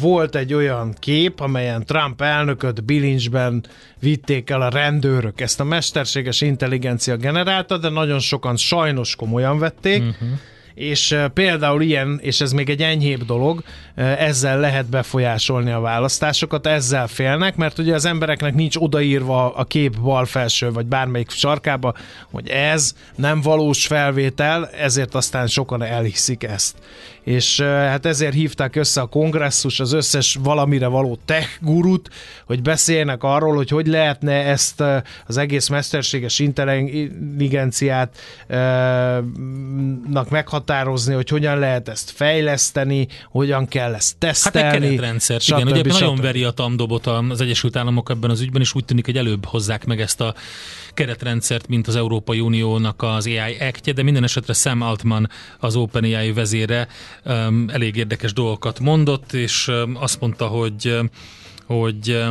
volt 0.00 0.34
egy 0.34 0.54
olyan 0.54 0.94
kép, 0.98 1.40
amelyen 1.40 1.84
Trump 1.84 2.20
elnököt 2.20 2.84
bilincsben 2.84 3.64
vitték 4.00 4.50
el 4.50 4.62
a 4.62 4.68
rendőrök. 4.68 5.40
Ezt 5.40 5.60
a 5.60 5.64
mesterséges 5.64 6.40
intelligencia 6.40 7.16
generálta, 7.16 7.78
de 7.78 7.88
nagyon 7.88 8.18
sokan 8.18 8.56
sajnos 8.56 9.16
komolyan 9.16 9.58
vették. 9.58 10.02
Uh-huh. 10.02 10.28
És 10.74 11.16
például 11.34 11.82
ilyen, 11.82 12.18
és 12.22 12.40
ez 12.40 12.52
még 12.52 12.70
egy 12.70 12.82
enyhébb 12.82 13.24
dolog, 13.24 13.62
ezzel 13.94 14.60
lehet 14.60 14.86
befolyásolni 14.86 15.70
a 15.70 15.80
választásokat, 15.80 16.66
ezzel 16.66 17.06
félnek, 17.06 17.56
mert 17.56 17.78
ugye 17.78 17.94
az 17.94 18.04
embereknek 18.04 18.54
nincs 18.54 18.76
odaírva 18.76 19.54
a 19.54 19.64
kép 19.64 20.00
bal 20.00 20.24
felső, 20.24 20.70
vagy 20.70 20.86
bármelyik 20.86 21.30
sarkába, 21.30 21.94
hogy 22.30 22.48
ez 22.48 22.94
nem 23.14 23.40
valós 23.40 23.86
felvétel, 23.86 24.68
ezért 24.68 25.14
aztán 25.14 25.46
sokan 25.46 25.82
elhiszik 25.82 26.42
ezt. 26.42 26.76
És 27.24 27.60
hát 27.60 28.06
ezért 28.06 28.34
hívták 28.34 28.76
össze 28.76 29.00
a 29.00 29.06
kongresszus 29.06 29.80
az 29.80 29.92
összes 29.92 30.38
valamire 30.42 30.86
való 30.86 31.18
tech 31.24 31.48
gurut, 31.60 32.10
hogy 32.46 32.62
beszéljenek 32.62 33.22
arról, 33.22 33.54
hogy 33.54 33.68
hogy 33.68 33.86
lehetne 33.86 34.32
ezt 34.32 34.82
az 35.26 35.36
egész 35.36 35.68
mesterséges 35.68 36.38
intelligenciát 36.38 38.16
nak 40.10 40.30
meghatározni, 40.30 41.14
hogy 41.14 41.28
hogyan 41.28 41.58
lehet 41.58 41.88
ezt 41.88 42.10
fejleszteni, 42.10 43.08
hogyan 43.30 43.68
kell 43.68 43.94
ezt 43.94 44.16
Hát 44.20 44.32
tesztelni. 44.32 44.76
egy 44.76 44.82
keretrendszer, 44.82 45.40
igen. 45.46 45.68
Ugye 45.68 45.82
nagyon 45.92 46.16
veri 46.16 46.44
a 46.44 46.50
tamdobot 46.50 47.06
az 47.06 47.40
Egyesült 47.40 47.76
Államok 47.76 48.10
ebben 48.10 48.30
az 48.30 48.40
ügyben, 48.40 48.60
és 48.60 48.74
úgy 48.74 48.84
tűnik, 48.84 49.04
hogy 49.04 49.16
előbb 49.16 49.44
hozzák 49.44 49.84
meg 49.84 50.00
ezt 50.00 50.20
a 50.20 50.34
keretrendszert, 50.94 51.68
mint 51.68 51.88
az 51.88 51.96
Európai 51.96 52.40
Uniónak 52.40 53.02
az 53.02 53.26
AI 53.26 53.56
Act-je, 53.60 53.92
de 53.92 54.02
minden 54.02 54.24
esetre 54.24 54.52
Sam 54.52 54.82
Altman, 54.82 55.30
az 55.58 55.76
OpenAI 55.76 56.32
vezére 56.32 56.88
elég 57.66 57.96
érdekes 57.96 58.32
dolgokat 58.32 58.80
mondott, 58.80 59.32
és 59.32 59.70
azt 59.94 60.20
mondta, 60.20 60.46
hogy 60.46 60.98
hogy 61.76 62.24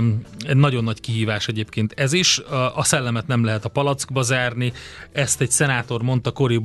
egy 0.47 0.55
nagyon 0.55 0.83
nagy 0.83 1.01
kihívás 1.01 1.47
egyébként 1.47 1.93
ez 1.95 2.13
is. 2.13 2.39
A, 2.75 2.83
szellemet 2.83 3.27
nem 3.27 3.43
lehet 3.43 3.65
a 3.65 3.69
palackba 3.69 4.21
zárni. 4.21 4.73
Ezt 5.11 5.41
egy 5.41 5.51
szenátor 5.51 6.01
mondta, 6.01 6.31
Cory 6.31 6.57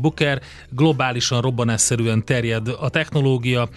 Booker, 0.00 0.42
globálisan 0.70 1.40
robbanásszerűen 1.40 2.24
terjed 2.24 2.68
a 2.80 2.88
technológia, 2.88 3.68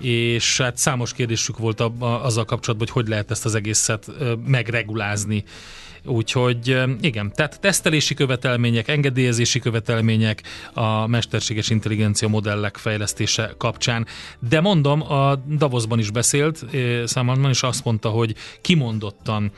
és 0.00 0.60
hát 0.60 0.76
számos 0.76 1.12
kérdésük 1.12 1.58
volt 1.58 1.80
azzal 1.98 2.44
kapcsolatban, 2.44 2.88
hogy 2.92 3.02
hogy 3.02 3.08
lehet 3.08 3.30
ezt 3.30 3.44
az 3.44 3.54
egészet 3.54 4.10
megregulázni. 4.46 5.44
Úgyhogy 6.06 6.82
igen, 7.00 7.32
tehát 7.34 7.60
tesztelési 7.60 8.14
követelmények, 8.14 8.88
engedélyezési 8.88 9.58
követelmények 9.58 10.42
a 10.72 11.06
mesterséges 11.06 11.70
intelligencia 11.70 12.28
modellek 12.28 12.76
fejlesztése 12.76 13.54
kapcsán. 13.58 14.06
De 14.48 14.60
mondom, 14.60 15.12
a 15.12 15.34
Davosban 15.34 15.98
is 15.98 16.10
beszélt, 16.10 16.64
Számalman 17.04 17.50
is 17.50 17.62
azt 17.62 17.84
mondta, 17.84 18.08
hogy 18.08 18.34
kimondottan 18.60 19.52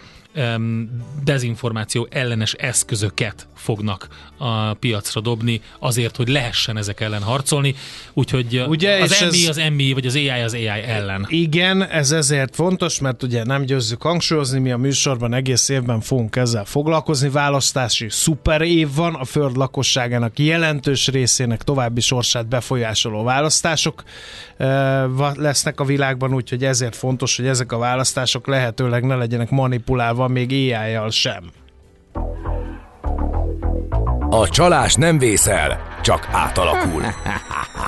dezinformáció 1.25 2.07
ellenes 2.11 2.53
eszközöket 2.53 3.47
fognak 3.55 4.09
a 4.39 4.75
piacra 4.75 5.21
dobni 5.21 5.61
azért, 5.79 6.17
hogy 6.17 6.29
lehessen 6.29 6.77
ezek 6.77 7.01
ellen 7.01 7.23
harcolni. 7.23 7.75
Úgyhogy 8.13 8.65
Ugye, 8.69 9.03
az 9.03 9.21
MI 9.21 9.27
ez- 9.27 9.49
az 9.49 9.63
MI, 9.75 9.93
vagy 9.93 10.07
az 10.07 10.15
AI 10.15 10.29
az 10.29 10.55
AI 10.55 10.67
ellen. 10.67 11.27
Igen, 11.29 11.83
ez 11.89 12.11
ezért 12.11 12.55
fontos, 12.55 13.01
mert 13.01 13.23
ugye 13.23 13.45
nem 13.45 13.63
győzzük 13.63 14.03
hangsúlyozni, 14.03 14.59
mi 14.59 14.71
a 14.71 14.77
műsorban 14.77 15.35
egész 15.35 15.69
évben 15.69 16.01
fogunk 16.01 16.37
ezzel 16.37 16.65
foglalkozni. 16.65 17.29
Választási 17.29 18.07
szuper 18.09 18.61
év 18.61 18.89
van, 18.95 19.15
a 19.15 19.25
föld 19.25 19.57
lakosságának 19.57 20.39
jelentős 20.39 21.09
részének 21.09 21.63
további 21.63 22.01
sorsát 22.01 22.49
befolyásoló 22.49 23.23
választások 23.23 24.03
eh, 24.57 25.05
lesznek 25.35 25.81
a 25.81 25.85
világban, 25.85 26.35
úgyhogy 26.35 26.65
ezért 26.65 26.97
fontos, 26.97 27.37
hogy 27.37 27.47
ezek 27.47 27.73
a 27.73 27.79
választások 27.79 28.47
lehetőleg 28.47 29.05
ne 29.05 29.15
legyenek 29.15 29.51
manipulálva 29.51 30.26
még 30.29 30.51
AI-jal 30.51 31.11
sem. 31.11 31.43
A 34.31 34.49
csalás 34.49 34.95
nem 34.95 35.19
vészel, 35.19 35.99
csak 36.03 36.29
átalakul. 36.33 37.03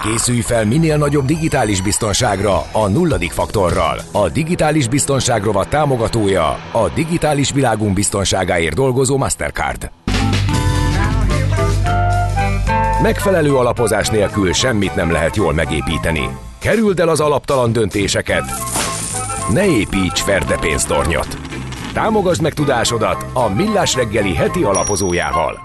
Készülj 0.03 0.41
fel 0.41 0.65
minél 0.65 0.97
nagyobb 0.97 1.25
digitális 1.25 1.81
biztonságra 1.81 2.63
a 2.73 2.89
nulladik 2.89 3.31
faktorral. 3.31 3.99
A 4.13 4.29
digitális 4.29 4.89
biztonság 4.89 5.43
rovat 5.43 5.69
támogatója 5.69 6.47
a 6.73 6.89
digitális 6.95 7.53
világunk 7.53 7.95
biztonságáért 7.95 8.75
dolgozó 8.75 9.17
Mastercard. 9.17 9.91
Megfelelő 13.03 13.55
alapozás 13.57 14.09
nélkül 14.09 14.53
semmit 14.53 14.95
nem 14.95 15.11
lehet 15.11 15.37
jól 15.37 15.53
megépíteni. 15.53 16.29
Kerüld 16.59 17.01
el 17.01 17.09
az 17.09 17.21
alaptalan 17.21 17.73
döntéseket. 17.73 18.45
Ne 19.53 19.67
építs 19.67 20.21
ferde 20.21 20.57
pénztornyot. 20.59 21.48
Támogasd 21.93 22.43
meg 22.43 22.55
tudásodat 22.55 23.27
a 23.33 23.49
Millás 23.49 23.95
reggeli 23.95 24.35
heti 24.35 24.63
alapozójával. 24.63 25.59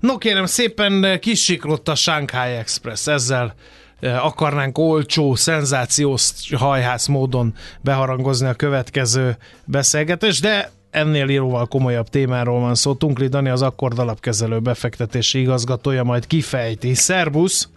No 0.00 0.18
kérem 0.18 0.46
szépen, 0.46 1.18
kisiklott 1.20 1.88
a 1.88 1.94
Shanghai 1.94 2.52
Express, 2.52 3.06
ezzel 3.06 3.54
akarnánk 4.00 4.78
olcsó, 4.78 5.34
szenzációs 5.34 6.32
hajház 6.56 7.06
módon 7.06 7.54
beharangozni 7.80 8.48
a 8.48 8.54
következő 8.54 9.36
beszélgetést, 9.64 10.42
de 10.42 10.70
ennél 10.90 11.30
jóval 11.30 11.66
komolyabb 11.66 12.08
témáról 12.08 12.60
van 12.60 12.74
szó. 12.74 12.94
Tunkli 12.94 13.26
Dani 13.28 13.48
az 13.48 13.62
Akkord 13.62 13.98
alapkezelő 13.98 14.58
befektetési 14.58 15.40
igazgatója 15.40 16.02
majd 16.02 16.26
kifejti. 16.26 16.94
Szerbusz! 16.94 17.68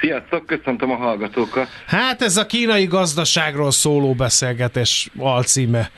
Sziasztok, 0.00 0.46
köszöntöm 0.46 0.90
a 0.90 0.96
hallgatókat. 0.96 1.68
Hát 1.86 2.22
ez 2.22 2.36
a 2.36 2.46
kínai 2.46 2.84
gazdaságról 2.84 3.70
szóló 3.70 4.14
beszélgetés 4.14 5.10
alcíme 5.18 5.90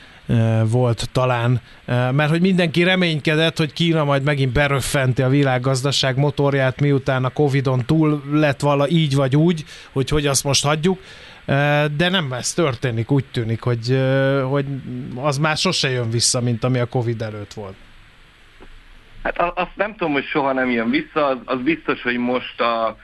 volt 0.65 1.09
talán, 1.11 1.61
mert 1.85 2.29
hogy 2.29 2.41
mindenki 2.41 2.83
reménykedett, 2.83 3.57
hogy 3.57 3.73
Kína 3.73 4.03
majd 4.03 4.23
megint 4.23 4.53
beröffenti 4.53 5.21
a 5.21 5.29
világgazdaság 5.29 6.17
motorját, 6.17 6.81
miután 6.81 7.25
a 7.25 7.29
Covid-on 7.29 7.85
túl 7.85 8.23
lett 8.31 8.59
vala 8.59 8.87
így 8.87 9.15
vagy 9.15 9.35
úgy, 9.35 9.63
hogy 9.91 10.09
hogy 10.09 10.27
azt 10.27 10.43
most 10.43 10.65
hagyjuk, 10.65 10.99
de 11.95 12.09
nem 12.09 12.33
ez 12.33 12.53
történik, 12.53 13.11
úgy 13.11 13.25
tűnik, 13.31 13.61
hogy, 13.61 13.99
hogy 14.43 14.65
az 15.15 15.37
már 15.37 15.57
sose 15.57 15.89
jön 15.89 16.09
vissza, 16.09 16.41
mint 16.41 16.63
ami 16.63 16.79
a 16.79 16.85
Covid 16.85 17.21
előtt 17.21 17.53
volt. 17.53 17.75
Hát 19.23 19.39
azt 19.55 19.75
nem 19.75 19.91
tudom, 19.91 20.13
hogy 20.13 20.25
soha 20.25 20.53
nem 20.53 20.69
jön 20.69 20.89
vissza, 20.89 21.25
az, 21.25 21.37
az 21.45 21.59
biztos, 21.61 22.01
hogy 22.01 22.17
most 22.17 22.61
a 22.61 22.97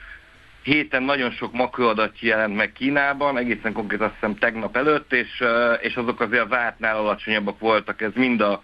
héten 0.66 1.02
nagyon 1.02 1.30
sok 1.30 1.52
makroadat 1.52 2.20
jelent 2.20 2.56
meg 2.56 2.72
Kínában, 2.72 3.38
egészen 3.38 3.72
konkrét 3.72 4.00
azt 4.00 4.14
hiszem 4.14 4.36
tegnap 4.36 4.76
előtt, 4.76 5.12
és, 5.12 5.44
és 5.80 5.94
azok 5.94 6.20
azért 6.20 6.42
a 6.42 6.48
vártnál 6.48 6.96
alacsonyabbak 6.96 7.58
voltak. 7.58 8.00
Ez 8.00 8.10
mind 8.14 8.40
a 8.40 8.62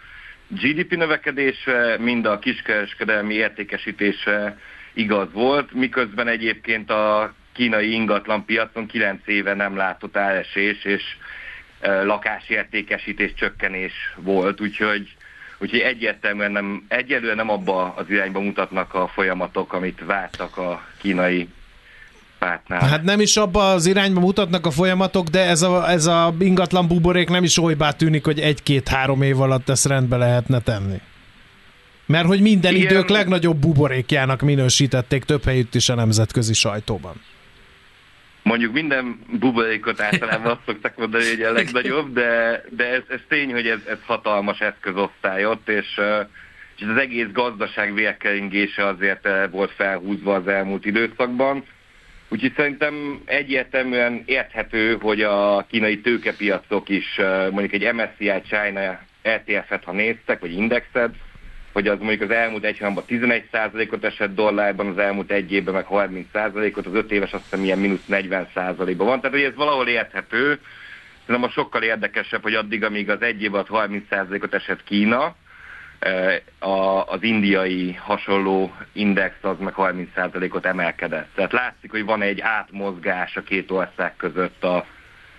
GDP 0.48 0.96
növekedésre, 0.96 1.98
mind 1.98 2.26
a 2.26 2.38
kiskereskedelmi 2.38 3.34
értékesítésre 3.34 4.59
igaz 4.92 5.32
volt, 5.32 5.72
miközben 5.72 6.28
egyébként 6.28 6.90
a 6.90 7.34
kínai 7.53 7.92
ingatlan 7.92 8.44
piacon 8.44 8.86
9 8.86 9.20
éve 9.24 9.55
nem 9.55 9.76
látott 9.76 10.16
áresés, 10.16 10.84
és 10.84 11.03
lakásértékesítés 11.80 13.34
csökkenés 13.34 13.92
volt, 14.16 14.61
úgyhogy, 14.61 15.16
úgyhogy 15.59 15.80
egyértelműen 15.80 16.53
nem, 16.53 16.84
egyelően 16.88 17.36
nem 17.36 17.50
abba 17.50 17.94
az 17.96 18.11
irányba 18.11 18.40
mutatnak 18.40 18.94
a 18.94 19.09
folyamatok, 19.09 19.72
amit 19.72 20.05
vártak 20.05 20.57
a 20.57 20.86
kínai 21.00 21.48
pártnál. 22.43 22.88
Hát 22.88 23.03
nem 23.03 23.20
is 23.20 23.36
abba 23.36 23.70
az 23.72 23.86
irányba 23.86 24.20
mutatnak 24.20 24.66
a 24.66 24.70
folyamatok, 24.70 25.26
de 25.28 25.40
ez 25.40 25.62
a, 25.62 25.90
ez 25.90 26.07
a 26.07 26.34
ingatlan 26.38 26.88
buborék 26.88 27.28
nem 27.28 27.45
is 27.45 27.59
olybá 27.59 27.90
tűnik, 27.90 28.24
hogy 28.24 28.40
egy-két-három 28.40 29.22
év 29.22 29.40
alatt 29.40 29.68
ezt 29.68 29.86
rendbe 29.86 30.16
lehetne 30.16 30.61
tenni. 30.61 31.01
Mert 32.07 32.26
hogy 32.26 32.40
minden 32.40 32.74
Igen. 32.74 32.90
idők 32.90 33.09
legnagyobb 33.09 33.57
buborékjának 33.57 34.40
minősítették 34.40 35.24
több 35.24 35.45
helyütt 35.45 35.74
is 35.74 35.88
a 35.88 35.95
nemzetközi 35.95 36.53
sajtóban. 36.53 37.14
Mondjuk 38.43 38.72
minden 38.72 39.20
buborékot 39.38 40.01
általában 40.01 40.51
azt 40.51 40.61
szoktak 40.66 40.97
mondani, 40.97 41.24
hogy 41.24 41.43
a 41.43 41.53
legnagyobb, 41.53 42.12
de, 42.12 42.62
de 42.70 42.84
ez, 42.84 43.03
ez 43.09 43.20
tény, 43.28 43.53
hogy 43.53 43.66
ez, 43.66 43.78
ez 43.88 43.99
hatalmas 44.07 44.59
eszközosztály 44.59 45.45
ott, 45.45 45.68
és, 45.68 46.01
és 46.76 46.86
az 46.88 46.97
egész 46.97 47.28
gazdaság 47.32 47.95
vérkeringése 47.95 48.86
azért 48.86 49.28
volt 49.51 49.70
felhúzva 49.70 50.34
az 50.34 50.49
elmúlt 50.49 50.84
időszakban. 50.84 51.64
Úgyhogy 52.32 52.52
szerintem 52.56 53.22
egyértelműen 53.24 54.22
érthető, 54.26 54.96
hogy 55.00 55.22
a 55.22 55.66
kínai 55.70 56.00
tőkepiacok 56.00 56.88
is, 56.88 57.20
mondjuk 57.50 57.72
egy 57.72 57.94
MSCI 57.94 58.32
China 58.48 59.00
ETF-et, 59.22 59.84
ha 59.84 59.92
néztek, 59.92 60.40
vagy 60.40 60.52
indexet, 60.52 61.14
hogy 61.72 61.88
az 61.88 61.98
mondjuk 61.98 62.30
az 62.30 62.36
elmúlt 62.36 62.64
egy 62.64 62.78
hónapban 62.78 63.04
11%-ot 63.08 64.04
esett 64.04 64.34
dollárban, 64.34 64.86
az 64.86 64.98
elmúlt 64.98 65.30
egy 65.30 65.52
évben 65.52 65.74
meg 65.74 65.86
30%-ot, 65.90 66.86
az 66.86 66.94
öt 66.94 67.12
éves 67.12 67.32
azt 67.32 67.42
hiszem 67.42 67.64
ilyen 67.64 67.78
mínusz 67.78 68.06
40%-ban 68.08 69.06
van. 69.06 69.20
Tehát 69.20 69.36
hogy 69.36 69.46
ez 69.46 69.54
valahol 69.54 69.88
érthető, 69.88 70.58
de 71.26 71.36
most 71.36 71.52
sokkal 71.52 71.82
érdekesebb, 71.82 72.42
hogy 72.42 72.54
addig, 72.54 72.84
amíg 72.84 73.10
az 73.10 73.22
egy 73.22 73.42
év 73.42 73.54
alatt 73.54 73.68
30%-ot 73.70 74.54
esett 74.54 74.84
Kína, 74.84 75.34
a, 76.59 77.05
az 77.07 77.22
indiai 77.22 77.92
hasonló 77.92 78.74
index 78.92 79.34
az 79.40 79.59
meg 79.59 79.74
30%-ot 79.76 80.66
emelkedett. 80.66 81.28
Tehát 81.34 81.53
látszik, 81.53 81.90
hogy 81.90 82.05
van 82.05 82.22
egy 82.22 82.40
átmozgás 82.40 83.36
a 83.36 83.42
két 83.42 83.70
ország 83.70 84.16
között 84.16 84.64
a, 84.64 84.86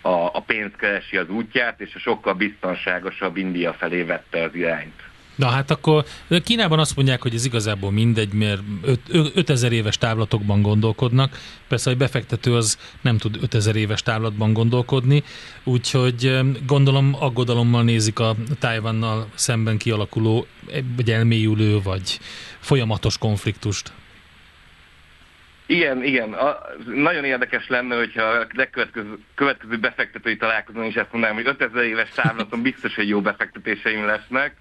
a, 0.01 0.30
a 0.34 0.41
pénz 0.45 0.72
keresi 0.78 1.18
az 1.18 1.30
útját, 1.30 1.82
és 1.82 1.95
a 1.95 1.99
sokkal 1.99 2.34
biztonságosabb 2.34 3.38
India 3.38 3.74
felé 3.74 4.01
vette 4.01 4.43
az 4.43 4.55
irányt. 4.55 5.01
Na 5.36 5.47
hát 5.47 5.71
akkor 5.71 6.05
Kínában 6.43 6.79
azt 6.79 6.95
mondják, 6.95 7.21
hogy 7.21 7.34
ez 7.34 7.45
igazából 7.45 7.91
mindegy, 7.91 8.34
mert 8.34 8.61
5000 9.34 9.71
éves 9.71 9.97
távlatokban 9.97 10.61
gondolkodnak. 10.61 11.38
Persze, 11.67 11.89
hogy 11.89 11.99
befektető 11.99 12.55
az 12.55 12.77
nem 13.01 13.17
tud 13.17 13.38
5000 13.41 13.75
éves 13.75 14.01
távlatban 14.01 14.53
gondolkodni, 14.53 15.23
úgyhogy 15.63 16.39
gondolom 16.65 17.15
aggodalommal 17.19 17.84
nézik 17.84 18.19
a 18.19 18.36
Tájvannal 18.59 19.27
szemben 19.36 19.77
kialakuló, 19.77 20.45
vagy 20.95 21.11
elmélyülő, 21.11 21.81
vagy 21.81 22.19
folyamatos 22.59 23.17
konfliktust. 23.17 23.91
Igen, 25.65 26.03
igen. 26.03 26.34
A, 26.34 26.57
nagyon 26.95 27.23
érdekes 27.23 27.67
lenne, 27.67 27.95
hogyha 27.95 28.23
a 28.23 28.47
legkövetkező 28.53 29.17
következő 29.36 29.77
befektetői 29.79 30.38
találkozón 30.38 30.86
is 30.86 30.95
ezt 30.95 31.11
mondanám, 31.11 31.36
hogy 31.36 31.47
5000 31.47 31.84
éves 31.84 32.09
távlaton 32.09 32.61
biztos, 32.61 32.95
hogy 32.95 33.07
jó 33.07 33.21
befektetéseim 33.21 34.05
lesznek. 34.05 34.55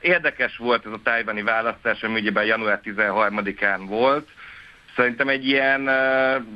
Érdekes 0.00 0.56
volt 0.56 0.86
ez 0.86 0.92
a 0.92 1.00
tájvani 1.02 1.42
választás, 1.42 2.02
ami 2.02 2.20
ugyebár 2.20 2.46
január 2.46 2.80
13-án 2.84 3.80
volt. 3.86 4.28
Szerintem 4.96 5.28
egy 5.28 5.46
ilyen, 5.46 5.90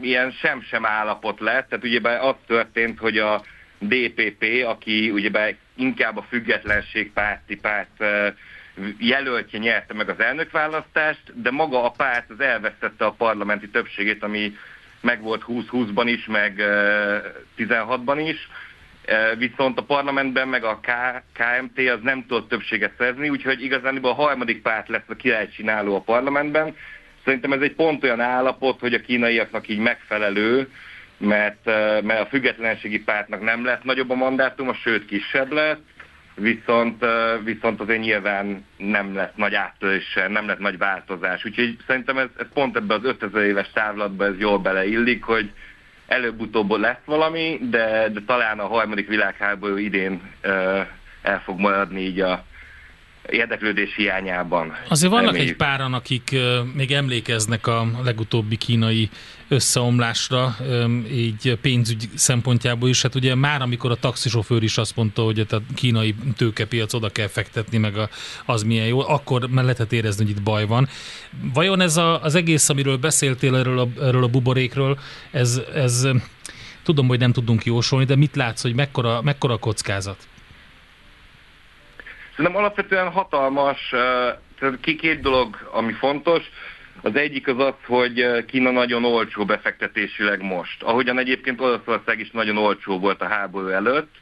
ilyen 0.01 0.31
sem-sem 0.31 0.87
állapot 0.87 1.41
lett, 1.41 1.69
tehát 1.69 1.85
ugyebár 1.85 2.25
az 2.25 2.35
történt, 2.47 2.99
hogy 2.99 3.19
a 3.19 3.43
DPP, 3.79 4.65
aki 4.67 5.11
ugyebár 5.11 5.55
inkább 5.75 6.17
a 6.17 6.27
függetlenség 6.29 7.13
párti 7.13 7.57
párt 7.57 8.05
jelöltje 8.99 9.59
nyerte 9.59 9.95
meg 9.95 10.09
az 10.09 10.21
elnökválasztást, 10.21 11.41
de 11.43 11.51
maga 11.51 11.85
a 11.85 11.91
párt 11.91 12.31
az 12.31 12.41
elvesztette 12.41 13.05
a 13.05 13.15
parlamenti 13.19 13.69
többségét, 13.69 14.23
ami 14.23 14.57
meg 15.01 15.23
volt 15.23 15.45
20-20-ban 15.49 16.05
is, 16.05 16.27
meg 16.27 16.63
16-ban 17.59 18.25
is 18.29 18.49
viszont 19.39 19.79
a 19.79 19.83
parlamentben 19.83 20.49
meg 20.49 20.65
a 20.65 20.81
KMT 21.33 21.89
az 21.89 21.99
nem 22.03 22.25
tudott 22.27 22.49
többséget 22.49 22.93
szerzni, 22.99 23.29
úgyhogy 23.29 23.63
igazán 23.63 23.97
a 23.97 24.15
harmadik 24.15 24.63
párt 24.63 24.89
lesz 24.89 25.09
a 25.09 25.15
királycsináló 25.15 25.95
a 25.95 26.01
parlamentben. 26.01 26.75
Szerintem 27.25 27.53
ez 27.53 27.61
egy 27.61 27.75
pont 27.75 28.05
olyan 28.05 28.21
állapot, 28.21 28.81
hogy 28.81 28.95
a 28.95 29.01
kínaiaknak 29.01 29.69
így 29.69 29.79
megfelelő, 29.79 30.69
mert, 31.19 31.65
mert 32.03 32.21
a 32.21 32.27
függetlenségi 32.27 33.01
pártnak 33.01 33.43
nem 33.43 33.65
lett 33.65 33.85
nagyobb 33.85 34.11
a 34.11 34.15
mandátuma, 34.15 34.75
sőt 34.75 35.05
kisebb 35.07 35.53
lett, 35.53 35.81
viszont, 36.35 37.05
viszont 37.45 37.81
azért 37.81 38.01
nyilván 38.01 38.65
nem 38.77 39.15
lett 39.15 39.37
nagy 39.37 39.55
áttöréssel, 39.55 40.29
nem 40.29 40.47
lett 40.47 40.59
nagy 40.59 40.79
változás. 40.79 41.45
Úgyhogy 41.45 41.77
szerintem 41.87 42.19
ez, 42.19 42.29
ez 42.39 42.47
pont 42.55 42.77
ebbe 42.77 42.95
az 42.95 43.05
5000 43.05 43.43
éves 43.43 43.71
távlatba 43.73 44.25
ez 44.25 44.39
jól 44.39 44.59
beleillik, 44.59 45.25
hogy, 45.25 45.53
előbb-utóbb 46.09 46.71
lesz 46.71 47.05
valami, 47.05 47.59
de, 47.63 48.09
de 48.09 48.21
talán 48.27 48.59
a 48.59 48.67
harmadik 48.67 49.09
világháború 49.09 49.77
idén 49.77 50.21
uh, 50.45 50.87
el 51.23 51.41
fog 51.45 51.59
maradni 51.59 52.01
így 52.01 52.21
a 52.21 52.45
érdeklődés 53.31 53.95
hiányában. 53.97 54.77
Azért 54.89 55.13
vannak 55.13 55.27
Reméljük. 55.27 55.51
egy 55.51 55.57
páran, 55.57 55.95
akik 55.95 56.37
még 56.75 56.93
emlékeznek 56.93 57.67
a 57.67 57.87
legutóbbi 58.05 58.57
kínai 58.57 59.09
összeomlásra, 59.49 60.57
így 61.13 61.59
pénzügy 61.61 62.09
szempontjából 62.15 62.89
is. 62.89 63.03
Hát 63.03 63.15
ugye 63.15 63.35
már 63.35 63.63
amikor 63.63 63.91
a 63.91 63.95
taxisofőr 63.95 64.63
is 64.63 64.79
azt 64.79 64.97
mondta, 64.97 65.23
hogy 65.23 65.47
a 65.51 65.61
kínai 65.75 66.15
tőkepiac 66.37 66.93
oda 66.93 67.09
kell 67.09 67.27
fektetni, 67.27 67.79
meg 67.79 67.95
az 68.47 68.63
milyen 68.63 68.87
jó, 68.87 69.09
akkor 69.09 69.49
már 69.49 69.65
lehetett 69.65 69.93
érezni, 69.93 70.25
hogy 70.25 70.37
itt 70.37 70.43
baj 70.43 70.67
van. 70.67 70.89
Vajon 71.55 71.81
ez 71.81 71.97
a, 71.97 72.23
az 72.23 72.35
egész, 72.35 72.69
amiről 72.69 72.97
beszéltél 72.97 73.57
erről 73.57 73.79
a, 73.79 73.89
erről 74.01 74.25
a 74.25 74.29
buborékről, 74.29 74.99
ez, 75.31 75.61
ez 75.75 76.09
tudom, 76.83 77.09
hogy 77.09 77.19
nem 77.19 77.33
tudunk 77.33 77.65
jósolni, 77.65 78.05
de 78.05 78.17
mit 78.17 78.37
látsz, 78.37 78.63
hogy 78.63 78.75
mekkora, 78.75 79.23
mekkora 79.23 79.57
kockázat? 79.57 80.27
Szerintem 82.39 82.63
alapvetően 82.63 83.11
hatalmas, 83.11 83.95
ki 84.81 84.97
két 84.97 85.21
dolog, 85.21 85.69
ami 85.73 85.93
fontos. 85.93 86.43
Az 87.03 87.15
egyik 87.15 87.49
az 87.49 87.59
az, 87.59 87.75
hogy 87.87 88.45
Kína 88.45 88.71
nagyon 88.71 89.05
olcsó 89.05 89.45
befektetésileg 89.45 90.43
most. 90.43 90.83
Ahogyan 90.83 91.19
egyébként 91.19 91.61
Olaszország 91.61 92.21
is 92.21 92.31
nagyon 92.31 92.57
olcsó 92.57 92.99
volt 92.99 93.21
a 93.21 93.29
háború 93.29 93.67
előtt, 93.67 94.15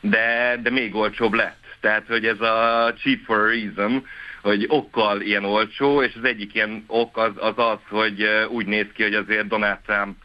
de, 0.00 0.58
de 0.62 0.70
még 0.70 0.94
olcsóbb 0.94 1.32
lett. 1.32 1.64
Tehát, 1.80 2.06
hogy 2.08 2.26
ez 2.26 2.40
a 2.40 2.92
cheap 2.96 3.18
for 3.24 3.38
a 3.38 3.46
reason, 3.46 4.06
hogy 4.42 4.64
okkal 4.68 5.20
ilyen 5.20 5.44
olcsó, 5.44 6.02
és 6.02 6.14
az 6.16 6.24
egyik 6.24 6.54
ilyen 6.54 6.84
ok 6.86 7.16
az 7.16 7.32
az, 7.36 7.54
az 7.56 7.78
hogy 7.88 8.28
úgy 8.48 8.66
néz 8.66 8.86
ki, 8.94 9.02
hogy 9.02 9.14
azért 9.14 9.48
Donald 9.48 9.78
Trump 9.86 10.16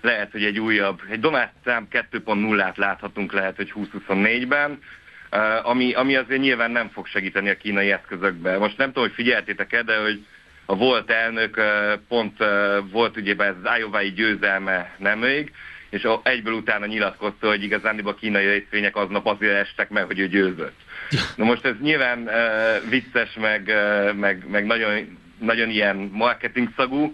lehet, 0.00 0.32
hogy 0.32 0.44
egy 0.44 0.58
újabb, 0.58 1.00
egy 1.10 1.20
Donald 1.20 1.50
Trump 1.64 1.92
2.0-át 1.92 2.76
láthatunk 2.76 3.32
lehet, 3.32 3.56
hogy 3.56 3.72
2024-ben, 3.74 4.78
ami, 5.62 5.92
ami 5.92 6.16
azért 6.16 6.40
nyilván 6.40 6.70
nem 6.70 6.88
fog 6.88 7.06
segíteni 7.06 7.48
a 7.48 7.56
kínai 7.56 7.90
eszközökbe. 7.90 8.58
Most 8.58 8.76
nem 8.76 8.86
tudom, 8.86 9.02
hogy 9.02 9.14
figyeltétek-e, 9.14 9.82
de 9.82 10.00
hogy 10.00 10.26
a 10.66 10.76
volt 10.76 11.10
elnök 11.10 11.60
pont 12.08 12.36
volt 12.90 13.16
ugye 13.16 13.34
ez 13.38 13.54
az 13.62 13.78
iowa 13.78 14.02
győzelme 14.02 14.94
nemrég, 14.98 15.52
és 15.90 16.08
egyből 16.22 16.52
utána 16.52 16.86
nyilatkozta, 16.86 17.48
hogy 17.48 17.62
igazán 17.62 17.98
a 17.98 18.14
kínai 18.14 18.46
részvények 18.46 18.96
aznap 18.96 19.26
azért 19.26 19.54
estek 19.54 19.88
meg, 19.88 20.04
hogy 20.04 20.18
ő 20.18 20.28
győzött. 20.28 20.80
Na 21.36 21.44
most 21.44 21.64
ez 21.64 21.74
nyilván 21.80 22.18
uh, 22.18 22.90
vicces, 22.90 23.34
meg, 23.34 23.62
uh, 23.66 24.14
meg, 24.14 24.44
meg 24.48 24.66
nagyon, 24.66 25.18
nagyon 25.38 25.68
ilyen 25.68 25.96
marketing 26.12 26.68
szagú, 26.76 27.12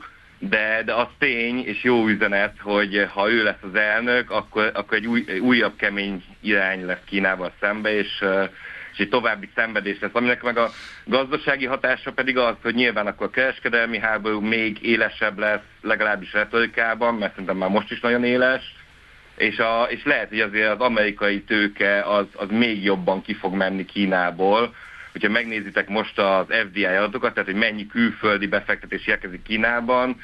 de, 0.48 0.82
de 0.84 0.94
az 0.94 1.06
tény 1.18 1.64
és 1.66 1.82
jó 1.82 2.06
üzenet, 2.06 2.54
hogy 2.60 3.06
ha 3.12 3.30
ő 3.30 3.42
lesz 3.42 3.62
az 3.62 3.74
elnök, 3.74 4.30
akkor, 4.30 4.70
akkor 4.74 4.96
egy 4.96 5.06
új, 5.06 5.24
újabb 5.40 5.76
kemény 5.76 6.24
irány 6.40 6.84
lesz 6.84 7.04
Kínával 7.04 7.52
szembe, 7.60 7.94
és, 7.94 8.24
és 8.92 8.98
egy 8.98 9.08
további 9.08 9.48
szenvedés 9.54 9.96
lesz. 10.00 10.10
Aminek 10.14 10.42
meg 10.42 10.58
a 10.58 10.70
gazdasági 11.04 11.66
hatása 11.66 12.12
pedig 12.12 12.38
az, 12.38 12.54
hogy 12.62 12.74
nyilván 12.74 13.06
akkor 13.06 13.26
a 13.26 13.30
kereskedelmi 13.30 13.98
háború 13.98 14.40
még 14.40 14.78
élesebb 14.82 15.38
lesz, 15.38 15.64
legalábbis 15.82 16.32
retorikában, 16.32 17.14
mert 17.14 17.30
szerintem 17.30 17.56
már 17.56 17.70
most 17.70 17.90
is 17.90 18.00
nagyon 18.00 18.24
éles, 18.24 18.74
és, 19.36 19.58
a, 19.58 19.86
és 19.88 20.04
lehet, 20.04 20.28
hogy 20.28 20.40
azért 20.40 20.70
az 20.70 20.80
amerikai 20.80 21.42
tőke 21.42 22.02
az, 22.02 22.26
az 22.32 22.48
még 22.50 22.84
jobban 22.84 23.22
ki 23.22 23.34
fog 23.34 23.54
menni 23.54 23.84
Kínából, 23.84 24.74
hogyha 25.14 25.30
megnézitek 25.30 25.88
most 25.88 26.18
az 26.18 26.46
FDI 26.68 26.84
adatokat, 26.84 27.34
tehát 27.34 27.50
hogy 27.50 27.58
mennyi 27.58 27.86
külföldi 27.86 28.46
befektetés 28.46 29.06
érkezik 29.06 29.42
Kínában, 29.42 30.16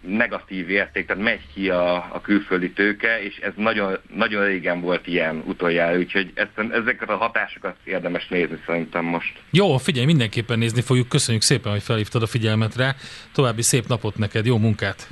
negatív 0.00 0.70
érték, 0.70 1.06
tehát 1.06 1.22
megy 1.22 1.40
ki 1.54 1.70
a, 1.70 1.94
a 1.94 2.20
külföldi 2.20 2.70
tőke, 2.70 3.22
és 3.22 3.36
ez 3.36 3.52
nagyon, 3.56 3.98
nagyon 4.14 4.44
régen 4.44 4.80
volt 4.80 5.06
ilyen 5.06 5.42
utoljára, 5.46 5.98
úgyhogy 5.98 6.30
ezt, 6.34 6.72
ezeket 6.72 7.08
a 7.08 7.16
hatásokat 7.16 7.76
érdemes 7.84 8.28
nézni 8.28 8.58
szerintem 8.66 9.04
most. 9.04 9.32
Jó, 9.50 9.76
figyelj, 9.76 10.06
mindenképpen 10.06 10.58
nézni 10.58 10.80
fogjuk. 10.80 11.08
Köszönjük 11.08 11.42
szépen, 11.42 11.72
hogy 11.72 11.82
felhívtad 11.82 12.22
a 12.22 12.26
figyelmet 12.26 12.76
rá. 12.76 12.94
További 13.32 13.62
szép 13.62 13.86
napot 13.86 14.18
neked, 14.18 14.46
jó 14.46 14.58
munkát! 14.58 15.08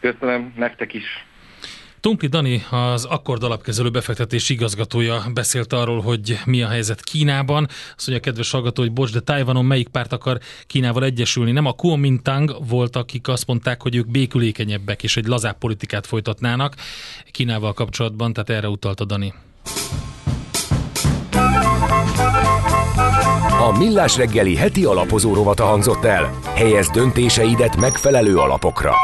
Köszönöm, 0.00 0.52
nektek 0.56 0.94
is! 0.94 1.24
Tumpli 2.04 2.26
Dani, 2.26 2.64
az 2.70 3.04
Akkord 3.04 3.42
alapkezelő 3.42 3.90
befektetési 3.90 4.52
igazgatója 4.52 5.24
beszélt 5.34 5.72
arról, 5.72 6.00
hogy 6.00 6.38
mi 6.44 6.62
a 6.62 6.68
helyzet 6.68 7.02
Kínában. 7.02 7.68
Azt 7.96 8.06
mondja, 8.06 8.30
kedves 8.30 8.50
hallgató, 8.50 8.82
hogy 8.82 8.92
bocs, 8.92 9.12
de 9.12 9.20
Tajvanon 9.20 9.64
melyik 9.64 9.88
párt 9.88 10.12
akar 10.12 10.38
Kínával 10.66 11.04
egyesülni? 11.04 11.52
Nem 11.52 11.66
a 11.66 11.72
Kuomintang 11.72 12.56
volt, 12.68 12.96
akik 12.96 13.28
azt 13.28 13.46
mondták, 13.46 13.82
hogy 13.82 13.96
ők 13.96 14.10
békülékenyebbek 14.10 15.02
és 15.02 15.16
egy 15.16 15.26
lazább 15.26 15.58
politikát 15.58 16.06
folytatnának 16.06 16.74
Kínával 17.30 17.72
kapcsolatban, 17.72 18.32
tehát 18.32 18.50
erre 18.50 18.68
utalta 18.68 19.04
Dani. 19.04 19.34
A 23.60 23.78
Millás 23.78 24.16
reggeli 24.16 24.56
heti 24.56 24.84
alapozó 24.84 25.34
rovata 25.34 25.64
hangzott 25.64 26.04
el. 26.04 26.38
Helyez 26.54 26.90
döntéseidet 26.90 27.76
megfelelő 27.76 28.36
alapokra. 28.36 28.94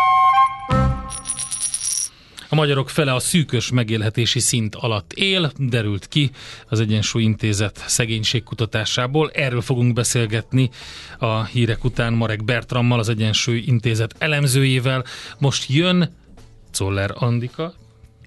A 2.53 2.55
magyarok 2.55 2.91
fele 2.91 3.15
a 3.15 3.19
szűkös 3.19 3.71
megélhetési 3.71 4.39
szint 4.39 4.75
alatt 4.75 5.13
él, 5.13 5.53
derült 5.57 6.09
ki 6.09 6.31
az 6.69 6.81
Egyensúly 6.81 7.23
Intézet 7.23 7.85
szegénységkutatásából. 7.87 9.31
Erről 9.31 9.61
fogunk 9.61 9.93
beszélgetni 9.93 10.71
a 11.19 11.45
hírek 11.45 11.85
után 11.85 12.13
Marek 12.13 12.45
Bertrammal, 12.45 12.99
az 12.99 13.09
Egyensúly 13.09 13.63
Intézet 13.67 14.15
elemzőjével. 14.19 15.05
Most 15.39 15.69
jön 15.69 16.17
Czoller 16.71 17.11
Andika, 17.15 17.75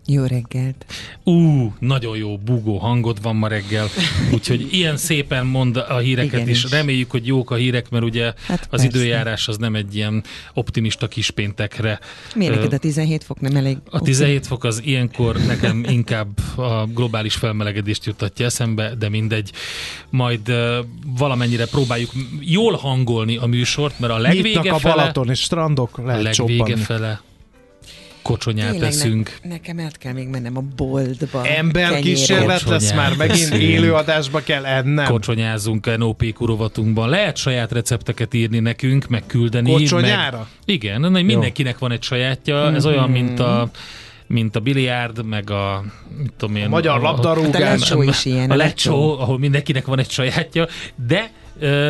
jó 0.05 0.23
reggelt! 0.23 0.85
Ú, 1.23 1.73
nagyon 1.79 2.17
jó 2.17 2.37
bugó 2.37 2.77
hangod 2.77 3.21
van 3.21 3.35
ma 3.35 3.47
reggel, 3.47 3.87
úgyhogy 4.33 4.67
ilyen 4.71 4.97
szépen 4.97 5.45
mond 5.45 5.77
a 5.77 5.97
híreket, 5.97 6.33
Igen 6.33 6.47
és 6.47 6.63
is. 6.63 6.71
reméljük, 6.71 7.11
hogy 7.11 7.27
jók 7.27 7.51
a 7.51 7.55
hírek, 7.55 7.89
mert 7.89 8.03
ugye 8.03 8.23
hát 8.47 8.59
az 8.61 8.67
persze. 8.69 8.85
időjárás 8.85 9.47
az 9.47 9.57
nem 9.57 9.75
egy 9.75 9.95
ilyen 9.95 10.23
optimista 10.53 11.07
kispéntekre. 11.07 11.99
Miért 12.35 12.55
neked 12.55 12.73
a 12.73 12.77
17 12.77 13.23
fok 13.23 13.39
nem 13.39 13.55
elég? 13.55 13.77
A 13.89 14.01
17 14.01 14.47
fok 14.47 14.63
az 14.63 14.81
ilyenkor 14.83 15.37
nekem 15.37 15.83
inkább 15.89 16.37
a 16.55 16.85
globális 16.85 17.35
felmelegedést 17.35 18.05
jutatja 18.05 18.45
eszembe, 18.45 18.95
de 18.95 19.09
mindegy. 19.09 19.51
Majd 20.09 20.53
valamennyire 21.17 21.65
próbáljuk 21.65 22.11
jól 22.39 22.75
hangolni 22.75 23.37
a 23.37 23.45
műsort, 23.45 23.99
mert 23.99 24.13
a 24.13 24.17
legvége 24.17 24.59
Nyitnak 24.59 24.83
a. 24.83 24.89
Balaton 24.89 25.29
és 25.29 25.39
strandok 25.39 25.97
lehet 25.97 26.19
A 26.19 26.23
legvége 26.23 26.77
fele 26.77 27.21
kocsonyát 28.23 28.71
Tényleg 28.71 28.89
eszünk. 28.89 29.37
Ne, 29.43 29.49
nekem 29.49 29.79
el 29.79 29.91
kell 29.99 30.13
még 30.13 30.27
mennem 30.27 30.57
a 30.57 30.63
boltba. 30.75 31.47
Ember 31.47 31.99
kísérlet 31.99 32.63
lesz 32.63 32.93
már, 32.93 33.15
megint 33.15 33.53
élőadásba 33.53 34.39
kell 34.39 34.65
ennem. 34.65 35.05
Kocsonyázunk 35.05 35.97
NOP 35.97 36.33
kurovatunkban. 36.33 37.09
Lehet 37.09 37.37
saját 37.37 37.71
recepteket 37.71 38.33
írni 38.33 38.59
nekünk, 38.59 39.07
meg 39.07 39.23
küldeni. 39.25 39.71
Kocsonyára? 39.71 40.37
Meg, 40.37 40.47
igen, 40.65 41.01
mindenkinek 41.01 41.77
van 41.79 41.91
egy 41.91 42.03
sajátja. 42.03 42.73
Ez 42.73 42.85
olyan, 42.85 43.09
mint 43.09 43.39
a 43.39 43.69
mint 44.27 44.55
a 44.55 44.59
biliárd, 44.59 45.25
meg 45.25 45.49
a, 45.49 45.83
mit 46.17 46.33
tudom 46.37 46.55
én, 46.55 46.65
a 46.65 46.69
magyar 46.69 47.01
labdarúgás. 47.01 47.91
A, 47.91 47.97
a, 47.97 48.03
is 48.03 48.25
ilyen. 48.25 48.51
A 48.51 48.55
lecsó, 48.55 49.19
ahol 49.19 49.39
mindenkinek 49.39 49.85
van 49.85 49.99
egy 49.99 50.09
sajátja, 50.09 50.67
de 51.07 51.31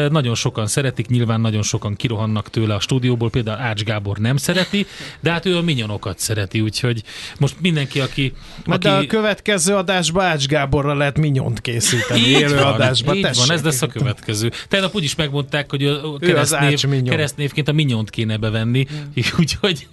nagyon 0.09 0.36
sokan 0.36 0.68
szeretik, 0.68 1.07
nyilván 1.07 1.41
nagyon 1.41 1.61
sokan 1.61 1.95
kirohannak 1.95 2.49
tőle 2.49 2.76
a 2.76 2.80
stúdióból, 2.80 3.30
például 3.30 3.59
Ács 3.59 3.84
Gábor 3.84 4.18
nem 4.18 4.38
szereti, 4.38 4.86
de 5.20 5.32
hát 5.32 5.45
ő 5.45 5.57
a 5.57 5.61
minyonokat 5.61 6.20
szereti, 6.20 6.61
úgyhogy 6.61 7.03
most 7.39 7.55
mindenki, 7.61 7.99
aki... 7.99 8.34
aki... 8.66 8.78
De 8.78 8.91
a 8.91 9.05
következő 9.05 9.76
adásban 9.76 10.26
Ács 10.26 10.45
Gáborra 10.45 10.93
lehet 10.93 11.18
minyont 11.18 11.61
készíteni, 11.61 12.20
így 12.20 12.28
élő 12.28 12.55
van, 12.55 12.74
adásba. 12.74 13.16
Így 13.16 13.28
van, 13.36 13.51
ez 13.51 13.64
lesz 13.64 13.82
a 13.82 13.88
következő. 13.88 14.51
Tehát 14.68 14.95
úgyis 14.95 15.16
megmondták, 15.16 15.70
hogy 15.70 15.86
a 15.86 16.18
keresztnév, 16.20 17.03
keresztnévként 17.03 17.68
a 17.68 17.72
minyont 17.72 18.09
kéne 18.09 18.38
bevenni, 18.38 18.88
úgyhogy 19.39 19.88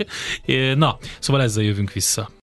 na, 0.77 0.99
szóval 1.19 1.43
ezzel 1.43 1.63
jövünk 1.63 1.93
vissza. 1.93 2.31